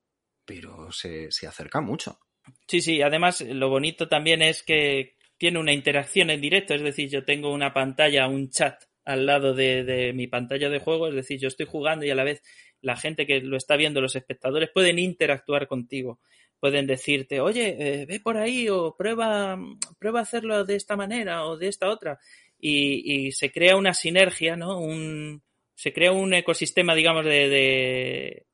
pero 0.44 0.90
se, 0.90 1.30
se 1.30 1.46
acerca 1.46 1.80
mucho. 1.80 2.18
Sí, 2.66 2.80
sí, 2.80 3.00
además 3.00 3.40
lo 3.42 3.68
bonito 3.68 4.08
también 4.08 4.42
es 4.42 4.62
que 4.62 5.16
tiene 5.36 5.60
una 5.60 5.72
interacción 5.72 6.30
en 6.30 6.40
directo, 6.40 6.74
es 6.74 6.82
decir, 6.82 7.08
yo 7.08 7.24
tengo 7.24 7.52
una 7.52 7.72
pantalla, 7.72 8.26
un 8.26 8.50
chat 8.50 8.82
al 9.04 9.24
lado 9.24 9.54
de, 9.54 9.84
de, 9.84 10.12
mi 10.12 10.26
pantalla 10.26 10.68
de 10.68 10.80
juego, 10.80 11.08
es 11.08 11.14
decir, 11.14 11.38
yo 11.38 11.48
estoy 11.48 11.66
jugando 11.66 12.04
y 12.04 12.10
a 12.10 12.14
la 12.14 12.24
vez 12.24 12.42
la 12.80 12.96
gente 12.96 13.26
que 13.26 13.40
lo 13.40 13.56
está 13.56 13.76
viendo, 13.76 14.00
los 14.00 14.16
espectadores, 14.16 14.70
pueden 14.72 14.98
interactuar 14.98 15.66
contigo. 15.66 16.20
Pueden 16.60 16.86
decirte, 16.86 17.40
oye, 17.40 17.76
eh, 17.78 18.06
ve 18.06 18.20
por 18.20 18.36
ahí 18.36 18.68
o 18.68 18.96
prueba, 18.96 19.56
prueba 19.98 20.20
hacerlo 20.20 20.64
de 20.64 20.74
esta 20.74 20.96
manera 20.96 21.46
o 21.46 21.56
de 21.56 21.68
esta 21.68 21.88
otra. 21.88 22.18
Y, 22.58 23.26
y 23.26 23.32
se 23.32 23.52
crea 23.52 23.76
una 23.76 23.94
sinergia, 23.94 24.56
¿no? 24.56 24.80
Un, 24.80 25.42
se 25.74 25.92
crea 25.92 26.10
un 26.10 26.34
ecosistema, 26.34 26.94
digamos, 26.94 27.24
de, 27.24 27.48
de 27.48 28.46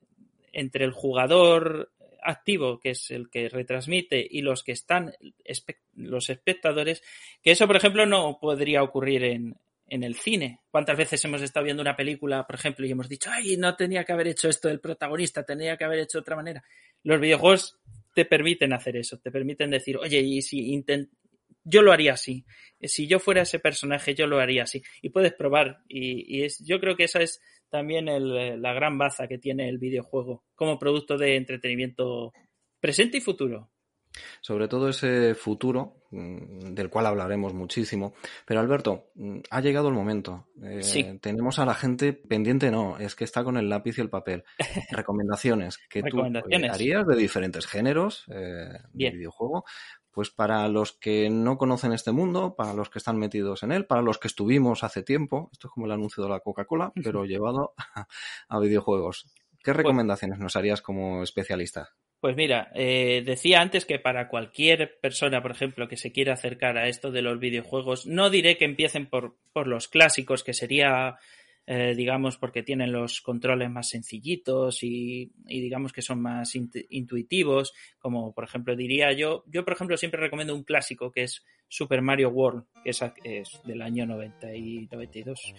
entre 0.53 0.85
el 0.85 0.93
jugador 0.93 1.91
activo, 2.23 2.79
que 2.81 2.91
es 2.91 3.11
el 3.11 3.31
que 3.31 3.49
retransmite, 3.49 4.27
y 4.29 4.43
los 4.43 4.63
que 4.63 4.73
están, 4.73 5.15
los 5.95 6.31
espectadores, 6.31 7.03
que 7.43 7.53
eso, 7.53 7.67
por 7.67 7.77
ejemplo, 7.77 8.07
no 8.07 8.39
podría 8.41 8.83
ocurrir 8.83 9.25
en, 9.25 9.57
en 9.87 10.03
el 10.03 10.15
cine. 10.17 10.61
¿Cuántas 10.71 10.97
veces 10.97 11.25
hemos 11.25 11.43
estado 11.43 11.65
viendo 11.65 11.83
una 11.83 11.97
película, 11.97 12.47
por 12.47 12.57
ejemplo, 12.57 12.87
y 12.87 12.91
hemos 12.91 13.09
dicho, 13.09 13.31
ay, 13.33 13.57
no 13.57 13.77
tenía 13.77 14.05
que 14.05 14.13
haber 14.13 14.29
hecho 14.29 14.49
esto 14.49 14.69
el 14.69 14.81
protagonista, 14.81 15.45
tenía 15.45 15.77
que 15.77 15.85
haber 15.85 16.01
hecho 16.01 16.19
de 16.19 16.23
otra 16.23 16.37
manera? 16.37 16.65
Los 17.03 17.21
videojuegos 17.21 17.79
te 18.15 18.25
permiten 18.25 18.73
hacer 18.73 18.97
eso, 18.97 19.19
te 19.19 19.31
permiten 19.31 19.71
decir, 19.71 19.97
oye, 19.97 20.21
y 20.21 20.43
si 20.43 20.85
yo 21.65 21.83
lo 21.83 21.93
haría 21.93 22.13
así. 22.13 22.45
Si 22.81 23.07
yo 23.07 23.19
fuera 23.19 23.43
ese 23.43 23.59
personaje, 23.59 24.15
yo 24.15 24.27
lo 24.27 24.39
haría 24.39 24.65
así. 24.65 24.83
Y 25.03 25.11
puedes 25.11 25.33
probar. 25.33 25.79
Y, 25.89 26.39
y 26.39 26.45
es, 26.45 26.59
yo 26.65 26.79
creo 26.79 26.97
que 26.97 27.05
esa 27.05 27.23
es 27.23 27.41
también 27.71 28.09
el, 28.09 28.63
la 28.63 28.73
gran 28.73 28.99
baza 28.99 29.27
que 29.27 29.39
tiene 29.39 29.69
el 29.69 29.79
videojuego 29.79 30.45
como 30.55 30.79
producto 30.79 31.17
de 31.17 31.37
entretenimiento 31.37 32.33
presente 32.81 33.19
y 33.19 33.21
futuro. 33.21 33.71
Sobre 34.41 34.69
todo 34.69 34.89
ese 34.89 35.35
futuro, 35.35 35.97
mm, 36.11 36.75
del 36.75 36.89
cual 36.91 37.07
hablaremos 37.07 37.53
muchísimo. 37.55 38.15
Pero 38.47 38.61
Alberto, 38.61 39.09
mm, 39.15 39.39
ha 39.51 39.61
llegado 39.61 39.89
el 39.89 39.95
momento. 39.95 40.47
Eh, 40.63 40.83
Sí. 40.83 41.19
Tenemos 41.21 41.59
a 41.59 41.67
la 41.67 41.75
gente 41.75 42.13
pendiente, 42.13 42.71
no, 42.71 42.99
es 42.99 43.15
que 43.15 43.25
está 43.25 43.43
con 43.45 43.57
el 43.57 43.69
lápiz 43.69 43.99
y 43.99 44.01
el 44.01 44.11
papel. 44.11 44.45
Recomendaciones 44.91 45.79
que 45.89 46.01
tú 46.01 46.07
Recomendaciones. 46.07 46.71
eh, 46.71 46.75
harías 46.75 47.07
de 47.07 47.17
diferentes 47.17 47.67
géneros 47.67 48.25
eh, 48.29 48.79
de 48.93 49.11
videojuego. 49.11 49.65
Pues 50.11 50.31
para 50.31 50.69
los 50.69 50.93
que 50.93 51.29
no 51.29 51.59
conocen 51.59 51.93
este 51.93 52.13
mundo, 52.13 52.55
para 52.55 52.73
los 52.73 52.89
que 52.89 52.99
están 53.01 53.19
metidos 53.19 53.65
en 53.65 53.73
él, 53.73 53.85
para 53.85 54.01
los 54.01 54.19
que 54.19 54.29
estuvimos 54.29 54.85
hace 54.85 55.03
tiempo, 55.03 55.49
esto 55.53 55.67
es 55.67 55.73
como 55.73 55.87
el 55.87 55.93
anuncio 55.93 56.23
de 56.23 56.31
la 56.31 56.39
Coca-Cola, 56.39 56.93
pero 57.03 57.25
llevado 57.25 57.75
a, 57.77 58.07
a 58.49 58.59
videojuegos. 58.61 59.27
¿Qué 59.65 59.73
recomendaciones 59.73 60.39
nos 60.39 60.55
harías 60.55 60.83
como 60.83 61.25
especialista? 61.25 61.95
Pues 62.25 62.37
mira, 62.37 62.71
eh, 62.75 63.23
decía 63.23 63.61
antes 63.61 63.85
que 63.85 63.99
para 63.99 64.29
cualquier 64.29 64.99
persona, 64.99 65.43
por 65.43 65.51
ejemplo, 65.51 65.89
que 65.89 65.99
se 65.99 66.11
quiera 66.11 66.33
acercar 66.33 66.79
a 66.79 66.89
esto 66.89 67.11
de 67.11 67.21
los 67.21 67.39
videojuegos, 67.39 68.07
no 68.07 68.31
diré 68.31 68.57
que 68.57 68.65
empiecen 68.65 69.05
por, 69.11 69.37
por 69.53 69.67
los 69.67 69.89
clásicos, 69.89 70.43
que 70.43 70.55
sería, 70.55 71.19
eh, 71.67 71.93
digamos, 71.95 72.39
porque 72.39 72.63
tienen 72.63 72.93
los 72.93 73.21
controles 73.21 73.69
más 73.69 73.91
sencillitos 73.91 74.83
y, 74.83 75.33
y 75.47 75.61
digamos 75.61 75.93
que 75.93 76.01
son 76.01 76.23
más 76.23 76.55
int- 76.55 76.87
intuitivos, 76.89 77.75
como 77.99 78.33
por 78.33 78.45
ejemplo 78.45 78.75
diría 78.75 79.13
yo, 79.13 79.45
yo 79.47 79.63
por 79.67 79.75
ejemplo 79.75 79.99
siempre 79.99 80.19
recomiendo 80.19 80.55
un 80.55 80.65
clásico 80.65 81.13
que 81.13 81.25
es 81.25 81.45
Super 81.75 82.03
Mario 82.03 82.29
World, 82.29 82.63
que 82.85 82.91
es, 82.91 83.03
es 83.25 83.61
del 83.65 83.83
año 83.83 84.07
90 84.07 84.55
y 84.55 84.87
92. 84.93 85.55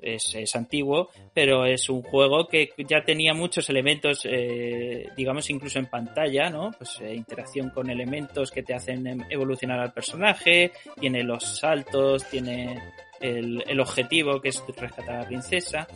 Es, 0.00 0.32
es 0.36 0.54
antiguo, 0.54 1.08
pero 1.34 1.66
es 1.66 1.88
un 1.88 2.02
juego 2.02 2.46
que 2.46 2.70
ya 2.88 3.04
tenía 3.04 3.34
muchos 3.34 3.68
elementos, 3.68 4.20
eh, 4.24 5.08
digamos, 5.16 5.50
incluso 5.50 5.80
en 5.80 5.86
pantalla, 5.86 6.50
¿no? 6.50 6.70
Pues 6.70 7.00
eh, 7.00 7.12
interacción 7.16 7.70
con 7.70 7.90
elementos 7.90 8.52
que 8.52 8.62
te 8.62 8.74
hacen 8.74 9.08
em- 9.08 9.24
evolucionar 9.28 9.80
al 9.80 9.92
personaje, 9.92 10.70
tiene 11.00 11.24
los 11.24 11.58
saltos, 11.58 12.30
tiene 12.30 12.80
el, 13.20 13.64
el 13.66 13.80
objetivo 13.80 14.40
que 14.40 14.50
es 14.50 14.62
rescatar 14.76 15.16
a 15.16 15.20
la 15.22 15.26
princesa. 15.26 15.88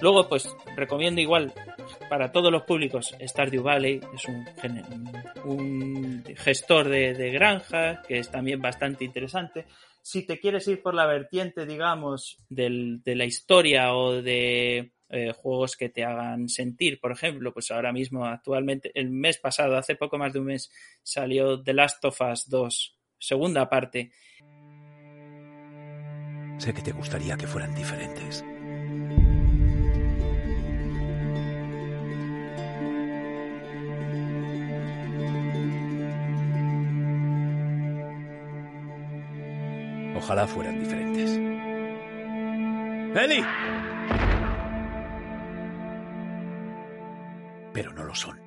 Luego, 0.00 0.28
pues 0.28 0.48
recomiendo 0.76 1.20
igual 1.20 1.52
para 2.08 2.32
todos 2.32 2.50
los 2.50 2.62
públicos 2.62 3.14
Stardew 3.20 3.62
Valley, 3.62 4.00
es 4.14 4.24
un, 5.44 6.24
gestor 6.36 6.88
de, 6.88 7.14
de 7.14 7.30
granja 7.30 8.02
que 8.06 8.18
es 8.18 8.30
también 8.30 8.60
bastante 8.60 9.04
interesante. 9.04 9.66
Si 10.02 10.26
te 10.26 10.38
quieres 10.38 10.66
ir 10.68 10.82
por 10.82 10.94
la 10.94 11.06
vertiente, 11.06 11.66
digamos, 11.66 12.38
de 12.48 13.00
la 13.04 13.24
historia 13.24 13.94
o 13.94 14.22
de 14.22 14.92
eh, 15.10 15.32
juegos 15.32 15.76
que 15.76 15.88
te 15.88 16.04
hagan 16.04 16.48
sentir, 16.48 17.00
por 17.00 17.12
ejemplo, 17.12 17.52
pues 17.52 17.70
ahora 17.70 17.92
mismo, 17.92 18.24
actualmente, 18.24 18.90
el 18.94 19.10
mes 19.10 19.38
pasado, 19.38 19.76
hace 19.76 19.96
poco 19.96 20.16
más 20.16 20.32
de 20.32 20.38
un 20.38 20.46
mes, 20.46 20.70
salió 21.02 21.62
The 21.62 21.74
Last 21.74 22.04
of 22.04 22.20
Us 22.20 22.48
2, 22.48 22.96
segunda 23.18 23.68
parte, 23.68 24.12
Sé 26.60 26.74
que 26.74 26.82
te 26.82 26.92
gustaría 26.92 27.38
que 27.38 27.46
fueran 27.46 27.74
diferentes. 27.74 28.44
Ojalá 40.16 40.46
fueran 40.46 40.78
diferentes. 40.80 41.30
¡Eli! 43.14 43.44
Pero 47.72 47.92
no 47.92 48.04
lo 48.04 48.14
son. 48.14 48.40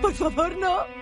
Por 0.00 0.12
favor, 0.12 0.56
no. 0.58 0.95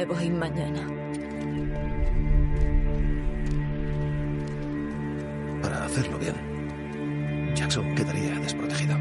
Me 0.00 0.06
voy 0.06 0.30
mañana. 0.30 0.80
Para 5.60 5.84
hacerlo 5.84 6.18
bien, 6.18 7.54
Jackson 7.54 7.94
quedaría 7.94 8.38
desprotegido. 8.38 8.96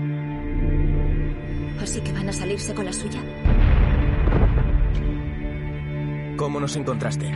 Así 1.82 2.02
que 2.02 2.12
van 2.12 2.28
a 2.28 2.34
salirse 2.34 2.74
con 2.74 2.84
la 2.84 2.92
suya. 2.92 3.22
¿Cómo 6.36 6.60
nos 6.60 6.76
encontraste? 6.76 7.32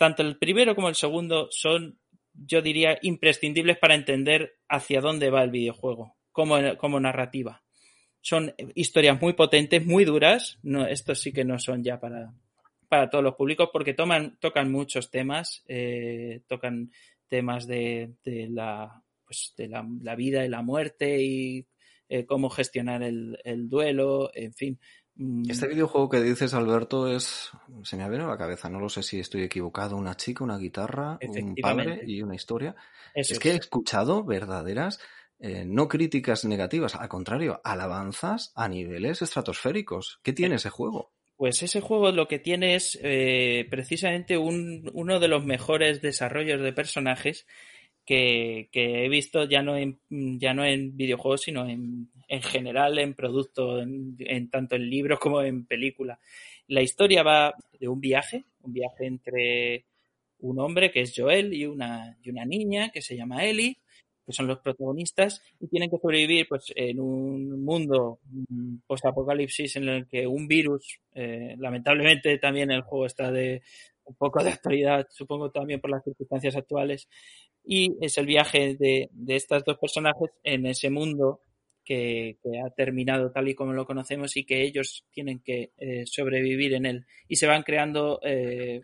Tanto 0.00 0.22
el 0.22 0.38
primero 0.38 0.74
como 0.74 0.88
el 0.88 0.94
segundo 0.94 1.48
son, 1.50 1.98
yo 2.32 2.62
diría, 2.62 2.98
imprescindibles 3.02 3.76
para 3.76 3.94
entender 3.94 4.56
hacia 4.66 5.02
dónde 5.02 5.28
va 5.28 5.42
el 5.42 5.50
videojuego, 5.50 6.16
como, 6.32 6.56
como 6.78 6.98
narrativa. 6.98 7.62
Son 8.22 8.54
historias 8.74 9.20
muy 9.20 9.34
potentes, 9.34 9.84
muy 9.84 10.06
duras. 10.06 10.58
No, 10.62 10.86
estos 10.86 11.20
sí 11.20 11.34
que 11.34 11.44
no 11.44 11.58
son 11.58 11.84
ya 11.84 12.00
para, 12.00 12.32
para 12.88 13.10
todos 13.10 13.22
los 13.22 13.34
públicos 13.34 13.68
porque 13.70 13.92
tocan 13.92 14.72
muchos 14.72 15.10
temas, 15.10 15.62
eh, 15.68 16.44
tocan 16.46 16.90
temas 17.28 17.66
de, 17.66 18.14
la 18.24 19.02
pues 19.26 19.52
de 19.58 19.68
la, 19.68 20.14
vida 20.16 20.46
y 20.46 20.48
la 20.48 20.62
muerte 20.62 21.22
y 21.22 21.66
eh, 22.08 22.24
cómo 22.24 22.48
gestionar 22.48 23.02
el, 23.02 23.68
duelo, 23.68 24.30
en 24.32 24.54
fin. 24.54 24.80
Mm. 25.20 25.50
Este 25.50 25.68
videojuego 25.68 26.08
que 26.08 26.22
dices, 26.22 26.54
Alberto, 26.54 27.06
es. 27.14 27.50
Se 27.82 27.96
me 27.96 28.04
ha 28.04 28.08
venido 28.08 28.28
a 28.28 28.32
la 28.32 28.38
cabeza, 28.38 28.70
no 28.70 28.80
lo 28.80 28.88
sé 28.88 29.02
si 29.02 29.20
estoy 29.20 29.42
equivocado. 29.42 29.96
Una 29.96 30.16
chica, 30.16 30.42
una 30.42 30.56
guitarra, 30.56 31.18
un 31.20 31.54
padre 31.56 32.00
y 32.06 32.22
una 32.22 32.34
historia. 32.34 32.74
Eso 33.14 33.34
es 33.34 33.38
que 33.38 33.50
he 33.50 33.56
escuchado 33.56 34.24
verdaderas, 34.24 34.98
eh, 35.38 35.64
no 35.66 35.88
críticas 35.88 36.46
negativas, 36.46 36.94
al 36.94 37.08
contrario, 37.10 37.60
alabanzas 37.64 38.50
a 38.54 38.66
niveles 38.66 39.20
estratosféricos. 39.20 40.20
¿Qué 40.22 40.32
tiene 40.32 40.54
ese 40.54 40.70
juego? 40.70 41.12
Pues 41.36 41.62
ese 41.62 41.82
juego 41.82 42.12
lo 42.12 42.26
que 42.26 42.38
tiene 42.38 42.74
es 42.74 42.98
eh, 43.02 43.66
precisamente 43.70 44.38
un, 44.38 44.90
uno 44.94 45.20
de 45.20 45.28
los 45.28 45.44
mejores 45.44 46.00
desarrollos 46.00 46.62
de 46.62 46.72
personajes 46.72 47.46
que, 48.06 48.70
que, 48.72 49.04
he 49.04 49.08
visto 49.10 49.44
ya 49.44 49.62
no 49.62 49.76
en, 49.76 50.00
ya 50.08 50.54
no 50.54 50.64
en 50.64 50.96
videojuegos, 50.96 51.42
sino 51.42 51.68
en, 51.68 52.10
en 52.30 52.42
general 52.42 52.96
en 53.00 53.14
producto, 53.14 53.80
en, 53.80 54.48
tanto 54.50 54.76
en 54.76 54.88
libros 54.88 55.18
como 55.18 55.42
en 55.42 55.66
película. 55.66 56.20
La 56.68 56.80
historia 56.80 57.24
va 57.24 57.52
de 57.78 57.88
un 57.88 58.00
viaje, 58.00 58.44
un 58.62 58.72
viaje 58.72 59.06
entre 59.06 59.84
un 60.38 60.60
hombre 60.60 60.92
que 60.92 61.00
es 61.00 61.12
Joel 61.14 61.52
y 61.52 61.66
una, 61.66 62.16
y 62.22 62.30
una 62.30 62.44
niña 62.44 62.90
que 62.90 63.02
se 63.02 63.16
llama 63.16 63.44
Ellie. 63.44 63.78
que 64.24 64.32
son 64.32 64.46
los 64.46 64.60
protagonistas, 64.60 65.42
y 65.58 65.66
tienen 65.66 65.90
que 65.90 65.98
sobrevivir 65.98 66.46
pues, 66.48 66.72
en 66.76 67.00
un 67.00 67.64
mundo 67.64 68.20
mm, 68.22 68.76
post-apocalipsis 68.86 69.74
en 69.76 69.88
el 69.88 70.06
que 70.06 70.24
un 70.24 70.46
virus, 70.46 71.00
eh, 71.14 71.56
lamentablemente 71.58 72.38
también 72.38 72.70
el 72.70 72.82
juego 72.82 73.06
está 73.06 73.32
de 73.32 73.62
un 74.04 74.14
poco 74.14 74.44
de 74.44 74.50
actualidad, 74.50 75.08
supongo 75.10 75.50
también 75.50 75.80
por 75.80 75.90
las 75.90 76.04
circunstancias 76.04 76.54
actuales, 76.54 77.08
y 77.64 77.96
es 78.00 78.18
el 78.18 78.26
viaje 78.26 78.76
de, 78.76 79.08
de 79.10 79.34
estas 79.34 79.64
dos 79.64 79.78
personajes 79.78 80.30
en 80.44 80.66
ese 80.66 80.90
mundo 80.90 81.40
que, 81.84 82.38
ha 82.64 82.70
terminado 82.70 83.30
tal 83.32 83.48
y 83.48 83.54
como 83.54 83.72
lo 83.72 83.86
conocemos 83.86 84.36
y 84.36 84.44
que 84.44 84.62
ellos 84.62 85.04
tienen 85.10 85.40
que 85.40 85.72
eh, 85.78 86.04
sobrevivir 86.06 86.74
en 86.74 86.86
él. 86.86 87.06
Y 87.28 87.36
se 87.36 87.46
van 87.46 87.62
creando 87.62 88.20
eh, 88.22 88.82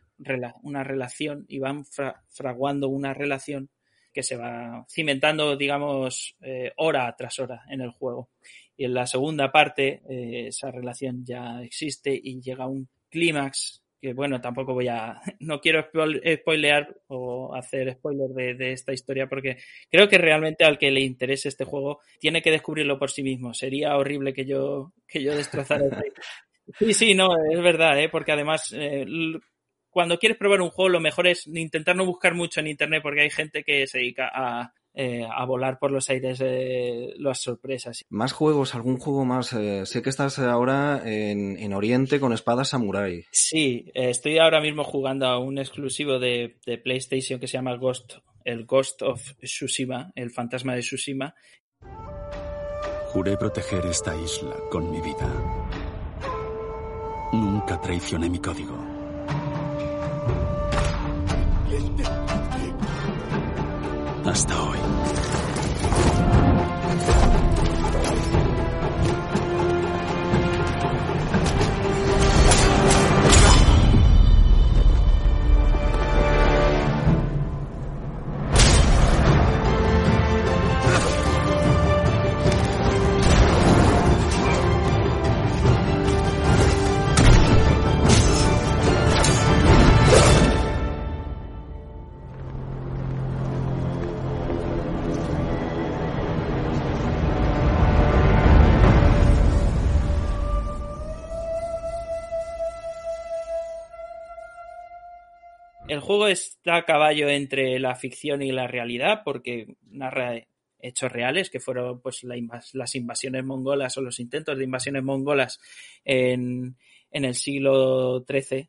una 0.63 0.85
relación 0.85 1.45
y 1.49 1.59
van 1.59 1.85
fraguando 2.29 2.89
una 2.89 3.15
relación 3.15 3.71
que 4.13 4.23
se 4.23 4.37
va 4.37 4.87
cimentando, 4.91 5.57
digamos, 5.57 6.37
eh, 6.41 6.73
hora 6.77 7.15
tras 7.17 7.39
hora 7.39 7.65
en 7.71 7.83
el 7.83 7.91
juego. 7.91 8.31
Y 8.77 8.85
en 8.85 8.95
la 8.95 9.07
segunda 9.07 9.51
parte, 9.53 10.03
esa 10.49 10.71
relación 10.71 11.25
ya 11.25 11.63
existe 11.63 12.19
y 12.23 12.41
llega 12.41 12.65
a 12.65 12.69
un 12.69 12.89
clímax 13.11 13.83
que 14.01 14.13
bueno, 14.13 14.41
tampoco 14.41 14.75
voy 14.75 14.89
a, 14.89 15.21
no 15.41 15.61
quiero 15.61 15.85
spoilear 15.85 16.97
o 17.09 17.55
hacer 17.55 17.95
spoiler 17.95 18.57
de, 18.57 18.73
esta 18.73 18.93
historia 18.93 19.27
porque 19.27 19.59
creo 19.91 20.09
que 20.09 20.19
realmente 20.19 20.65
al 20.65 20.79
que 20.79 20.91
le 20.91 21.01
interese 21.01 21.49
este 21.49 21.65
juego 21.65 22.01
tiene 22.19 22.43
que 22.43 22.51
descubrirlo 22.51 22.99
por 22.99 23.11
sí 23.11 23.23
mismo. 23.23 23.55
Sería 23.55 23.97
horrible 23.97 24.33
que 24.33 24.45
yo, 24.45 24.93
que 25.07 25.23
yo 25.23 25.35
destrozara. 25.35 25.85
sí, 26.79 26.93
sí, 26.93 27.15
no, 27.15 27.29
es 27.51 27.63
verdad, 27.63 27.99
¿eh? 28.01 28.09
porque 28.09 28.33
además 28.33 28.73
eh, 28.77 29.07
cuando 29.91 30.19
quieres 30.19 30.39
probar 30.39 30.61
un 30.61 30.71
juego 30.71 30.91
lo 30.91 31.01
mejor 31.01 31.27
es 31.27 31.47
intentar 31.47 31.97
no 31.97 32.05
buscar 32.05 32.35
mucho 32.35 32.61
en 32.61 32.67
internet 32.67 33.03
porque 33.03 33.23
hay 33.23 33.31
gente 33.31 33.65
que 33.65 33.87
se 33.87 33.99
dedica 33.99 34.31
a, 34.33 34.73
eh, 34.99 35.29
a 35.31 35.45
volar 35.45 35.79
por 35.79 35.91
los 35.91 36.09
aires 36.09 36.39
de 36.39 37.13
las 37.19 37.43
sorpresas. 37.43 38.03
Más 38.09 38.33
juegos, 38.33 38.75
algún 38.75 38.97
juego 38.97 39.27
más. 39.27 39.53
Eh, 39.53 39.85
sé 39.85 40.01
que 40.01 40.09
estás 40.09 40.39
ahora 40.39 41.03
en, 41.05 41.75
Oriente 41.75 42.19
con 42.19 42.33
espadas 42.33 42.71
samurai. 42.71 43.27
Sí, 43.31 43.91
eh, 43.93 44.09
estoy 44.09 44.39
ahora 44.39 44.63
mismo 44.63 44.85
jugando 44.85 45.27
a 45.27 45.39
un 45.39 45.59
exclusivo 45.59 46.19
de, 46.19 46.57
PlayStation 46.83 47.39
que 47.39 47.47
se 47.47 47.59
llama 47.59 47.77
Ghost, 47.77 48.15
el 48.43 48.65
Ghost 48.65 49.03
of 49.03 49.21
Tsushima, 49.43 50.13
el 50.15 50.31
fantasma 50.31 50.75
de 50.75 50.81
Tsushima. 50.81 51.35
Juré 53.13 53.37
proteger 53.37 53.85
esta 53.85 54.17
isla 54.17 54.57
con 54.71 54.91
mi 54.91 55.03
vida. 55.03 55.31
Nunca 57.35 57.79
traicioné 57.83 58.31
mi 58.31 58.39
código. 58.39 58.96
Hasta 64.29 64.61
hoy. 64.61 64.79
Juego 106.07 106.29
está 106.29 106.77
a 106.77 106.85
caballo 106.85 107.29
entre 107.29 107.81
la 107.81 107.97
ficción 107.97 108.41
y 108.41 108.53
la 108.53 108.69
realidad 108.69 109.23
porque 109.25 109.77
narra 109.91 110.41
hechos 110.79 111.11
reales 111.11 111.51
que 111.51 111.59
fueron 111.59 112.01
pues 112.01 112.23
las 112.23 112.95
invasiones 112.95 113.45
mongolas 113.45 113.99
o 113.99 114.03
los 114.03 114.21
intentos 114.21 114.57
de 114.57 114.63
invasiones 114.63 115.03
mongolas 115.03 115.59
en, 116.05 116.77
el 117.11 117.35
siglo 117.35 118.25
XIII 118.25 118.69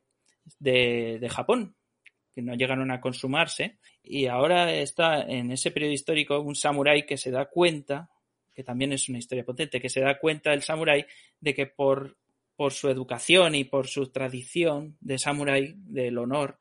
de, 0.58 1.28
Japón 1.30 1.76
que 2.34 2.42
no 2.42 2.56
llegaron 2.56 2.90
a 2.90 3.02
consumarse. 3.02 3.78
Y 4.02 4.26
ahora 4.26 4.74
está 4.74 5.22
en 5.22 5.52
ese 5.52 5.70
periodo 5.70 5.94
histórico 5.94 6.40
un 6.40 6.56
samurái 6.56 7.06
que 7.06 7.18
se 7.18 7.30
da 7.30 7.46
cuenta 7.46 8.10
que 8.56 8.64
también 8.64 8.94
es 8.94 9.08
una 9.10 9.20
historia 9.20 9.46
potente 9.46 9.80
que 9.80 9.90
se 9.90 10.02
da 10.02 10.18
cuenta 10.18 10.54
el 10.54 10.64
samurái 10.64 11.06
de 11.40 11.54
que 11.54 11.68
por 11.68 12.18
por 12.58 12.74
su 12.74 12.90
educación 12.90 13.54
y 13.54 13.64
por 13.64 13.88
su 13.88 14.08
tradición 14.08 14.98
de 15.00 15.20
samurái, 15.20 15.76
del 15.78 16.18
honor, 16.18 16.58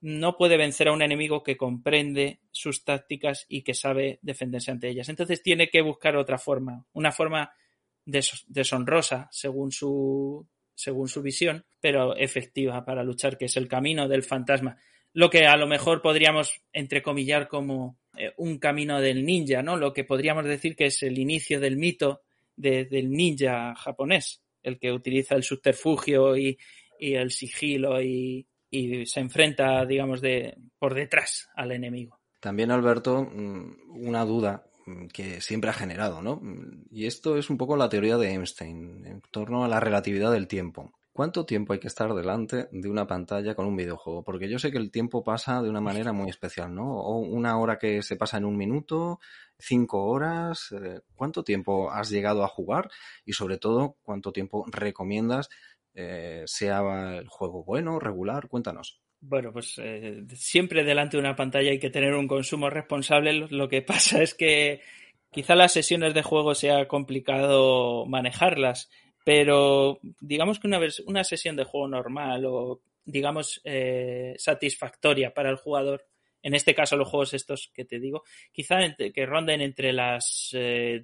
no 0.00 0.36
puede 0.36 0.56
vencer 0.56 0.88
a 0.88 0.92
un 0.92 1.02
enemigo 1.02 1.42
que 1.42 1.56
comprende 1.56 2.40
sus 2.50 2.84
tácticas 2.84 3.44
y 3.48 3.62
que 3.62 3.74
sabe 3.74 4.18
defenderse 4.22 4.70
ante 4.70 4.88
ellas. 4.88 5.08
Entonces 5.08 5.42
tiene 5.42 5.68
que 5.68 5.82
buscar 5.82 6.16
otra 6.16 6.38
forma, 6.38 6.86
una 6.92 7.12
forma 7.12 7.52
deshonrosa 8.04 9.28
según 9.30 9.72
su, 9.72 10.46
según 10.74 11.08
su 11.08 11.22
visión, 11.22 11.66
pero 11.80 12.16
efectiva 12.16 12.84
para 12.84 13.04
luchar, 13.04 13.36
que 13.36 13.44
es 13.44 13.56
el 13.56 13.68
camino 13.68 14.08
del 14.08 14.22
fantasma. 14.22 14.78
Lo 15.12 15.28
que 15.28 15.44
a 15.46 15.56
lo 15.56 15.66
mejor 15.66 16.00
podríamos 16.00 16.62
entrecomillar 16.72 17.48
como 17.48 17.98
eh, 18.16 18.32
un 18.38 18.58
camino 18.58 19.00
del 19.00 19.24
ninja, 19.24 19.62
¿no? 19.62 19.76
Lo 19.76 19.92
que 19.92 20.04
podríamos 20.04 20.44
decir 20.44 20.76
que 20.76 20.86
es 20.86 21.02
el 21.02 21.18
inicio 21.18 21.60
del 21.60 21.76
mito 21.76 22.22
del 22.56 23.10
ninja 23.10 23.74
japonés, 23.74 24.42
el 24.62 24.78
que 24.78 24.92
utiliza 24.92 25.34
el 25.34 25.42
subterfugio 25.42 26.36
y 26.36 26.58
el 26.98 27.30
sigilo 27.30 28.02
y, 28.02 28.46
y 28.70 29.06
se 29.06 29.20
enfrenta, 29.20 29.84
digamos, 29.84 30.20
de 30.20 30.56
por 30.78 30.94
detrás 30.94 31.48
al 31.54 31.72
enemigo. 31.72 32.20
También, 32.40 32.70
Alberto, 32.70 33.24
mm, 33.24 34.06
una 34.06 34.24
duda 34.24 34.64
mm, 34.86 35.08
que 35.08 35.40
siempre 35.40 35.70
ha 35.70 35.74
generado, 35.74 36.22
¿no? 36.22 36.36
Mm, 36.36 36.86
y 36.90 37.06
esto 37.06 37.36
es 37.36 37.50
un 37.50 37.58
poco 37.58 37.76
la 37.76 37.88
teoría 37.88 38.16
de 38.16 38.30
Einstein 38.30 39.04
en 39.06 39.22
torno 39.30 39.64
a 39.64 39.68
la 39.68 39.80
relatividad 39.80 40.32
del 40.32 40.48
tiempo. 40.48 40.92
¿Cuánto 41.12 41.44
tiempo 41.44 41.72
hay 41.72 41.80
que 41.80 41.88
estar 41.88 42.14
delante 42.14 42.68
de 42.70 42.88
una 42.88 43.06
pantalla 43.06 43.54
con 43.54 43.66
un 43.66 43.76
videojuego? 43.76 44.22
Porque 44.22 44.48
yo 44.48 44.58
sé 44.58 44.70
que 44.70 44.78
el 44.78 44.92
tiempo 44.92 45.24
pasa 45.24 45.60
de 45.60 45.68
una 45.68 45.80
manera 45.80 46.12
muy 46.12 46.30
especial, 46.30 46.74
¿no? 46.74 46.98
O 46.98 47.18
una 47.18 47.58
hora 47.58 47.78
que 47.78 48.00
se 48.02 48.16
pasa 48.16 48.38
en 48.38 48.44
un 48.44 48.56
minuto, 48.56 49.18
cinco 49.58 50.04
horas. 50.04 50.72
Eh, 50.72 51.00
¿Cuánto 51.14 51.42
tiempo 51.42 51.90
has 51.90 52.10
llegado 52.10 52.44
a 52.44 52.48
jugar? 52.48 52.90
Y 53.24 53.32
sobre 53.32 53.58
todo, 53.58 53.96
¿cuánto 54.02 54.32
tiempo 54.32 54.64
recomiendas 54.70 55.50
eh, 55.94 56.42
sea 56.46 57.18
el 57.18 57.28
juego 57.28 57.64
bueno, 57.64 57.98
regular, 57.98 58.48
cuéntanos. 58.48 59.00
Bueno, 59.20 59.52
pues 59.52 59.74
eh, 59.78 60.24
siempre 60.34 60.84
delante 60.84 61.16
de 61.16 61.22
una 61.22 61.36
pantalla 61.36 61.70
hay 61.70 61.78
que 61.78 61.90
tener 61.90 62.14
un 62.14 62.28
consumo 62.28 62.70
responsable. 62.70 63.32
Lo 63.50 63.68
que 63.68 63.82
pasa 63.82 64.22
es 64.22 64.34
que 64.34 64.80
quizá 65.30 65.54
las 65.54 65.72
sesiones 65.72 66.14
de 66.14 66.22
juego 66.22 66.54
sea 66.54 66.86
complicado 66.88 68.06
manejarlas, 68.06 68.90
pero 69.24 69.98
digamos 70.20 70.58
que 70.58 70.68
una, 70.68 70.80
una 71.06 71.24
sesión 71.24 71.56
de 71.56 71.64
juego 71.64 71.88
normal 71.88 72.44
o 72.46 72.82
digamos 73.04 73.60
eh, 73.64 74.34
satisfactoria 74.38 75.34
para 75.34 75.50
el 75.50 75.56
jugador, 75.56 76.06
en 76.42 76.54
este 76.54 76.74
caso 76.74 76.96
los 76.96 77.08
juegos 77.08 77.34
estos 77.34 77.70
que 77.74 77.84
te 77.84 77.98
digo, 77.98 78.22
quizá 78.52 78.78
que 78.96 79.26
ronden 79.26 79.60
entre 79.60 79.92
las 79.92 80.54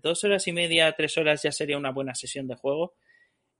dos 0.00 0.24
horas 0.24 0.46
y 0.46 0.52
media, 0.52 0.92
tres 0.92 1.18
horas 1.18 1.42
ya 1.42 1.52
sería 1.52 1.76
una 1.76 1.90
buena 1.90 2.14
sesión 2.14 2.46
de 2.46 2.54
juego 2.54 2.94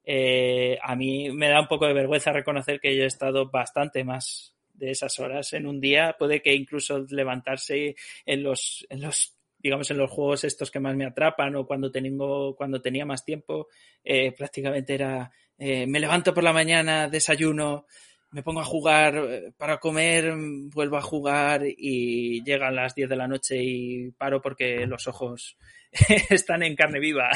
eh, 0.07 0.79
a 0.81 0.95
mí 0.95 1.31
me 1.33 1.49
da 1.49 1.61
un 1.61 1.67
poco 1.67 1.87
de 1.87 1.93
vergüenza 1.93 2.33
reconocer 2.33 2.79
que 2.79 2.97
yo 2.97 3.03
he 3.03 3.07
estado 3.07 3.51
bastante 3.51 4.05
más 4.05 4.55
de 4.73 4.93
esas 4.93 5.19
horas 5.19 5.53
en 5.53 5.67
un 5.67 5.81
día. 5.81 6.15
Puede 6.17 6.41
que 6.41 6.55
incluso 6.55 7.05
levantarse 7.11 7.97
en 8.25 8.43
los, 8.43 8.87
en 8.89 9.03
los 9.03 9.37
digamos, 9.59 9.91
en 9.91 9.99
los 9.99 10.11
juegos 10.11 10.45
estos 10.45 10.71
que 10.71 10.79
más 10.79 10.95
me 10.95 11.07
atrapan 11.07 11.57
o 11.57 11.67
cuando, 11.67 11.91
tengo, 11.91 12.55
cuando 12.55 12.81
tenía 12.81 13.05
más 13.05 13.25
tiempo, 13.25 13.67
eh, 14.05 14.31
prácticamente 14.31 14.95
era, 14.95 15.31
eh, 15.59 15.87
me 15.87 15.99
levanto 15.99 16.33
por 16.33 16.45
la 16.45 16.53
mañana, 16.53 17.09
desayuno, 17.09 17.87
me 18.31 18.43
pongo 18.43 18.61
a 18.61 18.65
jugar 18.65 19.53
para 19.57 19.79
comer, 19.79 20.35
vuelvo 20.75 20.97
a 20.97 21.03
jugar 21.03 21.63
y 21.65 22.43
llegan 22.45 22.77
las 22.77 22.95
10 22.95 23.09
de 23.09 23.17
la 23.17 23.29
noche 23.29 23.57
y 23.63 24.11
paro 24.13 24.43
porque 24.43 24.87
los 24.87 25.07
ojos 25.07 25.57
están 26.31 26.63
en 26.63 26.77
carne 26.77 27.01
viva. 27.01 27.31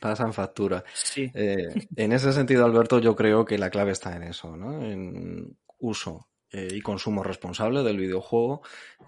Pasan 0.00 0.32
factura. 0.32 0.84
Eh, 1.16 1.68
en 1.96 2.12
ese 2.12 2.32
sentido, 2.32 2.64
Alberto, 2.64 2.98
yo 2.98 3.14
creo 3.14 3.44
que 3.44 3.58
la 3.58 3.70
clave 3.70 3.92
está 3.92 4.16
en 4.16 4.24
eso, 4.24 4.56
¿no? 4.56 4.84
En 4.84 5.56
uso 5.78 6.28
eh, 6.50 6.68
y 6.72 6.80
consumo 6.80 7.22
responsable 7.22 7.82
del 7.82 7.98
videojuego. 7.98 8.62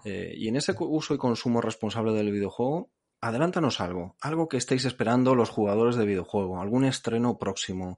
Eh, 0.05 0.33
y 0.35 0.47
en 0.47 0.55
ese 0.55 0.73
uso 0.77 1.13
y 1.13 1.17
consumo 1.17 1.61
responsable 1.61 2.13
del 2.13 2.31
videojuego, 2.31 2.91
adelántanos 3.21 3.81
algo, 3.81 4.15
algo 4.21 4.47
que 4.47 4.57
estéis 4.57 4.85
esperando 4.85 5.35
los 5.35 5.49
jugadores 5.49 5.95
de 5.95 6.05
videojuego, 6.05 6.61
algún 6.61 6.85
estreno 6.85 7.37
próximo, 7.37 7.97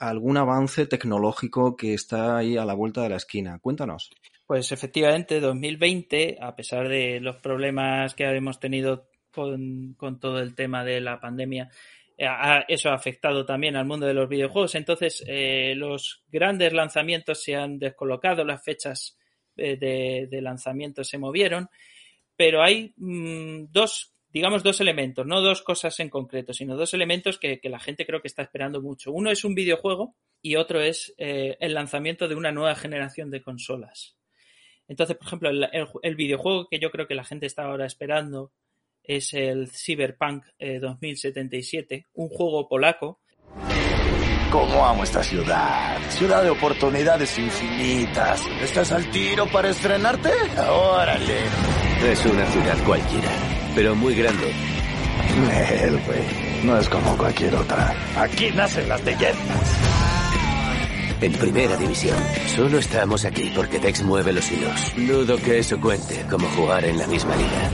algún 0.00 0.36
avance 0.36 0.86
tecnológico 0.86 1.76
que 1.76 1.94
está 1.94 2.36
ahí 2.36 2.56
a 2.56 2.64
la 2.64 2.74
vuelta 2.74 3.02
de 3.02 3.10
la 3.10 3.16
esquina. 3.16 3.58
Cuéntanos. 3.60 4.10
Pues 4.46 4.72
efectivamente, 4.72 5.40
2020, 5.40 6.36
a 6.40 6.54
pesar 6.54 6.88
de 6.88 7.18
los 7.20 7.36
problemas 7.36 8.14
que 8.14 8.24
hemos 8.24 8.60
tenido 8.60 9.08
con, 9.30 9.94
con 9.94 10.20
todo 10.20 10.38
el 10.38 10.54
tema 10.54 10.84
de 10.84 11.00
la 11.00 11.18
pandemia, 11.18 11.70
eh, 12.16 12.26
eso 12.68 12.90
ha 12.90 12.94
afectado 12.94 13.44
también 13.44 13.76
al 13.76 13.86
mundo 13.86 14.06
de 14.06 14.14
los 14.14 14.28
videojuegos. 14.28 14.74
Entonces, 14.74 15.24
eh, 15.26 15.74
los 15.76 16.24
grandes 16.30 16.72
lanzamientos 16.72 17.42
se 17.42 17.56
han 17.56 17.78
descolocado, 17.78 18.44
las 18.44 18.62
fechas 18.62 19.18
eh, 19.56 19.76
de, 19.76 20.28
de, 20.30 20.42
lanzamiento 20.42 21.04
se 21.04 21.18
movieron, 21.18 21.68
pero 22.36 22.62
hay 22.62 22.92
mmm, 22.96 23.64
dos, 23.70 24.13
digamos, 24.34 24.64
dos 24.64 24.80
elementos, 24.80 25.24
no 25.24 25.40
dos 25.40 25.62
cosas 25.62 25.98
en 26.00 26.10
concreto, 26.10 26.52
sino 26.52 26.76
dos 26.76 26.92
elementos 26.92 27.38
que, 27.38 27.60
que, 27.60 27.68
la 27.68 27.78
gente 27.78 28.04
creo 28.04 28.20
que 28.20 28.26
está 28.26 28.42
esperando 28.42 28.82
mucho. 28.82 29.12
Uno 29.12 29.30
es 29.30 29.44
un 29.44 29.54
videojuego 29.54 30.16
y 30.42 30.56
otro 30.56 30.82
es 30.82 31.14
eh, 31.18 31.56
el 31.60 31.72
lanzamiento 31.72 32.26
de 32.26 32.34
una 32.34 32.50
nueva 32.50 32.74
generación 32.74 33.30
de 33.30 33.42
consolas. 33.42 34.16
Entonces, 34.88 35.16
por 35.16 35.28
ejemplo, 35.28 35.50
el, 35.50 35.62
el, 35.72 35.86
el 36.02 36.16
videojuego 36.16 36.66
que 36.68 36.80
yo 36.80 36.90
creo 36.90 37.06
que 37.06 37.14
la 37.14 37.24
gente 37.24 37.46
está 37.46 37.62
ahora 37.62 37.86
esperando 37.86 38.52
es 39.04 39.34
el 39.34 39.70
Cyberpunk 39.70 40.44
eh, 40.58 40.80
2077, 40.80 42.08
un 42.14 42.28
juego 42.28 42.68
polaco. 42.68 43.20
¿Cómo 44.50 44.84
amo 44.84 45.04
esta 45.04 45.22
ciudad? 45.22 45.98
Ciudad 46.10 46.42
de 46.42 46.50
oportunidades 46.50 47.38
infinitas. 47.38 48.44
¿Estás 48.62 48.90
al 48.92 49.08
tiro 49.10 49.46
para 49.46 49.70
estrenarte? 49.70 50.30
¡Órale! 50.68 51.38
Es 52.04 52.26
una 52.26 52.46
ciudad 52.46 52.84
cualquiera, 52.84 53.30
pero 53.74 53.94
muy 53.94 54.14
grande. 54.14 54.52
El 55.70 55.98
güey. 56.00 56.64
No 56.64 56.78
es 56.78 56.88
como 56.88 57.16
cualquier 57.16 57.54
otra. 57.54 57.94
Aquí 58.16 58.50
nacen 58.52 58.88
las 58.88 59.02
leyendas. 59.04 59.78
En 61.20 61.32
primera 61.32 61.76
división. 61.76 62.16
Solo 62.54 62.78
estamos 62.78 63.24
aquí 63.24 63.52
porque 63.54 63.78
Tex 63.78 64.02
mueve 64.02 64.32
los 64.32 64.50
hilos. 64.50 64.92
Dudo 64.96 65.36
que 65.36 65.58
eso 65.58 65.80
cuente 65.80 66.24
como 66.30 66.46
jugar 66.48 66.84
en 66.84 66.98
la 66.98 67.06
misma 67.06 67.34
liga. 67.36 67.70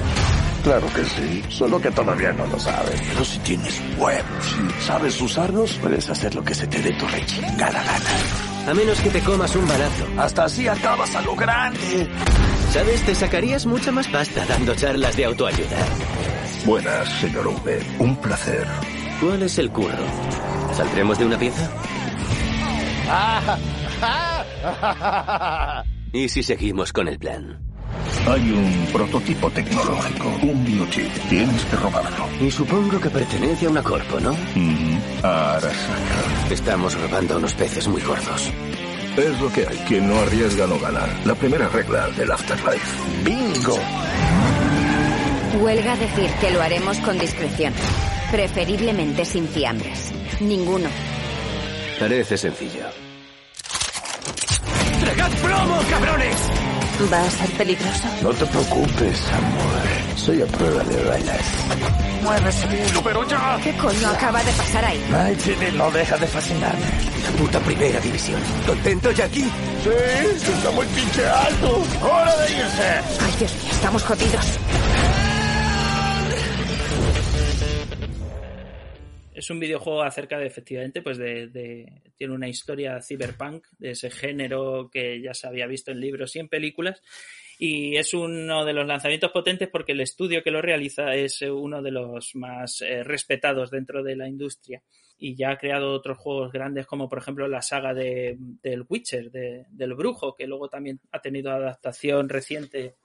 Claro 0.62 0.86
que 0.94 1.04
sí, 1.04 1.42
solo 1.48 1.80
que 1.80 1.90
todavía 1.90 2.32
no 2.32 2.46
lo 2.46 2.58
sabes. 2.58 3.00
Pero 3.08 3.24
si 3.24 3.38
tienes 3.38 3.80
huevos 3.98 4.56
y 4.78 4.82
sabes 4.82 5.20
usarlos, 5.20 5.72
puedes 5.80 6.08
hacer 6.10 6.34
lo 6.34 6.44
que 6.44 6.54
se 6.54 6.66
te 6.66 6.80
dé 6.82 6.92
tu 6.92 7.06
rechingada 7.06 7.82
gana. 7.82 8.49
A 8.66 8.74
menos 8.74 9.00
que 9.00 9.10
te 9.10 9.20
comas 9.20 9.54
un 9.56 9.66
balazo. 9.66 10.06
Hasta 10.18 10.44
así 10.44 10.68
acabas 10.68 11.14
a 11.16 11.22
lo 11.22 11.34
grande. 11.34 12.08
¿Sabes? 12.70 13.04
Te 13.04 13.14
sacarías 13.14 13.66
mucha 13.66 13.90
más 13.90 14.06
pasta 14.08 14.44
dando 14.46 14.74
charlas 14.74 15.16
de 15.16 15.24
autoayuda. 15.24 15.76
Buenas, 16.64 17.08
señor 17.20 17.48
V. 17.48 17.80
Un 17.98 18.16
placer. 18.16 18.66
¿Cuál 19.20 19.42
es 19.42 19.58
el 19.58 19.70
curro? 19.70 20.04
¿Saldremos 20.74 21.18
de 21.18 21.26
una 21.26 21.38
pieza? 21.38 21.68
¿Y 26.12 26.28
si 26.28 26.42
seguimos 26.42 26.92
con 26.92 27.08
el 27.08 27.18
plan? 27.18 27.69
Hay 28.30 28.52
un 28.52 28.86
prototipo 28.92 29.50
tecnológico, 29.50 30.28
un 30.42 30.64
biochip. 30.64 31.10
Tienes 31.28 31.64
que 31.64 31.74
robarlo. 31.74 32.28
Y 32.40 32.48
supongo 32.48 33.00
que 33.00 33.10
pertenece 33.10 33.66
a 33.66 33.70
una 33.70 33.82
corpo, 33.82 34.20
¿no? 34.20 34.32
Mm, 34.54 34.98
Arasaka. 35.24 36.48
Estamos 36.48 36.94
robando 37.00 37.34
a 37.34 37.38
unos 37.38 37.54
peces 37.54 37.88
muy 37.88 38.00
gordos. 38.02 38.52
Es 39.16 39.40
lo 39.40 39.52
que 39.52 39.66
hay. 39.66 39.76
Quien 39.78 40.08
no 40.08 40.14
arriesga 40.20 40.68
no 40.68 40.78
gana. 40.78 41.00
La 41.24 41.34
primera 41.34 41.68
regla 41.70 42.08
del 42.10 42.30
Afterlife. 42.30 43.24
¡Bingo! 43.24 43.76
Huelga 45.60 45.96
decir 45.96 46.30
que 46.40 46.52
lo 46.52 46.62
haremos 46.62 46.98
con 46.98 47.18
discreción. 47.18 47.74
Preferiblemente 48.30 49.24
sin 49.24 49.48
fiambres. 49.48 50.12
Ninguno. 50.38 50.88
Parece 51.98 52.38
sencillo. 52.38 52.86
¡Tragad 55.00 55.30
plomo, 55.42 55.80
cabrones! 55.90 56.69
¿Va 57.08 57.22
a 57.22 57.30
ser 57.30 57.50
peligroso? 57.56 58.08
No 58.22 58.30
te 58.30 58.44
preocupes, 58.46 59.22
amor. 59.32 60.16
Soy 60.16 60.42
a 60.42 60.46
prueba 60.46 60.84
de 60.84 61.04
balas. 61.04 61.46
Mueve 62.22 62.50
ese 62.50 62.66
culo, 62.66 63.02
pero 63.02 63.26
ya. 63.28 63.58
¿Qué 63.64 63.72
coño 63.76 64.08
acaba 64.10 64.42
de 64.44 64.52
pasar 64.52 64.84
ahí? 64.84 65.02
Ay, 65.14 65.36
Jimmy, 65.42 65.76
no 65.78 65.90
deja 65.90 66.16
de 66.18 66.26
fascinarme. 66.26 66.84
La 67.24 67.30
puta 67.38 67.58
primera 67.60 67.98
división. 68.00 68.40
¿Contento, 68.66 69.10
Jackie? 69.12 69.44
Sí, 69.82 70.50
está 70.52 70.70
muy 70.72 70.86
pinche 70.86 71.26
alto. 71.26 71.82
¡Hora 72.02 72.36
de 72.36 72.52
irse! 72.52 73.00
Ay, 73.24 73.34
Dios 73.38 73.52
mío, 73.54 73.72
estamos 73.72 74.02
jodidos. 74.04 74.46
Es 79.40 79.50
un 79.50 79.58
videojuego 79.58 80.02
acerca 80.02 80.38
de 80.38 80.46
efectivamente 80.46 81.02
pues 81.02 81.18
tiene 81.18 82.34
una 82.34 82.48
historia 82.48 83.00
cyberpunk 83.00 83.66
de 83.78 83.92
ese 83.92 84.10
género 84.10 84.90
que 84.92 85.20
ya 85.20 85.32
se 85.32 85.48
había 85.48 85.66
visto 85.66 85.90
en 85.90 86.00
libros 86.00 86.36
y 86.36 86.40
en 86.40 86.48
películas. 86.48 87.02
Y 87.58 87.96
es 87.96 88.14
uno 88.14 88.64
de 88.64 88.72
los 88.72 88.86
lanzamientos 88.86 89.32
potentes 89.32 89.68
porque 89.68 89.92
el 89.92 90.00
estudio 90.00 90.42
que 90.42 90.50
lo 90.50 90.60
realiza 90.62 91.14
es 91.14 91.42
uno 91.42 91.82
de 91.82 91.90
los 91.90 92.34
más 92.34 92.82
eh, 92.82 93.02
respetados 93.02 93.70
dentro 93.70 94.02
de 94.02 94.16
la 94.16 94.28
industria. 94.28 94.82
Y 95.18 95.34
ya 95.34 95.52
ha 95.52 95.58
creado 95.58 95.92
otros 95.92 96.18
juegos 96.18 96.52
grandes 96.52 96.86
como 96.86 97.08
por 97.08 97.18
ejemplo 97.18 97.48
la 97.48 97.62
saga 97.62 97.94
de, 97.94 98.36
del 98.38 98.84
Witcher 98.88 99.30
de, 99.30 99.66
del 99.70 99.94
brujo 99.94 100.34
que 100.34 100.46
luego 100.46 100.68
también 100.68 101.00
ha 101.12 101.20
tenido 101.20 101.50
adaptación 101.50 102.28
reciente 102.28 102.96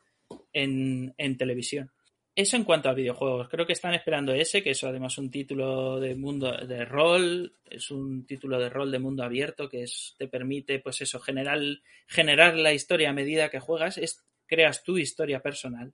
en, 0.52 1.14
en 1.18 1.38
televisión 1.38 1.92
eso 2.36 2.58
en 2.58 2.66
cuanto 2.66 2.90
a 2.90 2.94
videojuegos. 2.94 3.48
Creo 3.48 3.66
que 3.66 3.74
están 3.74 3.94
esperando 3.94 4.34
ese, 4.34 4.62
que 4.62 4.72
es 4.72 4.84
además 4.84 5.18
un 5.18 5.32
título 5.32 6.00
de 6.02 6.16
mundo 6.16 6.52
de 6.52 6.84
rol, 6.84 7.56
es 7.66 7.90
un 7.92 8.26
título 8.26 8.60
de 8.60 8.70
rol 8.70 8.92
de 8.92 9.00
mundo 9.00 9.24
abierto 9.24 9.70
que 9.70 9.84
es, 9.84 10.16
te 10.18 10.28
permite, 10.28 10.80
pues 10.80 11.00
eso, 11.02 11.20
generar, 11.22 11.60
generar 12.08 12.56
la 12.58 12.74
historia 12.74 13.12
a 13.12 13.14
medida 13.14 13.50
que 13.50 13.62
juegas, 13.62 13.98
es, 13.98 14.26
creas 14.48 14.84
tu 14.84 14.98
historia 14.98 15.42
personal 15.42 15.94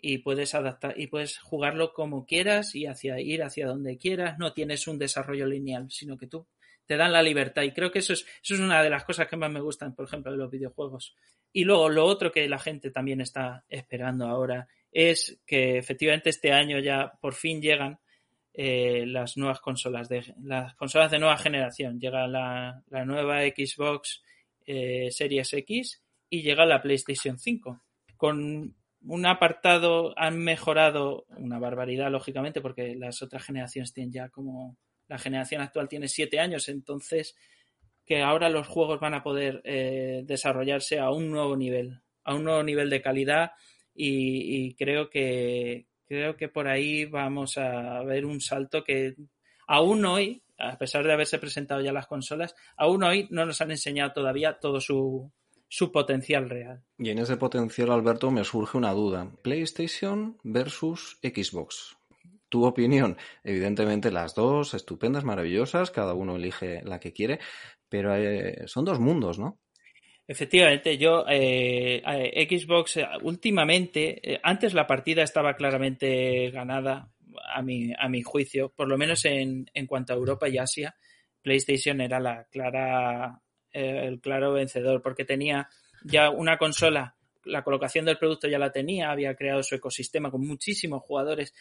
y 0.00 0.18
puedes 0.18 0.54
adaptar 0.54 0.98
y 0.98 1.08
puedes 1.08 1.38
jugarlo 1.38 1.92
como 1.92 2.26
quieras 2.26 2.74
y 2.76 2.86
hacia 2.86 3.20
ir 3.20 3.42
hacia 3.42 3.66
donde 3.66 3.98
quieras. 3.98 4.38
No 4.38 4.52
tienes 4.52 4.86
un 4.86 4.98
desarrollo 4.98 5.46
lineal, 5.46 5.90
sino 5.90 6.16
que 6.16 6.28
tú 6.28 6.46
te 6.86 6.96
dan 6.96 7.12
la 7.12 7.22
libertad 7.22 7.62
y 7.62 7.72
creo 7.72 7.90
que 7.90 8.00
eso 8.00 8.12
es, 8.12 8.24
eso 8.42 8.54
es 8.54 8.60
una 8.60 8.82
de 8.82 8.90
las 8.90 9.04
cosas 9.04 9.26
que 9.26 9.36
más 9.36 9.50
me 9.50 9.60
gustan, 9.60 9.94
por 9.96 10.04
ejemplo, 10.04 10.30
de 10.30 10.38
los 10.38 10.50
videojuegos. 10.50 11.16
Y 11.52 11.64
luego 11.64 11.88
lo 11.88 12.04
otro 12.04 12.30
que 12.30 12.48
la 12.48 12.58
gente 12.58 12.90
también 12.90 13.20
está 13.20 13.64
esperando 13.68 14.26
ahora 14.26 14.68
es 14.92 15.40
que 15.46 15.78
efectivamente 15.78 16.30
este 16.30 16.52
año 16.52 16.78
ya 16.78 17.12
por 17.20 17.34
fin 17.34 17.60
llegan 17.60 17.98
eh, 18.54 19.04
las 19.06 19.38
nuevas 19.38 19.60
consolas 19.60 20.08
de 20.08 20.34
las 20.42 20.74
consolas 20.74 21.10
de 21.10 21.18
nueva 21.18 21.38
generación. 21.38 21.98
Llega 21.98 22.26
la, 22.28 22.82
la 22.88 23.04
nueva 23.04 23.40
Xbox 23.40 24.22
eh, 24.66 25.10
Series 25.10 25.52
X 25.54 26.02
y 26.28 26.42
llega 26.42 26.66
la 26.66 26.82
PlayStation 26.82 27.38
5. 27.38 27.80
Con 28.16 28.76
un 29.04 29.26
apartado 29.26 30.12
han 30.16 30.38
mejorado 30.38 31.24
una 31.30 31.58
barbaridad, 31.58 32.10
lógicamente, 32.10 32.60
porque 32.60 32.94
las 32.94 33.22
otras 33.22 33.44
generaciones 33.44 33.92
tienen 33.92 34.12
ya 34.12 34.28
como 34.28 34.76
la 35.08 35.18
generación 35.18 35.62
actual 35.62 35.88
tiene 35.88 36.08
siete 36.08 36.38
años, 36.38 36.68
entonces 36.68 37.34
que 38.04 38.22
ahora 38.22 38.48
los 38.48 38.66
juegos 38.66 39.00
van 39.00 39.14
a 39.14 39.22
poder 39.22 39.60
eh, 39.64 40.22
desarrollarse 40.24 40.98
a 40.98 41.10
un 41.10 41.30
nuevo 41.30 41.56
nivel, 41.56 42.00
a 42.24 42.34
un 42.34 42.44
nuevo 42.44 42.62
nivel 42.62 42.90
de 42.90 43.02
calidad 43.02 43.52
y, 43.94 44.74
creo 44.74 45.10
que 45.10 45.86
creo 46.06 46.36
que 46.36 46.48
por 46.48 46.68
ahí 46.68 47.04
vamos 47.06 47.56
a 47.58 48.02
ver 48.02 48.26
un 48.26 48.40
salto 48.40 48.84
que 48.84 49.14
aún 49.66 50.04
hoy, 50.04 50.42
a 50.58 50.76
pesar 50.76 51.04
de 51.04 51.12
haberse 51.12 51.38
presentado 51.38 51.80
ya 51.80 51.92
las 51.92 52.06
consolas, 52.06 52.54
aún 52.76 53.02
hoy 53.02 53.28
no 53.30 53.46
nos 53.46 53.60
han 53.60 53.70
enseñado 53.70 54.12
todavía 54.12 54.58
todo 54.60 54.80
su, 54.80 55.32
su 55.68 55.90
potencial 55.90 56.50
real. 56.50 56.82
Y 56.98 57.08
en 57.08 57.18
ese 57.18 57.38
potencial, 57.38 57.90
Alberto, 57.90 58.30
me 58.30 58.44
surge 58.44 58.76
una 58.76 58.92
duda. 58.92 59.30
PlayStation 59.40 60.36
versus 60.42 61.18
Xbox. 61.22 61.96
Tu 62.50 62.66
opinión, 62.66 63.16
evidentemente 63.42 64.10
las 64.10 64.34
dos 64.34 64.74
estupendas, 64.74 65.24
maravillosas, 65.24 65.90
cada 65.90 66.12
uno 66.12 66.36
elige 66.36 66.82
la 66.84 67.00
que 67.00 67.14
quiere, 67.14 67.40
pero 67.88 68.14
eh, 68.14 68.64
son 68.66 68.84
dos 68.84 69.00
mundos, 69.00 69.38
¿no? 69.38 69.61
Efectivamente, 70.26 70.96
yo 70.98 71.24
eh, 71.28 72.00
Xbox 72.48 72.98
últimamente, 73.22 74.34
eh, 74.34 74.40
antes 74.42 74.72
la 74.72 74.86
partida 74.86 75.22
estaba 75.22 75.54
claramente 75.56 76.50
ganada 76.50 77.10
a 77.54 77.62
mi, 77.62 77.92
a 77.98 78.08
mi 78.08 78.22
juicio, 78.22 78.72
por 78.74 78.88
lo 78.88 78.96
menos 78.96 79.24
en, 79.24 79.70
en 79.74 79.86
cuanto 79.86 80.12
a 80.12 80.16
Europa 80.16 80.48
y 80.48 80.58
Asia, 80.58 80.94
PlayStation 81.42 82.00
era 82.00 82.20
la 82.20 82.44
clara, 82.50 83.40
eh, 83.72 84.04
el 84.06 84.20
claro 84.20 84.52
vencedor, 84.52 85.02
porque 85.02 85.24
tenía 85.24 85.68
ya 86.04 86.30
una 86.30 86.56
consola, 86.56 87.16
la 87.44 87.64
colocación 87.64 88.04
del 88.04 88.18
producto 88.18 88.46
ya 88.46 88.58
la 88.58 88.70
tenía, 88.70 89.10
había 89.10 89.34
creado 89.34 89.62
su 89.62 89.74
ecosistema 89.74 90.30
con 90.30 90.46
muchísimos 90.46 91.02
jugadores 91.02 91.52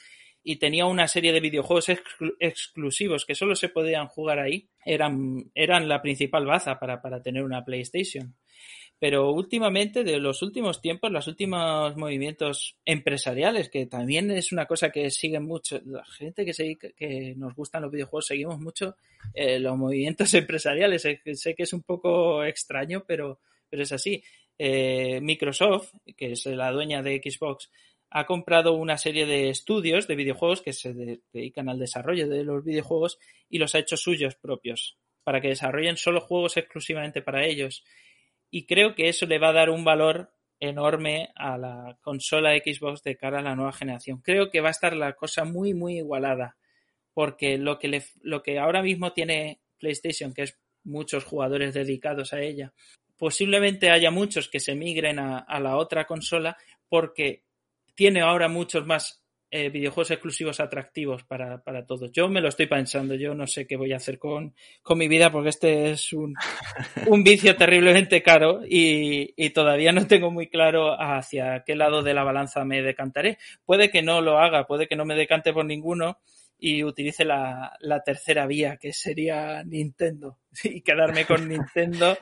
y 0.43 0.57
tenía 0.57 0.85
una 0.85 1.07
serie 1.07 1.33
de 1.33 1.39
videojuegos 1.39 1.89
exclu 1.89 2.35
exclusivos 2.39 3.25
que 3.25 3.35
solo 3.35 3.55
se 3.55 3.69
podían 3.69 4.07
jugar 4.07 4.39
ahí, 4.39 4.69
eran, 4.85 5.51
eran 5.55 5.87
la 5.87 6.01
principal 6.01 6.45
baza 6.45 6.79
para, 6.79 7.01
para 7.01 7.21
tener 7.21 7.43
una 7.43 7.65
PlayStation 7.65 8.35
pero 9.01 9.31
últimamente, 9.31 10.03
de 10.03 10.19
los 10.19 10.43
últimos 10.43 10.79
tiempos, 10.79 11.11
los 11.11 11.27
últimos 11.27 11.97
movimientos 11.97 12.77
empresariales, 12.85 13.67
que 13.67 13.87
también 13.87 14.29
es 14.29 14.51
una 14.51 14.67
cosa 14.67 14.91
que 14.91 15.09
siguen 15.09 15.41
mucho, 15.41 15.81
la 15.85 16.05
gente 16.05 16.45
que, 16.45 17.33
nos 17.35 17.55
gustan 17.55 17.81
los 17.81 17.91
videojuegos, 17.91 18.27
seguimos 18.27 18.59
mucho 18.59 18.95
eh, 19.33 19.57
los 19.57 19.75
movimientos 19.75 20.31
empresariales. 20.35 21.01
Sé 21.01 21.55
que 21.55 21.63
es 21.63 21.73
un 21.73 21.81
poco 21.81 22.43
extraño, 22.43 23.03
pero, 23.07 23.39
pero 23.67 23.81
es 23.81 23.91
así. 23.91 24.23
eh, 24.59 25.19
Microsoft, 25.19 25.95
que 26.15 26.33
es 26.33 26.45
la 26.45 26.71
dueña 26.71 27.01
de 27.01 27.19
Xbox, 27.25 27.71
ha 28.11 28.27
comprado 28.27 28.73
una 28.73 28.99
serie 28.99 29.25
de 29.25 29.49
estudios 29.49 30.07
de 30.07 30.15
videojuegos 30.15 30.61
que 30.61 30.73
se 30.73 30.93
dedican 31.33 31.69
al 31.69 31.79
desarrollo 31.79 32.29
de 32.29 32.43
los 32.43 32.63
videojuegos 32.63 33.17
y 33.49 33.57
los 33.57 33.73
ha 33.73 33.79
hecho 33.79 33.97
suyos 33.97 34.35
propios, 34.35 34.99
para 35.23 35.41
que 35.41 35.47
desarrollen 35.47 35.97
solo 35.97 36.21
juegos 36.21 36.55
exclusivamente 36.57 37.23
para 37.23 37.47
ellos. 37.47 37.83
Y 38.51 38.65
creo 38.65 38.93
que 38.93 39.09
eso 39.09 39.25
le 39.25 39.39
va 39.39 39.49
a 39.49 39.53
dar 39.53 39.69
un 39.69 39.83
valor 39.83 40.31
enorme 40.59 41.29
a 41.35 41.57
la 41.57 41.97
consola 42.01 42.55
Xbox 42.55 43.01
de 43.01 43.17
cara 43.17 43.39
a 43.39 43.41
la 43.41 43.55
nueva 43.55 43.73
generación. 43.73 44.21
Creo 44.21 44.51
que 44.51 44.61
va 44.61 44.67
a 44.67 44.71
estar 44.71 44.95
la 44.95 45.13
cosa 45.13 45.45
muy, 45.45 45.73
muy 45.73 45.97
igualada, 45.97 46.57
porque 47.13 47.57
lo 47.57 47.79
que, 47.79 48.03
lo 48.21 48.43
que 48.43 48.59
ahora 48.59 48.83
mismo 48.83 49.13
tiene 49.13 49.61
PlayStation, 49.79 50.33
que 50.33 50.43
es 50.43 50.59
muchos 50.83 51.23
jugadores 51.23 51.73
dedicados 51.73 52.33
a 52.33 52.41
ella, 52.41 52.73
posiblemente 53.17 53.89
haya 53.89 54.11
muchos 54.11 54.49
que 54.49 54.59
se 54.59 54.75
migren 54.75 55.17
a 55.19 55.59
la 55.59 55.77
otra 55.77 56.05
consola 56.05 56.57
porque 56.89 57.43
tiene 57.95 58.21
ahora 58.21 58.47
muchos 58.47 58.85
más 58.85 59.20
eh, 59.53 59.69
videojuegos 59.69 60.11
exclusivos 60.11 60.61
atractivos 60.61 61.25
para, 61.25 61.61
para, 61.61 61.85
todos. 61.85 62.09
Yo 62.13 62.29
me 62.29 62.39
lo 62.39 62.47
estoy 62.47 62.67
pensando, 62.67 63.15
yo 63.15 63.35
no 63.35 63.47
sé 63.47 63.67
qué 63.67 63.75
voy 63.75 63.91
a 63.91 63.97
hacer 63.97 64.17
con, 64.17 64.55
con 64.81 64.97
mi 64.97 65.09
vida 65.09 65.29
porque 65.29 65.49
este 65.49 65.91
es 65.91 66.13
un, 66.13 66.33
un 67.07 67.21
vicio 67.21 67.57
terriblemente 67.57 68.23
caro 68.23 68.61
y, 68.65 69.33
y, 69.35 69.49
todavía 69.49 69.91
no 69.91 70.07
tengo 70.07 70.31
muy 70.31 70.47
claro 70.47 70.93
hacia 70.97 71.63
qué 71.65 71.75
lado 71.75 72.01
de 72.01 72.13
la 72.13 72.23
balanza 72.23 72.63
me 72.63 72.81
decantaré. 72.81 73.39
Puede 73.65 73.91
que 73.91 74.01
no 74.01 74.21
lo 74.21 74.39
haga, 74.39 74.65
puede 74.67 74.87
que 74.87 74.95
no 74.95 75.03
me 75.03 75.15
decante 75.15 75.51
por 75.51 75.65
ninguno 75.65 76.19
y 76.57 76.85
utilice 76.85 77.25
la, 77.25 77.75
la 77.81 78.03
tercera 78.03 78.47
vía, 78.47 78.77
que 78.77 78.93
sería 78.93 79.63
Nintendo, 79.65 80.37
y 80.63 80.81
quedarme 80.81 81.25
con 81.25 81.49
Nintendo 81.49 82.17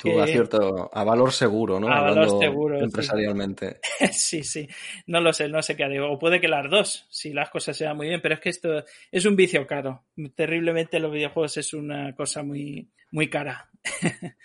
Tú 0.00 0.18
a 0.18 0.26
cierto, 0.26 0.90
a 0.90 1.04
valor 1.04 1.30
seguro, 1.30 1.78
¿no? 1.78 1.92
A 1.92 2.00
valor 2.00 2.40
seguro. 2.40 2.78
Empresarialmente. 2.78 3.80
Sí. 3.82 4.06
sí, 4.12 4.44
sí. 4.44 4.68
No 5.06 5.20
lo 5.20 5.32
sé, 5.34 5.46
no 5.48 5.60
sé 5.62 5.76
qué 5.76 5.84
haré. 5.84 6.00
O 6.00 6.18
puede 6.18 6.40
que 6.40 6.48
las 6.48 6.70
dos, 6.70 7.06
si 7.10 7.34
las 7.34 7.50
cosas 7.50 7.76
sean 7.76 7.98
muy 7.98 8.08
bien, 8.08 8.22
pero 8.22 8.34
es 8.34 8.40
que 8.40 8.48
esto 8.48 8.82
es 9.12 9.24
un 9.26 9.36
vicio 9.36 9.66
caro. 9.66 10.06
Terriblemente 10.34 10.98
los 11.00 11.12
videojuegos 11.12 11.58
es 11.58 11.74
una 11.74 12.14
cosa 12.14 12.42
muy, 12.42 12.88
muy 13.10 13.28
cara. 13.28 13.68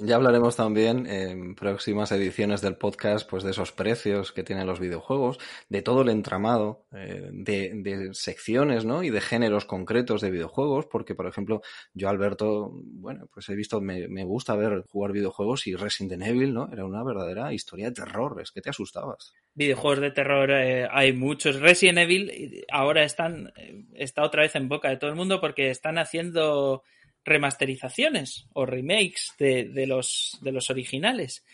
Ya 0.00 0.14
hablaremos 0.14 0.54
también 0.54 1.06
en 1.06 1.56
próximas 1.56 2.12
ediciones 2.12 2.60
del 2.60 2.76
podcast 2.76 3.28
pues 3.28 3.42
de 3.42 3.50
esos 3.50 3.72
precios 3.72 4.30
que 4.32 4.44
tienen 4.44 4.66
los 4.66 4.78
videojuegos, 4.78 5.38
de 5.68 5.82
todo 5.82 6.02
el 6.02 6.08
entramado 6.08 6.86
eh, 6.92 7.28
de, 7.32 8.10
secciones 8.12 8.84
¿no? 8.84 9.02
y 9.02 9.10
de 9.10 9.20
géneros 9.20 9.64
concretos 9.64 10.20
de 10.20 10.30
videojuegos, 10.30 10.86
porque 10.86 11.16
por 11.16 11.26
ejemplo 11.26 11.62
yo 11.94 12.08
Alberto, 12.08 12.70
bueno, 12.72 13.28
pues 13.32 13.48
he 13.48 13.56
visto, 13.56 13.80
me, 13.80 14.06
me 14.06 14.24
gusta 14.24 14.54
ver 14.54 14.84
jugar 14.88 15.12
videojuegos 15.12 15.66
y 15.66 15.74
Resident 15.74 16.22
Evil, 16.22 16.54
¿no? 16.54 16.68
Era 16.72 16.84
una 16.84 17.02
verdadera 17.02 17.52
historia 17.52 17.86
de 17.86 17.94
terror, 17.96 18.40
es 18.40 18.52
que 18.52 18.60
te 18.60 18.70
asustabas. 18.70 19.34
Videojuegos 19.54 20.00
de 20.00 20.10
terror 20.12 20.50
eh, 20.52 20.86
hay 20.90 21.12
muchos. 21.12 21.60
Resident 21.60 21.98
Evil 21.98 22.64
ahora 22.70 23.02
están, 23.02 23.52
eh, 23.56 23.84
está 23.94 24.22
otra 24.22 24.42
vez 24.42 24.54
en 24.54 24.68
boca 24.68 24.88
de 24.88 24.96
todo 24.96 25.10
el 25.10 25.16
mundo 25.16 25.40
porque 25.40 25.70
están 25.70 25.98
haciendo 25.98 26.84
remasterizaciones 27.28 28.46
o 28.52 28.66
remakes 28.66 29.34
de, 29.38 29.64
de, 29.64 29.86
los, 29.86 30.38
de 30.40 30.52
los 30.52 30.70
originales. 30.70 31.44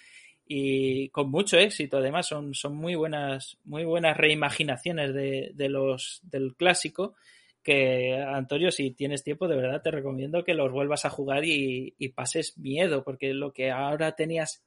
Y 0.46 1.08
con 1.08 1.30
mucho 1.30 1.58
éxito 1.58 1.98
además 1.98 2.26
son, 2.26 2.54
son 2.54 2.76
muy 2.76 2.94
buenas 2.94 3.56
muy 3.64 3.84
buenas 3.84 4.16
reimaginaciones 4.16 5.14
de, 5.14 5.52
de 5.54 5.68
los 5.70 6.20
del 6.22 6.54
clásico 6.54 7.14
que 7.62 8.14
Antonio 8.14 8.70
si 8.70 8.90
tienes 8.90 9.24
tiempo 9.24 9.48
de 9.48 9.56
verdad 9.56 9.80
te 9.80 9.90
recomiendo 9.90 10.44
que 10.44 10.52
los 10.52 10.70
vuelvas 10.70 11.06
a 11.06 11.10
jugar 11.10 11.46
y, 11.46 11.94
y 11.98 12.08
pases 12.10 12.58
miedo 12.58 13.04
porque 13.04 13.32
lo 13.32 13.54
que 13.54 13.70
ahora 13.70 14.16
tenías 14.16 14.62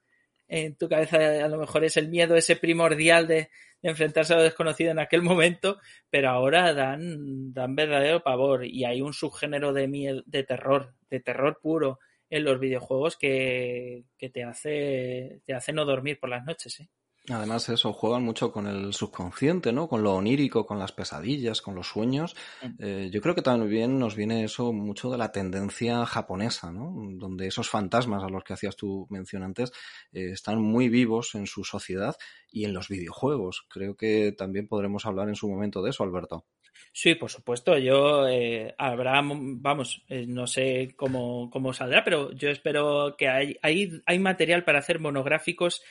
en 0.47 0.75
tu 0.75 0.87
cabeza 0.87 1.17
a 1.43 1.47
lo 1.47 1.57
mejor 1.57 1.83
es 1.83 1.97
el 1.97 2.09
miedo 2.09 2.35
ese 2.35 2.55
primordial 2.55 3.27
de, 3.27 3.49
enfrentarse 3.83 4.33
a 4.33 4.37
lo 4.37 4.43
desconocido 4.43 4.91
en 4.91 4.99
aquel 4.99 5.21
momento, 5.23 5.79
pero 6.09 6.29
ahora 6.29 6.73
dan, 6.73 7.53
dan 7.53 7.75
verdadero 7.75 8.23
pavor 8.23 8.65
y 8.65 8.85
hay 8.85 9.01
un 9.01 9.13
subgénero 9.13 9.73
de 9.73 9.87
miedo, 9.87 10.23
de 10.25 10.43
terror, 10.43 10.93
de 11.09 11.19
terror 11.19 11.59
puro 11.61 11.99
en 12.29 12.43
los 12.43 12.59
videojuegos 12.59 13.17
que, 13.17 14.03
que 14.17 14.29
te 14.29 14.43
hace 14.43 15.41
te 15.45 15.53
hace 15.53 15.71
no 15.71 15.85
dormir 15.85 16.19
por 16.19 16.29
las 16.29 16.43
noches, 16.43 16.79
¿eh? 16.81 16.89
Además, 17.29 17.67
eso, 17.67 17.91
juegan 17.91 18.23
mucho 18.23 18.53
con 18.53 18.67
el 18.67 18.93
subconsciente, 18.93 19.73
¿no? 19.73 19.89
Con 19.89 20.01
lo 20.01 20.13
onírico, 20.15 20.65
con 20.65 20.79
las 20.79 20.93
pesadillas, 20.93 21.61
con 21.61 21.75
los 21.75 21.87
sueños. 21.87 22.37
Eh, 22.79 23.09
yo 23.11 23.21
creo 23.21 23.35
que 23.35 23.41
también 23.41 23.99
nos 23.99 24.15
viene 24.15 24.45
eso 24.45 24.71
mucho 24.71 25.09
de 25.11 25.17
la 25.17 25.33
tendencia 25.33 26.05
japonesa, 26.05 26.71
¿no? 26.71 26.93
Donde 27.17 27.47
esos 27.47 27.69
fantasmas 27.69 28.23
a 28.23 28.29
los 28.29 28.45
que 28.45 28.53
hacías 28.53 28.77
tu 28.77 29.07
mención 29.09 29.43
antes 29.43 29.73
eh, 30.13 30.29
están 30.31 30.61
muy 30.61 30.87
vivos 30.87 31.35
en 31.35 31.47
su 31.47 31.65
sociedad 31.65 32.15
y 32.49 32.63
en 32.63 32.73
los 32.73 32.87
videojuegos. 32.87 33.65
Creo 33.67 33.97
que 33.97 34.31
también 34.31 34.69
podremos 34.69 35.05
hablar 35.05 35.27
en 35.27 35.35
su 35.35 35.49
momento 35.49 35.81
de 35.81 35.89
eso, 35.89 36.03
Alberto. 36.03 36.45
Sí, 36.93 37.15
por 37.15 37.29
supuesto. 37.29 37.77
Yo 37.77 38.27
eh, 38.27 38.73
habrá, 38.77 39.21
vamos, 39.23 40.03
eh, 40.07 40.25
no 40.27 40.47
sé 40.47 40.93
cómo, 40.95 41.49
cómo 41.49 41.73
saldrá, 41.73 42.03
pero 42.03 42.31
yo 42.31 42.49
espero 42.49 43.15
que 43.17 43.27
hay, 43.27 43.57
hay, 43.61 44.01
hay 44.05 44.19
material 44.19 44.63
para 44.63 44.79
hacer 44.79 44.99
monográficos 44.99 45.83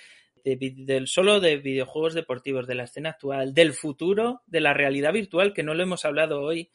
de, 0.55 1.03
solo 1.07 1.41
de 1.41 1.57
videojuegos 1.57 2.15
deportivos, 2.15 2.69
de 2.69 2.77
la 2.77 2.85
escena 2.85 3.11
actual, 3.11 3.53
del 3.53 3.73
futuro, 3.73 4.43
de 4.47 4.61
la 4.61 4.73
realidad 4.73 5.13
virtual, 5.13 5.53
que 5.53 5.65
no 5.65 5.75
lo 5.75 5.83
hemos 5.83 6.05
hablado 6.05 6.41
hoy, 6.41 6.71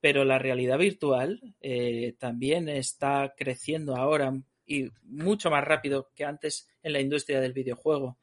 pero 0.00 0.26
la 0.26 0.38
realidad 0.38 0.76
virtual 0.76 1.40
eh, 1.62 2.14
también 2.18 2.68
está 2.68 3.32
creciendo 3.34 3.96
ahora 3.96 4.34
y 4.66 4.90
mucho 5.02 5.50
más 5.50 5.64
rápido 5.64 6.10
que 6.14 6.24
antes 6.24 6.68
en 6.82 6.92
la 6.92 7.00
industria 7.00 7.40
del 7.40 7.54
videojuego. 7.54 8.18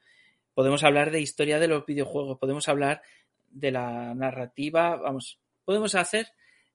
Podemos 0.53 0.83
hablar 0.83 1.09
de 1.09 1.21
historia 1.21 1.57
de 1.57 1.67
los 1.67 1.83
videojuegos, 1.87 2.37
podemos 2.37 2.67
hablar 2.67 3.01
de 3.49 3.71
la 3.71 4.13
narrativa, 4.13 4.97
vamos, 4.97 5.39
podemos 5.65 5.95
hacer, 5.95 6.27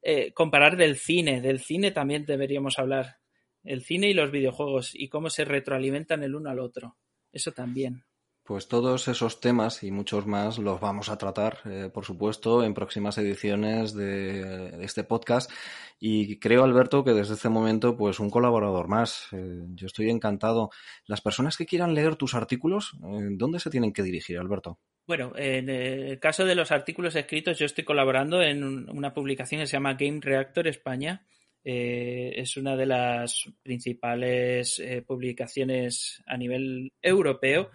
eh, 0.03 0.33
comparar 0.33 0.77
del 0.77 0.97
cine, 0.97 1.41
del 1.41 1.61
cine 1.61 1.93
también 1.93 2.25
deberíamos 2.25 2.79
hablar, 2.81 3.19
el 3.63 3.83
cine 3.83 4.09
y 4.09 4.15
los 4.15 4.33
videojuegos 4.33 4.91
y 4.95 5.09
cómo 5.09 5.31
se 5.31 5.45
retroalimentan 5.45 6.25
el 6.25 6.35
uno 6.35 6.51
al 6.51 6.59
otro, 6.59 6.97
eso 7.33 7.53
también. 7.53 8.05
Pues 8.47 8.69
todos 8.69 9.09
esos 9.09 9.41
temas 9.41 9.83
y 9.83 9.91
muchos 9.91 10.25
más 10.25 10.59
los 10.59 10.81
vamos 10.81 11.09
a 11.09 11.19
tratar, 11.19 11.59
eh, 11.65 11.91
por 11.93 12.05
supuesto, 12.05 12.63
en 12.63 12.75
próximas 12.75 13.19
ediciones 13.19 13.93
de, 13.93 14.85
este 14.85 15.03
podcast. 15.03 15.51
Y 15.99 16.39
creo, 16.39 16.63
Alberto, 16.63 17.03
que 17.03 17.11
desde 17.11 17.35
este 17.35 17.49
momento, 17.49 17.97
pues 17.97 18.21
un 18.21 18.31
colaborador 18.31 18.87
más. 18.87 19.27
Eh, 19.33 19.65
yo 19.75 19.89
estoy 19.89 20.11
encantado. 20.11 20.71
Las 21.07 21.23
personas 21.23 21.57
que 21.57 21.67
quieran 21.67 21.93
leer 21.93 22.15
tus 22.15 22.35
artículos, 22.35 22.93
eh, 23.03 23.31
¿dónde 23.33 23.59
se 23.59 23.69
tienen 23.69 23.93
que 23.93 24.05
dirigir, 24.05 24.39
Alberto? 24.39 24.79
Bueno, 25.09 25.33
en 25.35 25.69
el 25.69 26.21
caso 26.21 26.45
de 26.45 26.55
los 26.55 26.71
artículos 26.71 27.17
escritos, 27.17 27.59
yo 27.59 27.67
estoy 27.67 27.83
colaborando 27.83 28.43
en 28.43 28.63
una 28.63 29.13
publicación 29.13 29.61
que 29.61 29.67
se 29.67 29.73
llama 29.73 29.95
Game 29.95 30.21
Reactor 30.23 30.69
España. 30.69 31.27
Es 31.65 32.57
una 32.57 32.77
de 32.77 32.87
las 32.87 33.45
principales 33.61 34.81
publicaciones 35.05 36.23
a 36.25 36.37
nivel 36.37 36.93
europeo 37.03 37.71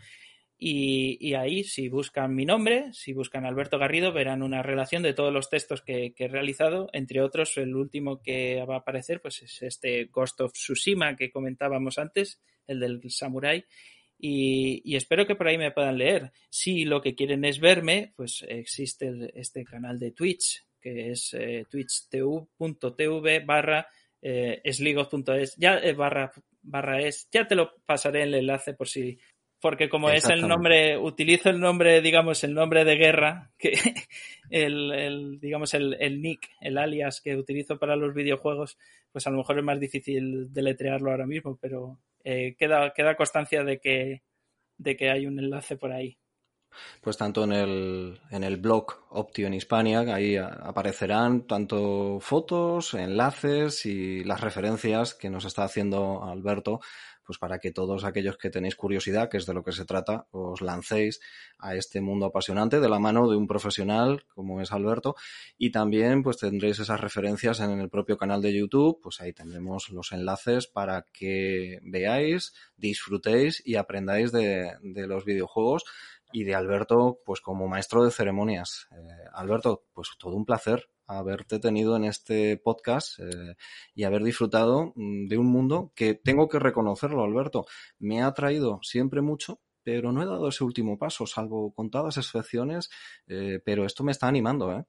y, 0.64 1.34
ahí, 1.34 1.64
si 1.64 1.90
buscan 1.90 2.36
mi 2.36 2.46
nombre, 2.46 2.94
si 2.94 3.14
buscan 3.14 3.48
Alberto 3.48 3.80
Garrido, 3.80 4.14
verán 4.14 4.44
una 4.44 4.62
relación 4.62 5.02
de 5.02 5.16
todos 5.16 5.34
los 5.34 5.50
textos 5.50 5.82
que, 5.82 6.14
he 6.16 6.28
realizado. 6.28 6.88
Entre 6.94 7.20
otros, 7.20 7.58
el 7.58 7.76
último 7.76 8.22
que 8.22 8.64
va 8.70 8.76
a 8.76 8.78
aparecer 8.78 9.24
pues 9.24 9.42
es 9.42 9.60
este 9.64 10.06
Ghost 10.06 10.40
of 10.40 10.54
Tsushima 10.54 11.16
que 11.16 11.32
comentábamos 11.32 11.98
antes, 11.98 12.44
el 12.68 12.80
del 12.80 13.02
Samurai. 13.10 13.66
Y, 14.20 14.96
espero 14.96 15.26
que 15.26 15.34
por 15.34 15.48
ahí 15.48 15.58
me 15.58 15.72
puedan 15.72 15.98
leer. 15.98 16.32
Si 16.52 16.86
lo 16.86 17.02
que 17.02 17.16
quieren 17.16 17.44
es 17.44 17.60
verme, 17.60 18.14
pues 18.16 18.46
existe 18.48 19.32
este 19.34 19.64
canal 19.64 19.98
de 19.98 20.12
Twitch, 20.12 20.64
que 20.80 21.10
es 21.10 21.34
eh, 21.34 21.66
twitch.tv 21.72 23.40
barra 23.40 23.88
eh, 24.22 24.62
sligo.es, 24.72 25.56
ya 25.58 25.80
eh, 25.80 25.94
barra, 25.94 26.32
barra 26.62 27.02
es, 27.02 27.28
ya 27.32 27.48
te 27.48 27.56
lo 27.56 27.78
pasaré 27.84 28.22
el 28.22 28.36
enlace 28.36 28.76
por 28.76 28.88
si 28.88 29.18
porque 29.62 29.90
como 29.90 30.10
es 30.10 30.26
el 30.26 30.48
nombre, 30.48 30.98
utilizo 30.98 31.50
el 31.50 31.60
nombre, 31.60 32.02
digamos, 32.02 32.44
el 32.44 32.54
nombre 32.54 32.84
de 32.84 32.96
guerra, 32.96 33.52
que 33.58 33.74
el, 34.50 34.92
el 34.92 35.40
digamos, 35.40 35.74
el, 35.76 35.96
el, 36.00 36.22
nick, 36.22 36.50
el 36.60 36.78
alias 36.78 37.22
que 37.22 37.36
utilizo 37.36 37.78
para 37.78 37.96
los 37.96 38.14
videojuegos, 38.14 38.78
pues 39.12 39.28
a 39.28 39.30
lo 39.30 39.38
mejor 39.38 39.60
es 39.60 39.64
más 39.64 39.80
difícil 39.80 40.52
deletrearlo 40.52 41.12
ahora 41.12 41.28
mismo, 41.28 41.58
pero 41.62 42.00
eh, 42.24 42.56
queda, 42.58 42.92
queda 42.94 43.16
constancia 43.16 43.64
de 43.64 43.80
que, 43.80 44.24
de 44.78 44.98
que 44.98 45.12
hay 45.12 45.28
un 45.28 45.38
enlace 45.38 45.78
por 45.78 45.92
ahí. 45.92 46.18
Pues 47.02 47.18
tanto 47.18 47.44
en 47.44 47.52
el, 47.52 48.20
en 48.32 48.44
el 48.44 48.58
blog 48.58 49.06
Optio 49.10 49.48
en 49.48 49.54
Hispania, 49.54 50.00
ahí 50.14 50.38
aparecerán 50.38 51.46
tanto 51.46 52.20
fotos, 52.22 52.94
enlaces 52.94 53.86
y 53.86 54.24
las 54.24 54.42
referencias 54.42 55.14
que 55.14 55.30
nos 55.30 55.46
está 55.46 55.66
haciendo 55.66 56.24
Alberto 56.24 56.80
pues 57.32 57.40
para 57.40 57.60
que 57.60 57.72
todos 57.72 58.04
aquellos 58.04 58.38
que 58.38 58.50
tenéis 58.50 58.76
curiosidad, 58.76 59.30
que 59.30 59.38
es 59.38 59.46
de 59.46 59.54
lo 59.54 59.64
que 59.64 59.72
se 59.72 59.86
trata, 59.86 60.28
os 60.32 60.60
lancéis 60.60 61.22
a 61.60 61.76
este 61.76 62.02
mundo 62.02 62.26
apasionante 62.26 62.82
de 62.82 62.90
la 62.90 63.00
mano 63.00 63.30
de 63.30 63.38
un 63.38 63.48
profesional 63.48 64.26
como 64.36 64.60
es 64.60 64.74
Alberto. 64.74 65.16
Y 65.58 65.72
también 65.72 66.24
pues 66.24 66.40
tendréis 66.40 66.80
esas 66.80 67.00
referencias 67.00 67.62
en 67.62 67.80
el 67.80 67.88
propio 67.88 68.18
canal 68.18 68.42
de 68.42 68.54
YouTube, 68.54 69.00
pues 69.02 69.22
ahí 69.22 69.32
tendremos 69.32 69.92
los 69.92 70.12
enlaces 70.12 70.68
para 70.68 71.08
que 71.14 71.80
veáis, 71.84 72.54
disfrutéis 72.76 73.64
y 73.66 73.78
aprendáis 73.78 74.34
de, 74.34 74.74
de 74.82 75.08
los 75.08 75.24
videojuegos 75.24 75.86
y 76.32 76.44
de 76.44 76.56
Alberto, 76.56 77.20
pues 77.26 77.42
como 77.42 77.68
maestro 77.68 78.04
de 78.04 78.12
ceremonias. 78.12 78.88
Eh, 78.92 79.26
Alberto, 79.34 79.86
pues 79.94 80.10
todo 80.20 80.36
un 80.36 80.46
placer 80.46 80.90
haberte 81.08 81.60
tenido 81.60 81.96
en 81.96 82.06
este 82.06 82.58
podcast 82.58 83.20
eh, 83.20 83.56
y 83.94 84.04
haber 84.04 84.24
disfrutado 84.24 84.94
mm, 84.96 85.28
de 85.28 85.38
un 85.38 85.48
mundo 85.48 85.92
que 85.96 86.14
tengo 86.14 86.48
que 86.48 86.60
reconocerlo, 86.60 87.24
Alberto, 87.24 87.66
me 88.00 88.22
ha 88.22 88.34
traído 88.34 88.80
siempre 88.82 89.22
mucho, 89.22 89.62
pero 89.84 90.12
no 90.12 90.22
he 90.22 90.26
dado 90.26 90.48
ese 90.48 90.64
último 90.64 90.98
paso, 90.98 91.26
salvo 91.26 91.74
contadas 91.74 92.18
excepciones, 92.18 92.90
eh, 93.28 93.60
pero 93.64 93.86
esto 93.86 94.04
me 94.04 94.12
está 94.12 94.28
animando, 94.28 94.72
¿eh? 94.72 94.84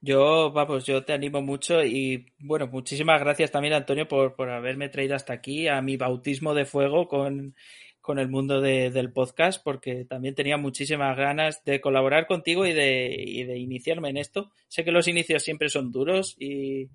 Yo, 0.00 0.52
vamos, 0.52 0.84
yo 0.84 1.02
te 1.04 1.14
animo 1.14 1.40
mucho 1.40 1.82
y 1.82 2.26
bueno, 2.38 2.66
muchísimas 2.66 3.20
gracias 3.20 3.50
también 3.50 3.72
Antonio 3.72 4.06
por, 4.06 4.34
por 4.34 4.50
haberme 4.50 4.90
traído 4.90 5.14
hasta 5.14 5.32
aquí 5.32 5.66
a 5.66 5.80
mi 5.80 5.96
bautismo 5.96 6.52
de 6.52 6.66
fuego 6.66 7.08
con 7.08 7.54
con 8.04 8.18
el 8.18 8.28
mundo 8.28 8.60
de, 8.60 8.90
del 8.90 9.14
podcast 9.14 9.64
porque 9.64 10.04
también 10.04 10.34
tenía 10.34 10.58
muchísimas 10.58 11.16
ganas 11.16 11.64
de 11.64 11.80
colaborar 11.80 12.26
contigo 12.26 12.66
y 12.66 12.74
de, 12.74 13.14
y 13.16 13.44
de 13.44 13.56
iniciarme 13.56 14.10
en 14.10 14.18
esto. 14.18 14.52
Sé 14.68 14.84
que 14.84 14.92
los 14.92 15.08
inicios 15.08 15.42
siempre 15.42 15.70
son 15.70 15.90
duros 15.90 16.36
y 16.38 16.90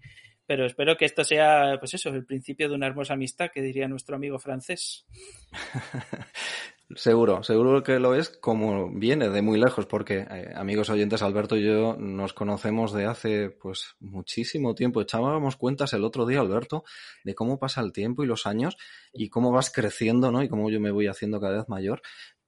pero 0.45 0.67
espero 0.67 0.97
que 0.97 1.05
esto 1.05 1.23
sea, 1.23 1.77
pues 1.79 1.95
eso, 1.95 2.09
el 2.09 2.25
principio 2.25 2.69
de 2.69 2.75
una 2.75 2.85
hermosa 2.85 3.15
amistad, 3.15 3.49
que 3.51 3.63
diría 3.63 3.87
nuestro 3.87 4.15
amigo 4.15 4.37
francés. 4.37 5.07
Seguro, 6.95 7.43
seguro 7.43 7.83
que 7.83 7.99
lo 7.99 8.15
es 8.15 8.29
como 8.29 8.89
viene 8.89 9.29
de 9.29 9.43
muy 9.43 9.59
lejos, 9.59 9.85
porque 9.85 10.25
eh, 10.27 10.51
amigos 10.55 10.89
oyentes, 10.89 11.21
Alberto 11.21 11.55
y 11.55 11.63
yo 11.63 11.95
nos 11.99 12.33
conocemos 12.33 12.93
de 12.93 13.05
hace 13.05 13.51
pues 13.51 13.95
muchísimo 13.99 14.73
tiempo. 14.73 14.99
Echábamos 14.99 15.55
cuentas 15.55 15.93
el 15.93 16.03
otro 16.03 16.25
día, 16.25 16.39
Alberto, 16.39 16.83
de 17.23 17.35
cómo 17.35 17.59
pasa 17.59 17.81
el 17.81 17.93
tiempo 17.93 18.23
y 18.23 18.25
los 18.25 18.47
años 18.47 18.75
y 19.13 19.29
cómo 19.29 19.51
vas 19.51 19.69
creciendo, 19.71 20.31
¿no? 20.31 20.41
Y 20.41 20.49
cómo 20.49 20.71
yo 20.71 20.79
me 20.79 20.89
voy 20.89 21.05
haciendo 21.05 21.39
cada 21.39 21.57
vez 21.57 21.69
mayor 21.69 22.01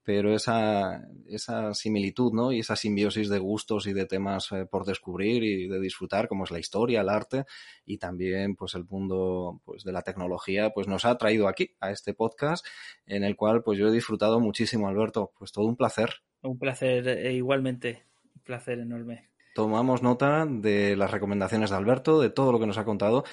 pero 0.04 0.34
esa, 0.34 1.08
esa 1.28 1.74
similitud, 1.74 2.34
¿no? 2.34 2.52
Y 2.52 2.60
esa 2.60 2.76
simbiosis 2.76 3.30
de 3.30 3.40
gustos 3.40 3.88
y 3.88 3.94
de 3.94 4.06
temas 4.06 4.52
eh, 4.52 4.66
por 4.66 4.86
descubrir 4.86 5.44
y 5.44 5.68
de 5.68 5.80
disfrutar, 5.80 6.28
como 6.28 6.44
es 6.44 6.52
la 6.52 6.60
historia, 6.60 7.02
el 7.02 7.10
arte 7.10 7.46
y 7.86 7.98
también, 7.98 8.56
pues, 8.56 8.76
el 8.76 8.86
mundo, 8.86 9.62
pues, 9.64 9.84
de 9.84 9.92
la 9.92 10.02
tecnología, 10.02 10.72
pues, 10.72 10.88
nos 10.88 11.06
ha 11.06 11.18
traído 11.18 11.48
aquí, 11.48 11.76
a 11.80 11.92
este 11.92 12.14
podcast, 12.14 12.66
en 13.06 13.24
el 13.24 13.36
cual, 13.36 13.64
pues, 13.64 13.78
yo 13.80 13.88
he 13.88 13.92
disfrutado 13.92 14.40
muchísimo, 14.40 14.88
Alberto. 14.88 15.32
Pues, 15.38 15.52
todo 15.52 15.66
un 15.66 15.78
placer. 15.78 16.10
Un 16.42 16.58
placer, 16.58 17.08
eh, 17.08 17.34
igualmente. 17.34 18.06
Un 18.36 18.42
placer 18.42 18.80
enorme 18.80 19.31
tomamos 19.54 20.02
nota 20.02 20.46
de 20.46 20.96
las 20.96 21.12
recomendaciones 21.12 21.70
de 21.70 21.76
Alberto, 21.76 22.20
de 22.20 22.30
todo 22.30 22.52
lo 22.52 22.60
que 22.60 22.68
nos 22.68 22.78
ha 22.78 22.86
contado. 22.86 23.24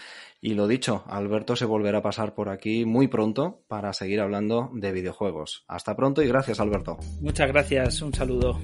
Y 0.40 0.54
lo 0.54 0.68
dicho, 0.68 1.04
Alberto 1.08 1.56
se 1.56 1.64
volverá 1.64 1.98
a 1.98 2.02
pasar 2.02 2.34
por 2.34 2.48
aquí 2.48 2.84
muy 2.84 3.08
pronto 3.08 3.62
para 3.66 3.92
seguir 3.92 4.20
hablando 4.20 4.70
de 4.72 4.92
videojuegos. 4.92 5.64
Hasta 5.66 5.96
pronto 5.96 6.22
y 6.22 6.28
gracias, 6.28 6.60
Alberto. 6.60 6.98
Muchas 7.20 7.48
gracias, 7.48 8.02
un 8.02 8.14
saludo. 8.14 8.58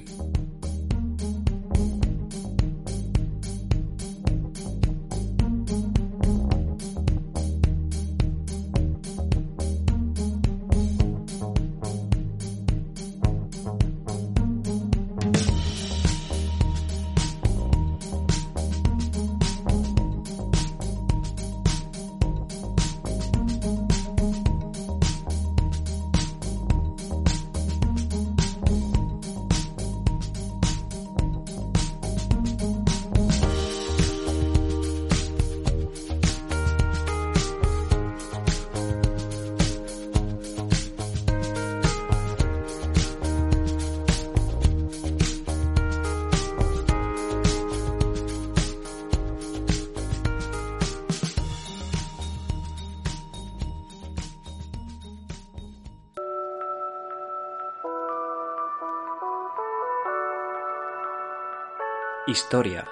Historia, 62.45 62.87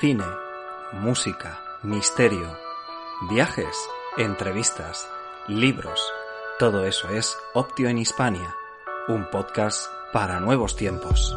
cine, 0.00 0.24
música, 0.90 1.60
misterio, 1.84 2.58
viajes, 3.30 3.76
entrevistas, 4.16 5.08
libros. 5.46 6.02
Todo 6.58 6.84
eso 6.84 7.08
es 7.10 7.38
Optio 7.54 7.88
en 7.88 7.98
Hispania, 7.98 8.56
un 9.06 9.30
podcast 9.30 9.88
para 10.12 10.40
nuevos 10.40 10.74
tiempos. 10.74 11.32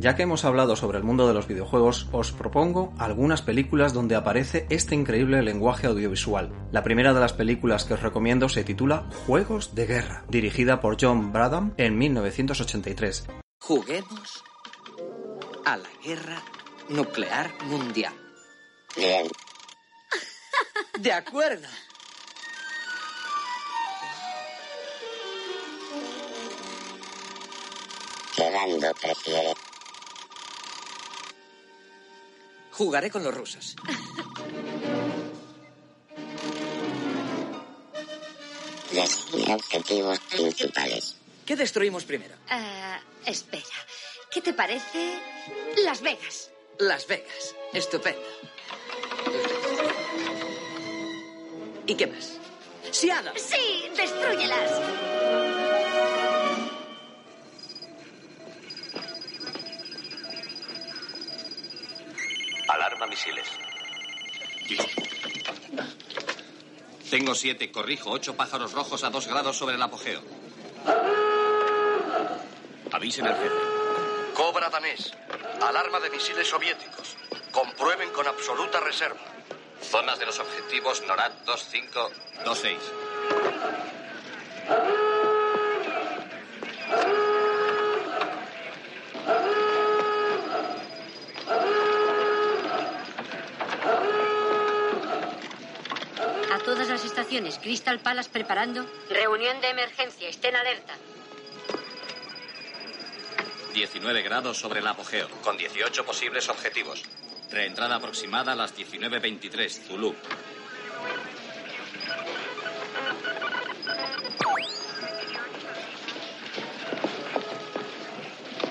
Ya 0.00 0.16
que 0.16 0.22
hemos 0.22 0.46
hablado 0.46 0.76
sobre 0.76 0.96
el 0.96 1.04
mundo 1.04 1.28
de 1.28 1.34
los 1.34 1.46
videojuegos, 1.46 2.08
os 2.10 2.32
propongo 2.32 2.94
algunas 2.96 3.42
películas 3.42 3.92
donde 3.92 4.16
aparece 4.16 4.66
este 4.70 4.94
increíble 4.94 5.42
lenguaje 5.42 5.86
audiovisual. 5.86 6.50
La 6.72 6.82
primera 6.82 7.12
de 7.12 7.20
las 7.20 7.34
películas 7.34 7.84
que 7.84 7.92
os 7.92 8.00
recomiendo 8.00 8.48
se 8.48 8.64
titula 8.64 9.10
Juegos 9.26 9.74
de 9.74 9.84
Guerra, 9.84 10.24
dirigida 10.30 10.80
por 10.80 10.96
John 10.98 11.34
Bradham 11.34 11.74
en 11.76 11.98
1983. 11.98 13.26
Juguemos 13.60 14.42
a 15.66 15.76
la 15.76 15.90
guerra 16.02 16.42
nuclear 16.88 17.50
mundial. 17.66 18.14
Bien. 18.96 19.28
De 20.98 21.12
acuerdo. 21.12 21.68
Prefiere. 28.98 29.69
Jugaré 32.80 33.10
con 33.10 33.22
los 33.22 33.34
rusos. 33.34 33.76
Designa 38.90 39.56
objetivos 39.56 40.18
principales. 40.20 41.16
¿Qué 41.44 41.56
destruimos 41.56 42.04
primero? 42.04 42.34
Ah, 42.48 42.98
espera. 43.26 43.66
¿Qué 44.30 44.40
te 44.40 44.54
parece 44.54 45.20
Las 45.84 46.00
Vegas? 46.00 46.52
Las 46.78 47.06
Vegas. 47.06 47.54
Estupendo. 47.74 48.26
¿Y 51.86 51.94
qué 51.96 52.06
más? 52.06 52.38
¡Seattle! 52.92 53.38
Sí, 53.38 53.90
destruyelas. 53.94 55.19
Tengo 67.10 67.34
siete, 67.34 67.72
corrijo, 67.72 68.10
ocho 68.10 68.36
pájaros 68.36 68.72
rojos 68.72 69.02
a 69.02 69.10
dos 69.10 69.26
grados 69.26 69.56
sobre 69.56 69.74
el 69.74 69.82
apogeo. 69.82 70.22
Avisen 72.92 73.26
al 73.26 73.36
jefe. 73.36 73.56
Cobra 74.34 74.70
danés. 74.70 75.12
Alarma 75.60 76.00
de 76.00 76.10
misiles 76.10 76.48
soviéticos. 76.48 77.16
Comprueben 77.50 78.10
con 78.10 78.26
absoluta 78.26 78.80
reserva. 78.80 79.20
Zonas 79.82 80.18
de 80.18 80.26
los 80.26 80.38
objetivos 80.38 81.02
NORAD 81.06 81.32
25. 81.46 82.10
26. 82.44 82.78
Crystal 97.62 98.00
Palace 98.00 98.28
preparando. 98.28 98.84
Reunión 99.08 99.60
de 99.60 99.70
emergencia, 99.70 100.28
estén 100.28 100.56
alerta. 100.56 100.94
19 103.72 104.22
grados 104.22 104.58
sobre 104.58 104.80
el 104.80 104.86
apogeo, 104.88 105.28
con 105.42 105.56
18 105.56 106.04
posibles 106.04 106.48
objetivos. 106.48 107.04
Reentrada 107.48 107.96
aproximada 107.96 108.52
a 108.52 108.56
las 108.56 108.76
19.23, 108.76 109.70
Zulu. 109.70 110.16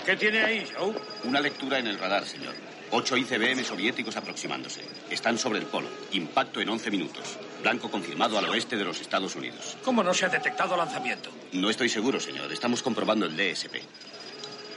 ¿Qué 0.05 0.15
tiene 0.17 0.43
ahí, 0.43 0.69
Joe? 0.75 0.95
Una 1.23 1.39
lectura 1.39 1.79
en 1.79 1.87
el 1.87 1.97
radar, 1.97 2.25
señor. 2.25 2.55
Ocho 2.91 3.15
ICBM 3.15 3.63
soviéticos 3.63 4.17
aproximándose. 4.17 4.81
Están 5.09 5.37
sobre 5.37 5.59
el 5.59 5.65
polo. 5.65 5.87
Impacto 6.11 6.59
en 6.59 6.67
11 6.67 6.91
minutos. 6.91 7.37
Blanco 7.61 7.91
confirmado 7.91 8.37
al 8.37 8.45
oeste 8.45 8.77
de 8.77 8.85
los 8.85 9.01
Estados 9.01 9.35
Unidos. 9.35 9.77
¿Cómo 9.83 10.03
no 10.03 10.13
se 10.13 10.25
ha 10.25 10.29
detectado 10.29 10.77
lanzamiento? 10.77 11.29
No 11.51 11.69
estoy 11.69 11.89
seguro, 11.89 12.19
señor. 12.19 12.51
Estamos 12.51 12.81
comprobando 12.81 13.25
el 13.25 13.35
DSP. 13.35 13.75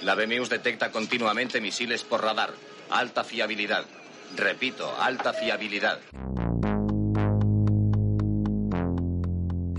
La 0.03 0.15
BMEUS 0.17 0.49
detecta 0.49 0.91
continuamente 0.91 1.61
misiles 1.61 2.03
por 2.03 2.23
radar. 2.23 2.53
Alta 2.91 3.23
fiabilidad. 3.23 3.85
Repito, 4.37 4.95
alta 5.01 5.33
fiabilidad. 5.33 6.01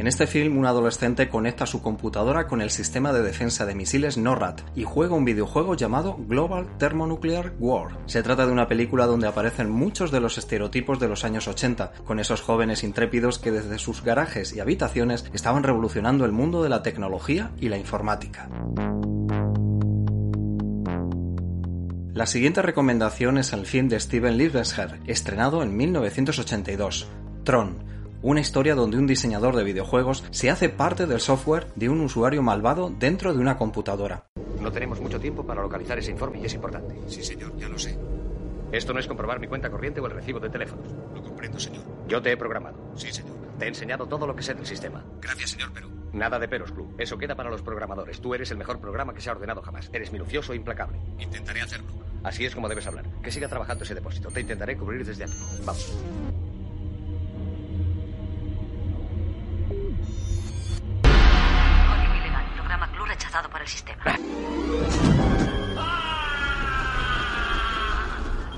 En 0.03 0.07
este 0.07 0.27
film, 0.27 0.57
un 0.57 0.65
adolescente 0.65 1.29
conecta 1.29 1.65
su 1.65 1.81
computadora 1.81 2.45
con 2.45 2.61
el 2.61 2.71
sistema 2.71 3.13
de 3.13 3.23
defensa 3.23 3.65
de 3.65 3.73
misiles 3.73 4.17
NORAD 4.17 4.59
y 4.75 4.83
juega 4.83 5.15
un 5.15 5.23
videojuego 5.23 5.75
llamado 5.75 6.17
Global 6.27 6.67
Thermonuclear 6.77 7.53
War. 7.57 7.99
Se 8.05 8.21
trata 8.21 8.45
de 8.45 8.51
una 8.51 8.67
película 8.67 9.05
donde 9.05 9.27
aparecen 9.27 9.71
muchos 9.71 10.11
de 10.11 10.19
los 10.19 10.37
estereotipos 10.37 10.99
de 10.99 11.07
los 11.07 11.23
años 11.23 11.47
80, 11.47 11.93
con 12.03 12.19
esos 12.19 12.41
jóvenes 12.41 12.83
intrépidos 12.83 13.39
que 13.39 13.51
desde 13.51 13.79
sus 13.79 14.03
garajes 14.03 14.53
y 14.53 14.59
habitaciones 14.59 15.23
estaban 15.31 15.63
revolucionando 15.63 16.25
el 16.25 16.33
mundo 16.33 16.63
de 16.63 16.69
la 16.69 16.83
tecnología 16.83 17.51
y 17.61 17.69
la 17.69 17.77
informática. 17.77 18.49
La 22.13 22.25
siguiente 22.25 22.61
recomendación 22.61 23.37
es 23.37 23.53
el 23.53 23.65
film 23.65 23.87
de 23.87 24.01
Steven 24.01 24.37
Liebenherr, 24.37 24.99
estrenado 25.07 25.63
en 25.63 25.77
1982, 25.77 27.07
Tron, 27.45 27.93
una 28.23 28.39
historia 28.39 28.73
donde 28.73 28.97
un 28.97 29.05
diseñador 29.05 29.55
de 29.55 29.65
videojuegos 29.65 30.23
se 30.31 30.49
hace 30.49 30.69
parte 30.69 31.05
del 31.05 31.19
software 31.19 31.67
de 31.75 31.89
un 31.89 31.99
usuario 31.99 32.41
malvado 32.41 32.89
dentro 32.89 33.33
de 33.33 33.39
una 33.39 33.57
computadora. 33.57 34.25
No 34.61 34.71
tenemos 34.71 35.01
mucho 35.01 35.19
tiempo 35.19 35.45
para 35.45 35.61
localizar 35.61 35.99
ese 35.99 36.11
informe 36.11 36.39
y 36.39 36.45
es 36.45 36.53
importante. 36.53 36.95
Sí, 37.07 37.21
señor, 37.21 37.55
ya 37.57 37.67
lo 37.67 37.77
sé. 37.77 37.99
Esto 38.71 38.93
no 38.93 38.99
es 38.99 39.07
comprobar 39.07 39.39
mi 39.41 39.47
cuenta 39.47 39.69
corriente 39.69 39.99
o 39.99 40.05
el 40.07 40.13
recibo 40.13 40.39
de 40.39 40.49
teléfonos. 40.49 40.87
Lo 41.13 41.21
comprendo, 41.21 41.59
señor. 41.59 41.83
Yo 42.07 42.21
te 42.21 42.31
he 42.31 42.37
programado. 42.37 42.93
Sí, 42.95 43.11
señor. 43.11 43.35
Te 43.59 43.65
he 43.65 43.67
enseñado 43.67 44.07
todo 44.07 44.25
lo 44.25 44.35
que 44.35 44.41
sé 44.41 44.53
del 44.53 44.65
sistema. 44.65 45.03
Gracias, 45.21 45.51
señor, 45.51 45.71
pero... 45.73 45.89
Nada 46.13 46.39
de 46.39 46.47
peros, 46.47 46.71
Club. 46.71 46.95
Eso 46.97 47.17
queda 47.17 47.35
para 47.35 47.49
los 47.49 47.61
programadores. 47.61 48.21
Tú 48.21 48.33
eres 48.33 48.49
el 48.51 48.57
mejor 48.57 48.79
programa 48.79 49.13
que 49.13 49.19
se 49.19 49.29
ha 49.29 49.33
ordenado 49.33 49.61
jamás. 49.61 49.89
Eres 49.91 50.13
minucioso 50.13 50.53
e 50.53 50.55
implacable. 50.55 50.97
Intentaré 51.19 51.61
hacerlo. 51.61 51.91
Así 52.23 52.45
es 52.45 52.55
como 52.55 52.69
debes 52.69 52.87
hablar. 52.87 53.05
Que 53.21 53.31
siga 53.31 53.49
trabajando 53.49 53.83
ese 53.83 53.95
depósito. 53.95 54.29
Te 54.29 54.39
intentaré 54.39 54.77
cubrir 54.77 55.05
desde 55.05 55.25
aquí. 55.25 55.33
Vamos. 55.65 55.93
Programa 62.63 62.87
Club 62.93 63.07
rechazado 63.07 63.49
por 63.49 63.59
el 63.59 63.67
sistema. 63.67 64.03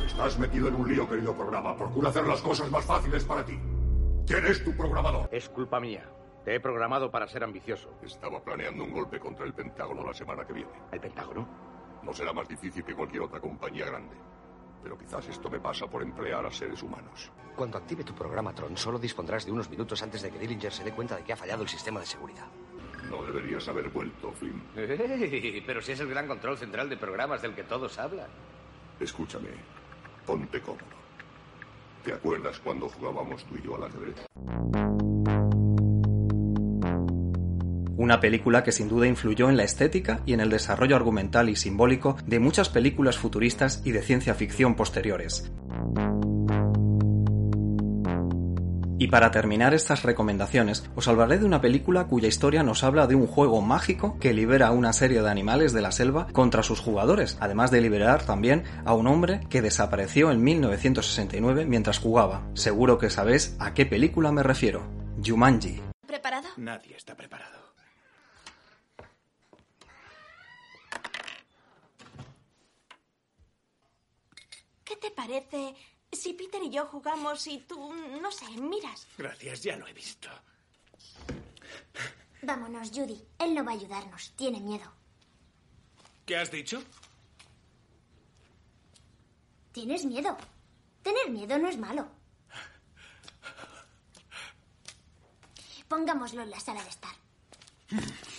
Estás 0.05 0.37
metido 0.37 0.67
en 0.67 0.75
un 0.75 0.87
lío, 0.87 1.09
querido 1.09 1.33
programa. 1.33 1.75
Procura 1.75 2.09
hacer 2.09 2.27
las 2.27 2.39
cosas 2.39 2.69
más 2.69 2.85
fáciles 2.85 3.23
para 3.23 3.43
ti. 3.43 3.59
¿Quién 4.27 4.45
es 4.45 4.63
tu 4.63 4.77
programador? 4.77 5.27
Es 5.31 5.49
culpa 5.49 5.79
mía. 5.79 6.07
Te 6.43 6.53
he 6.53 6.59
programado 6.59 7.09
para 7.09 7.27
ser 7.27 7.43
ambicioso. 7.43 7.89
Estaba 8.03 8.43
planeando 8.43 8.83
un 8.83 8.93
golpe 8.93 9.19
contra 9.19 9.43
el 9.43 9.55
Pentágono 9.55 10.05
la 10.05 10.13
semana 10.13 10.45
que 10.45 10.53
viene. 10.53 10.71
¿El 10.91 10.99
Pentágono? 10.99 11.47
No 12.03 12.13
será 12.13 12.31
más 12.31 12.47
difícil 12.47 12.83
que 12.83 12.93
cualquier 12.93 13.23
otra 13.23 13.39
compañía 13.39 13.87
grande. 13.87 14.15
Pero 14.83 14.99
quizás 14.99 15.27
esto 15.27 15.49
me 15.49 15.59
pasa 15.59 15.87
por 15.87 16.03
emplear 16.03 16.45
a 16.45 16.51
seres 16.51 16.83
humanos. 16.83 17.31
Cuando 17.55 17.79
active 17.79 18.03
tu 18.03 18.13
programa, 18.13 18.53
Tron, 18.53 18.77
solo 18.77 18.99
dispondrás 18.99 19.47
de 19.47 19.51
unos 19.51 19.67
minutos 19.67 20.03
antes 20.03 20.21
de 20.21 20.29
que 20.29 20.37
Dillinger 20.37 20.71
se 20.71 20.83
dé 20.83 20.91
cuenta 20.91 21.15
de 21.15 21.23
que 21.23 21.33
ha 21.33 21.37
fallado 21.37 21.63
el 21.63 21.69
sistema 21.69 21.99
de 21.99 22.05
seguridad. 22.05 22.45
No 23.09 23.23
deberías 23.23 23.67
haber 23.67 23.89
vuelto, 23.89 24.31
Flynn. 24.31 24.61
Pero 24.75 25.81
si 25.81 25.91
es 25.91 25.99
el 25.99 26.09
gran 26.09 26.27
control 26.27 26.57
central 26.57 26.89
de 26.89 26.97
programas 26.97 27.41
del 27.41 27.53
que 27.53 27.63
todos 27.63 27.97
hablan. 27.99 28.27
Escúchame. 28.99 29.49
Ponte 30.25 30.59
cómodo. 30.61 30.83
¿Te 32.03 32.13
acuerdas 32.13 32.59
cuando 32.59 32.87
jugábamos 32.87 33.43
tú 33.45 33.55
y 33.55 33.65
yo 33.65 33.75
al 33.75 33.83
ajedrez? 33.83 34.25
Una 37.97 38.19
película 38.19 38.63
que 38.63 38.71
sin 38.71 38.89
duda 38.89 39.07
influyó 39.07 39.49
en 39.49 39.57
la 39.57 39.63
estética 39.63 40.21
y 40.25 40.33
en 40.33 40.39
el 40.39 40.49
desarrollo 40.49 40.95
argumental 40.95 41.49
y 41.49 41.55
simbólico 41.55 42.17
de 42.27 42.39
muchas 42.39 42.69
películas 42.69 43.17
futuristas 43.17 43.81
y 43.85 43.91
de 43.91 44.01
ciencia 44.01 44.35
ficción 44.35 44.75
posteriores. 44.75 45.51
Y 49.05 49.07
para 49.07 49.29
terminar 49.29 49.75
estas 49.75 50.01
recomendaciones, 50.01 50.83
os 50.95 51.07
hablaré 51.07 51.37
de 51.37 51.45
una 51.45 51.61
película 51.61 52.07
cuya 52.07 52.27
historia 52.27 52.63
nos 52.63 52.83
habla 52.83 53.05
de 53.05 53.13
un 53.13 53.27
juego 53.27 53.61
mágico 53.61 54.17
que 54.19 54.33
libera 54.33 54.69
a 54.69 54.71
una 54.71 54.93
serie 54.93 55.21
de 55.21 55.29
animales 55.29 55.73
de 55.73 55.81
la 55.83 55.91
selva 55.91 56.25
contra 56.33 56.63
sus 56.63 56.79
jugadores, 56.79 57.37
además 57.39 57.69
de 57.69 57.81
liberar 57.81 58.25
también 58.25 58.63
a 58.83 58.95
un 58.95 59.05
hombre 59.05 59.41
que 59.47 59.61
desapareció 59.61 60.31
en 60.31 60.43
1969 60.43 61.67
mientras 61.67 61.99
jugaba. 61.99 62.49
Seguro 62.55 62.97
que 62.97 63.11
sabéis 63.11 63.55
a 63.59 63.75
qué 63.75 63.85
película 63.85 64.31
me 64.31 64.41
refiero. 64.41 64.81
Jumanji. 65.23 65.83
¿Preparado? 66.07 66.47
Nadie 66.57 66.95
está 66.97 67.13
preparado. 67.13 67.59
¿Qué 74.83 74.95
te 74.95 75.11
parece 75.11 75.75
si 76.15 76.33
Peter 76.33 76.61
y 76.63 76.69
yo 76.69 76.85
jugamos 76.85 77.45
y 77.47 77.59
tú, 77.59 77.93
no 77.93 78.31
sé, 78.31 78.45
miras? 78.49 79.07
Gracias, 79.17 79.63
ya 79.63 79.77
lo 79.77 79.87
he 79.87 79.93
visto. 79.93 80.29
Vámonos, 82.41 82.91
Judy. 82.93 83.21
Él 83.39 83.55
no 83.55 83.63
va 83.63 83.71
a 83.71 83.75
ayudarnos. 83.75 84.33
Tiene 84.35 84.59
miedo. 84.59 84.91
¿Qué 86.25 86.37
has 86.37 86.51
dicho? 86.51 86.83
¿Tienes 89.71 90.05
miedo? 90.05 90.37
Tener 91.03 91.29
miedo 91.29 91.57
no 91.57 91.69
es 91.69 91.77
malo. 91.77 92.07
Pongámoslo 95.87 96.41
en 96.41 96.49
la 96.49 96.59
sala 96.59 96.83
de 96.83 96.89
estar. 96.89 97.15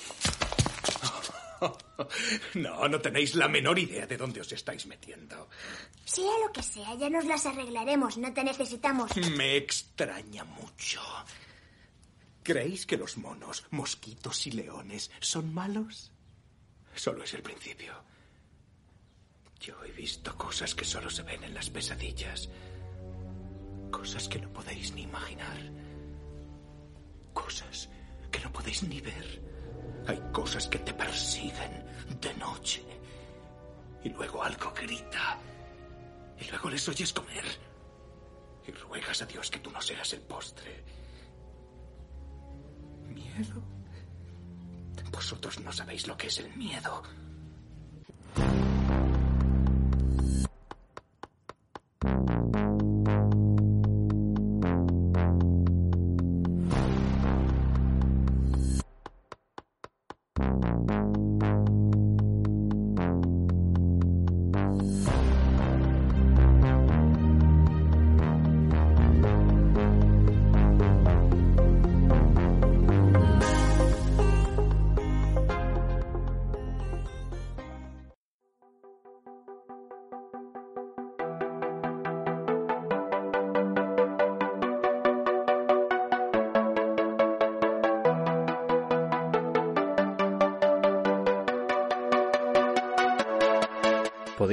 No, 2.55 2.89
no 2.89 3.01
tenéis 3.01 3.35
la 3.35 3.48
menor 3.48 3.78
idea 3.78 4.06
de 4.06 4.16
dónde 4.16 4.40
os 4.40 4.52
estáis 4.52 4.86
metiendo. 4.86 5.48
Sea 6.05 6.32
lo 6.44 6.52
que 6.52 6.62
sea, 6.62 6.94
ya 6.94 7.10
nos 7.10 7.24
las 7.24 7.47
arreglaremos. 7.47 8.18
No 8.18 8.32
te 8.32 8.44
necesitamos. 8.44 9.10
Me 9.36 9.56
extraña 9.56 10.44
mucho. 10.44 11.01
¿Creéis 12.43 12.86
que 12.86 12.97
los 12.97 13.16
monos, 13.16 13.64
mosquitos 13.70 14.47
y 14.47 14.52
leones 14.52 15.10
son 15.20 15.52
malos? 15.52 16.12
Solo 16.94 17.24
es 17.24 17.35
el 17.35 17.43
principio. 17.43 17.93
Yo 19.60 19.82
he 19.85 19.90
visto 19.90 20.36
cosas 20.36 20.74
que 20.74 20.85
solo 20.85 21.10
se 21.10 21.23
ven 21.23 21.43
en 21.43 21.55
las 21.55 21.70
pesadillas. 21.70 22.48
Cosas 23.90 24.28
que 24.28 24.39
no 24.39 24.52
podéis 24.52 24.93
ni 24.93 25.02
imaginar. 25.02 25.59
Cosas 27.32 27.89
que 28.31 28.40
no 28.40 28.52
podéis 28.52 28.82
ni 28.85 29.01
ver. 29.01 29.56
Hay 30.07 30.21
cosas 30.33 30.69
que 30.69 30.79
te 30.79 30.93
persiguen 30.95 31.85
de 32.21 32.35
noche. 32.35 32.83
Y 34.05 34.11
luego 34.11 34.43
algo 34.43 34.73
grita. 34.73 35.39
Y 36.39 36.49
luego 36.51 36.71
les 36.71 36.89
oyes 36.89 37.13
comer. 37.13 37.45
Y 38.67 38.73
ruegas 38.73 39.23
a 39.23 39.27
Dios 39.27 39.51
que 39.51 39.59
tú 39.59 39.71
no 39.71 39.81
seas 39.81 40.13
el 40.13 40.21
postre. 40.23 40.85
¿Miedo? 43.09 43.63
Vosotros 45.11 45.61
no 45.61 45.73
sabéis 45.73 46.07
lo 46.07 46.17
que 46.17 46.27
es 46.27 46.39
el 46.39 46.55
miedo. 46.57 47.03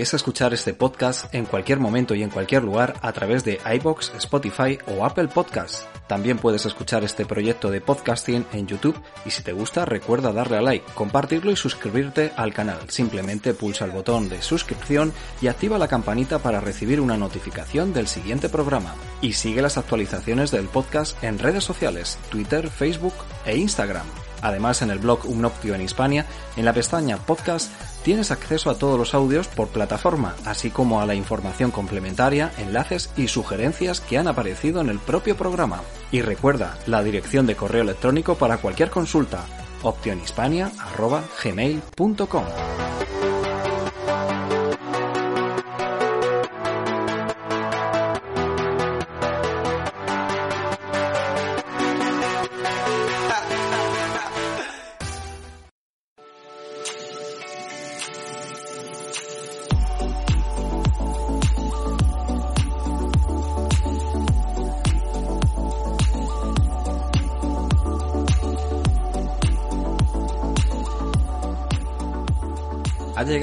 Podéis 0.04 0.16
escuchar 0.16 0.54
este 0.54 0.74
podcast 0.74 1.34
en 1.34 1.46
cualquier 1.46 1.80
momento 1.80 2.14
y 2.14 2.24
en 2.24 2.30
cualquier 2.30 2.62
lugar 2.62 2.96
a 3.02 3.14
través 3.14 3.46
de 3.46 3.62
iBox, 3.76 4.12
Spotify 4.18 4.78
o 4.86 5.06
Apple 5.06 5.30
Podcasts. 5.30 5.88
También 6.10 6.40
puedes 6.40 6.66
escuchar 6.66 7.06
este 7.06 7.26
proyecto 7.26 7.72
de 7.72 7.80
podcasting 7.80 8.46
en 8.52 8.68
YouTube 8.68 9.02
y 9.26 9.32
si 9.32 9.44
te 9.44 9.54
gusta 9.54 9.86
recuerda 9.86 10.34
darle 10.34 10.58
a 10.58 10.62
like, 10.62 10.86
compartirlo 10.94 11.52
y 11.52 11.56
suscribirte 11.56 12.34
al 12.36 12.54
canal. 12.54 12.80
Simplemente 12.90 13.54
pulsa 13.54 13.86
el 13.86 13.92
botón 13.92 14.28
de 14.28 14.42
suscripción 14.42 15.14
y 15.42 15.48
activa 15.48 15.78
la 15.78 15.88
campanita 15.88 16.40
para 16.40 16.60
recibir 16.60 17.00
una 17.00 17.16
notificación 17.16 17.94
del 17.94 18.08
siguiente 18.08 18.50
programa. 18.50 18.96
Y 19.22 19.32
sigue 19.32 19.62
las 19.62 19.78
actualizaciones 19.78 20.52
del 20.52 20.66
podcast 20.66 21.24
en 21.24 21.40
redes 21.40 21.64
sociales, 21.64 22.20
Twitter, 22.30 22.70
Facebook 22.70 23.16
e 23.46 23.56
Instagram. 23.56 24.06
Además, 24.42 24.82
en 24.82 24.92
el 24.92 25.00
blog 25.00 25.26
Un 25.26 25.50
en 25.64 25.82
Hispania, 25.82 26.26
en 26.58 26.66
la 26.66 26.74
pestaña 26.74 27.16
Podcast, 27.18 27.72
tienes 28.04 28.32
acceso 28.32 28.70
a 28.70 28.78
todos 28.78 29.00
los 29.00 29.14
audios 29.14 29.48
por 29.48 29.70
plataforma, 29.70 30.36
así 30.46 30.70
como 30.70 31.00
a 31.02 31.06
la 31.06 31.16
información 31.16 31.72
complementaria, 31.72 32.52
enlaces 32.58 33.10
y 33.18 33.28
sugerencias 33.28 34.00
que 34.02 34.18
han 34.18 34.28
aparecido 34.28 34.82
en 34.82 34.90
el 34.90 35.00
propio 35.00 35.38
programa. 35.38 35.82
Y 36.12 36.22
recuerda, 36.22 36.78
la 36.86 37.02
dirección 37.04 37.48
de 37.48 37.56
correo 37.56 37.84
electrónico 37.84 38.36
para 38.36 38.58
cualquier 38.58 38.90
consulta, 38.90 39.46
optionhispania.gmail.com. 39.82 42.44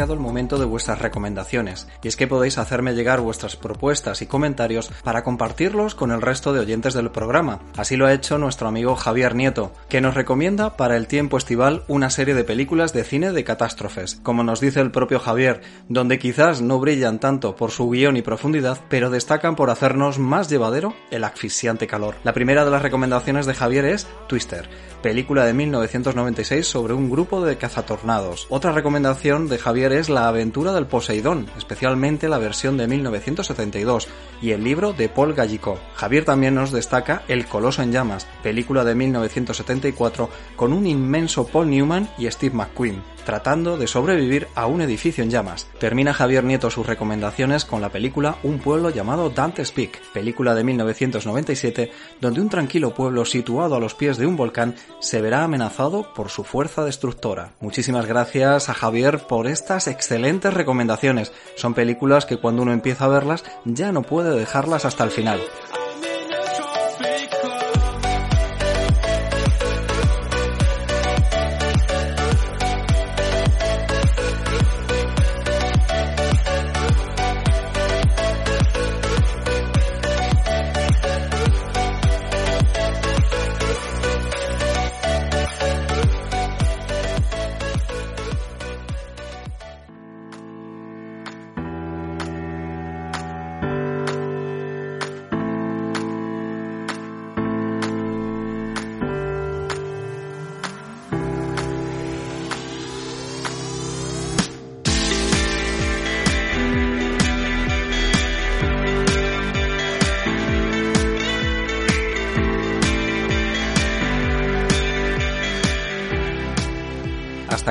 el 0.08 0.18
momento 0.18 0.58
de 0.58 0.64
vuestras 0.64 0.98
recomendaciones, 0.98 1.86
y 2.02 2.08
es 2.08 2.16
que 2.16 2.26
podéis 2.26 2.56
hacerme 2.56 2.94
llegar 2.94 3.20
vuestras 3.20 3.56
propuestas 3.56 4.22
y 4.22 4.26
comentarios 4.26 4.90
para 5.04 5.22
compartirlos 5.22 5.94
con 5.94 6.10
el 6.10 6.22
resto 6.22 6.52
de 6.52 6.60
oyentes 6.60 6.94
del 6.94 7.10
programa. 7.10 7.60
Así 7.76 7.96
lo 7.96 8.06
ha 8.06 8.14
hecho 8.14 8.38
nuestro 8.38 8.68
amigo 8.68 8.96
Javier 8.96 9.34
Nieto, 9.34 9.72
que 9.88 10.00
nos 10.00 10.14
recomienda 10.14 10.76
para 10.76 10.96
el 10.96 11.06
tiempo 11.06 11.36
estival 11.36 11.84
una 11.88 12.08
serie 12.08 12.34
de 12.34 12.44
películas 12.44 12.92
de 12.92 13.04
cine 13.04 13.32
de 13.32 13.44
catástrofes, 13.44 14.20
como 14.22 14.42
nos 14.42 14.60
dice 14.60 14.80
el 14.80 14.90
propio 14.90 15.20
Javier, 15.20 15.60
donde 15.88 16.18
quizás 16.18 16.62
no 16.62 16.78
brillan 16.78 17.18
tanto 17.18 17.54
por 17.54 17.70
su 17.70 17.90
guion 17.90 18.16
y 18.16 18.22
profundidad, 18.22 18.78
pero 18.88 19.10
destacan 19.10 19.56
por 19.56 19.68
hacernos 19.68 20.18
más 20.18 20.48
llevadero 20.48 20.94
el 21.10 21.24
asfixiante 21.24 21.86
calor. 21.86 22.14
La 22.24 22.32
primera 22.32 22.64
de 22.64 22.70
las 22.70 22.82
recomendaciones 22.82 23.44
de 23.44 23.54
Javier 23.54 23.84
es 23.84 24.06
Twister, 24.28 24.68
película 25.00 25.44
de 25.44 25.54
1996 25.54 26.66
sobre 26.66 26.94
un 26.94 27.10
grupo 27.10 27.44
de 27.44 27.56
cazatornados. 27.56 28.46
Otra 28.50 28.72
recomendación 28.72 29.48
de 29.48 29.58
Javier 29.58 29.92
es 29.92 30.08
La 30.08 30.28
aventura 30.28 30.72
del 30.72 30.86
Poseidón, 30.86 31.50
especialmente 31.56 32.28
la 32.28 32.38
versión 32.38 32.76
de 32.76 32.86
1972, 32.86 34.08
y 34.42 34.52
el 34.52 34.64
libro 34.64 34.92
de 34.92 35.08
Paul 35.08 35.34
Gallicot. 35.34 35.80
Javier 35.94 36.24
también 36.24 36.54
nos 36.54 36.72
destaca 36.72 37.22
El 37.28 37.46
Coloso 37.46 37.82
en 37.82 37.92
Llamas, 37.92 38.26
película 38.42 38.84
de 38.84 38.94
1974 38.94 40.30
con 40.56 40.72
un 40.72 40.86
inmenso 40.86 41.46
Paul 41.46 41.70
Newman 41.70 42.08
y 42.18 42.30
Steve 42.30 42.54
McQueen, 42.54 43.02
tratando 43.24 43.76
de 43.76 43.86
sobrevivir 43.86 44.48
a 44.54 44.66
un 44.66 44.80
edificio 44.80 45.24
en 45.24 45.30
llamas. 45.30 45.66
Termina 45.78 46.12
Javier 46.12 46.44
Nieto 46.44 46.70
sus 46.70 46.86
recomendaciones 46.86 47.64
con 47.64 47.80
la 47.80 47.90
película 47.90 48.36
Un 48.42 48.58
pueblo 48.58 48.90
llamado 48.90 49.30
Dante's 49.30 49.72
Peak, 49.72 50.00
película 50.12 50.54
de 50.54 50.64
1997, 50.64 51.92
donde 52.20 52.40
un 52.40 52.48
tranquilo 52.48 52.94
pueblo 52.94 53.24
situado 53.24 53.74
a 53.74 53.80
los 53.80 53.94
pies 53.94 54.16
de 54.18 54.26
un 54.26 54.36
volcán 54.36 54.74
se 55.00 55.20
verá 55.20 55.44
amenazado 55.44 56.12
por 56.14 56.28
su 56.30 56.44
fuerza 56.44 56.84
destructora. 56.84 57.52
Muchísimas 57.60 58.06
gracias 58.06 58.68
a 58.68 58.74
Javier 58.74 59.26
por 59.26 59.46
estas 59.46 59.86
excelentes 59.86 60.52
recomendaciones. 60.54 61.32
Son 61.56 61.74
películas 61.74 62.26
que 62.26 62.38
cuando 62.38 62.62
uno 62.62 62.72
empieza 62.72 63.04
a 63.04 63.08
verlas 63.08 63.44
ya 63.64 63.92
no 63.92 64.02
puede 64.02 64.38
dejarlas 64.38 64.84
hasta 64.84 65.04
el 65.04 65.10
final. 65.10 65.40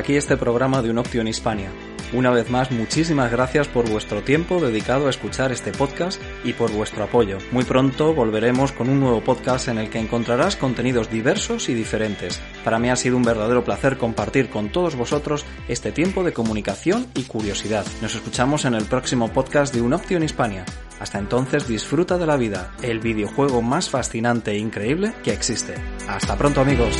Aquí 0.09 0.17
este 0.17 0.37
programa 0.37 0.81
de 0.81 0.89
Un 0.89 0.97
Option 0.97 1.27
Hispania. 1.27 1.69
Una 2.13 2.31
vez 2.31 2.49
más, 2.49 2.71
muchísimas 2.71 3.31
gracias 3.31 3.67
por 3.67 3.87
vuestro 3.87 4.23
tiempo 4.23 4.59
dedicado 4.59 5.05
a 5.05 5.11
escuchar 5.11 5.51
este 5.51 5.71
podcast 5.71 6.19
y 6.43 6.53
por 6.53 6.71
vuestro 6.71 7.03
apoyo. 7.03 7.37
Muy 7.51 7.63
pronto 7.63 8.15
volveremos 8.15 8.71
con 8.71 8.89
un 8.89 8.99
nuevo 8.99 9.23
podcast 9.23 9.67
en 9.67 9.77
el 9.77 9.91
que 9.91 9.99
encontrarás 9.99 10.55
contenidos 10.55 11.11
diversos 11.11 11.69
y 11.69 11.75
diferentes. 11.75 12.41
Para 12.63 12.79
mí 12.79 12.89
ha 12.89 12.95
sido 12.95 13.17
un 13.17 13.23
verdadero 13.23 13.63
placer 13.63 13.99
compartir 13.99 14.49
con 14.49 14.71
todos 14.71 14.95
vosotros 14.95 15.45
este 15.67 15.91
tiempo 15.91 16.23
de 16.23 16.33
comunicación 16.33 17.05
y 17.13 17.25
curiosidad. 17.25 17.85
Nos 18.01 18.15
escuchamos 18.15 18.65
en 18.65 18.73
el 18.73 18.85
próximo 18.85 19.31
podcast 19.31 19.75
de 19.75 19.81
Un 19.81 19.93
Option 19.93 20.23
Hispania. 20.23 20.65
Hasta 20.99 21.19
entonces 21.19 21.67
disfruta 21.67 22.17
de 22.17 22.25
la 22.25 22.35
vida, 22.35 22.71
el 22.81 22.99
videojuego 22.99 23.61
más 23.61 23.91
fascinante 23.91 24.53
e 24.53 24.57
increíble 24.57 25.13
que 25.23 25.33
existe. 25.33 25.75
Hasta 26.07 26.35
pronto 26.35 26.61
amigos. 26.61 26.97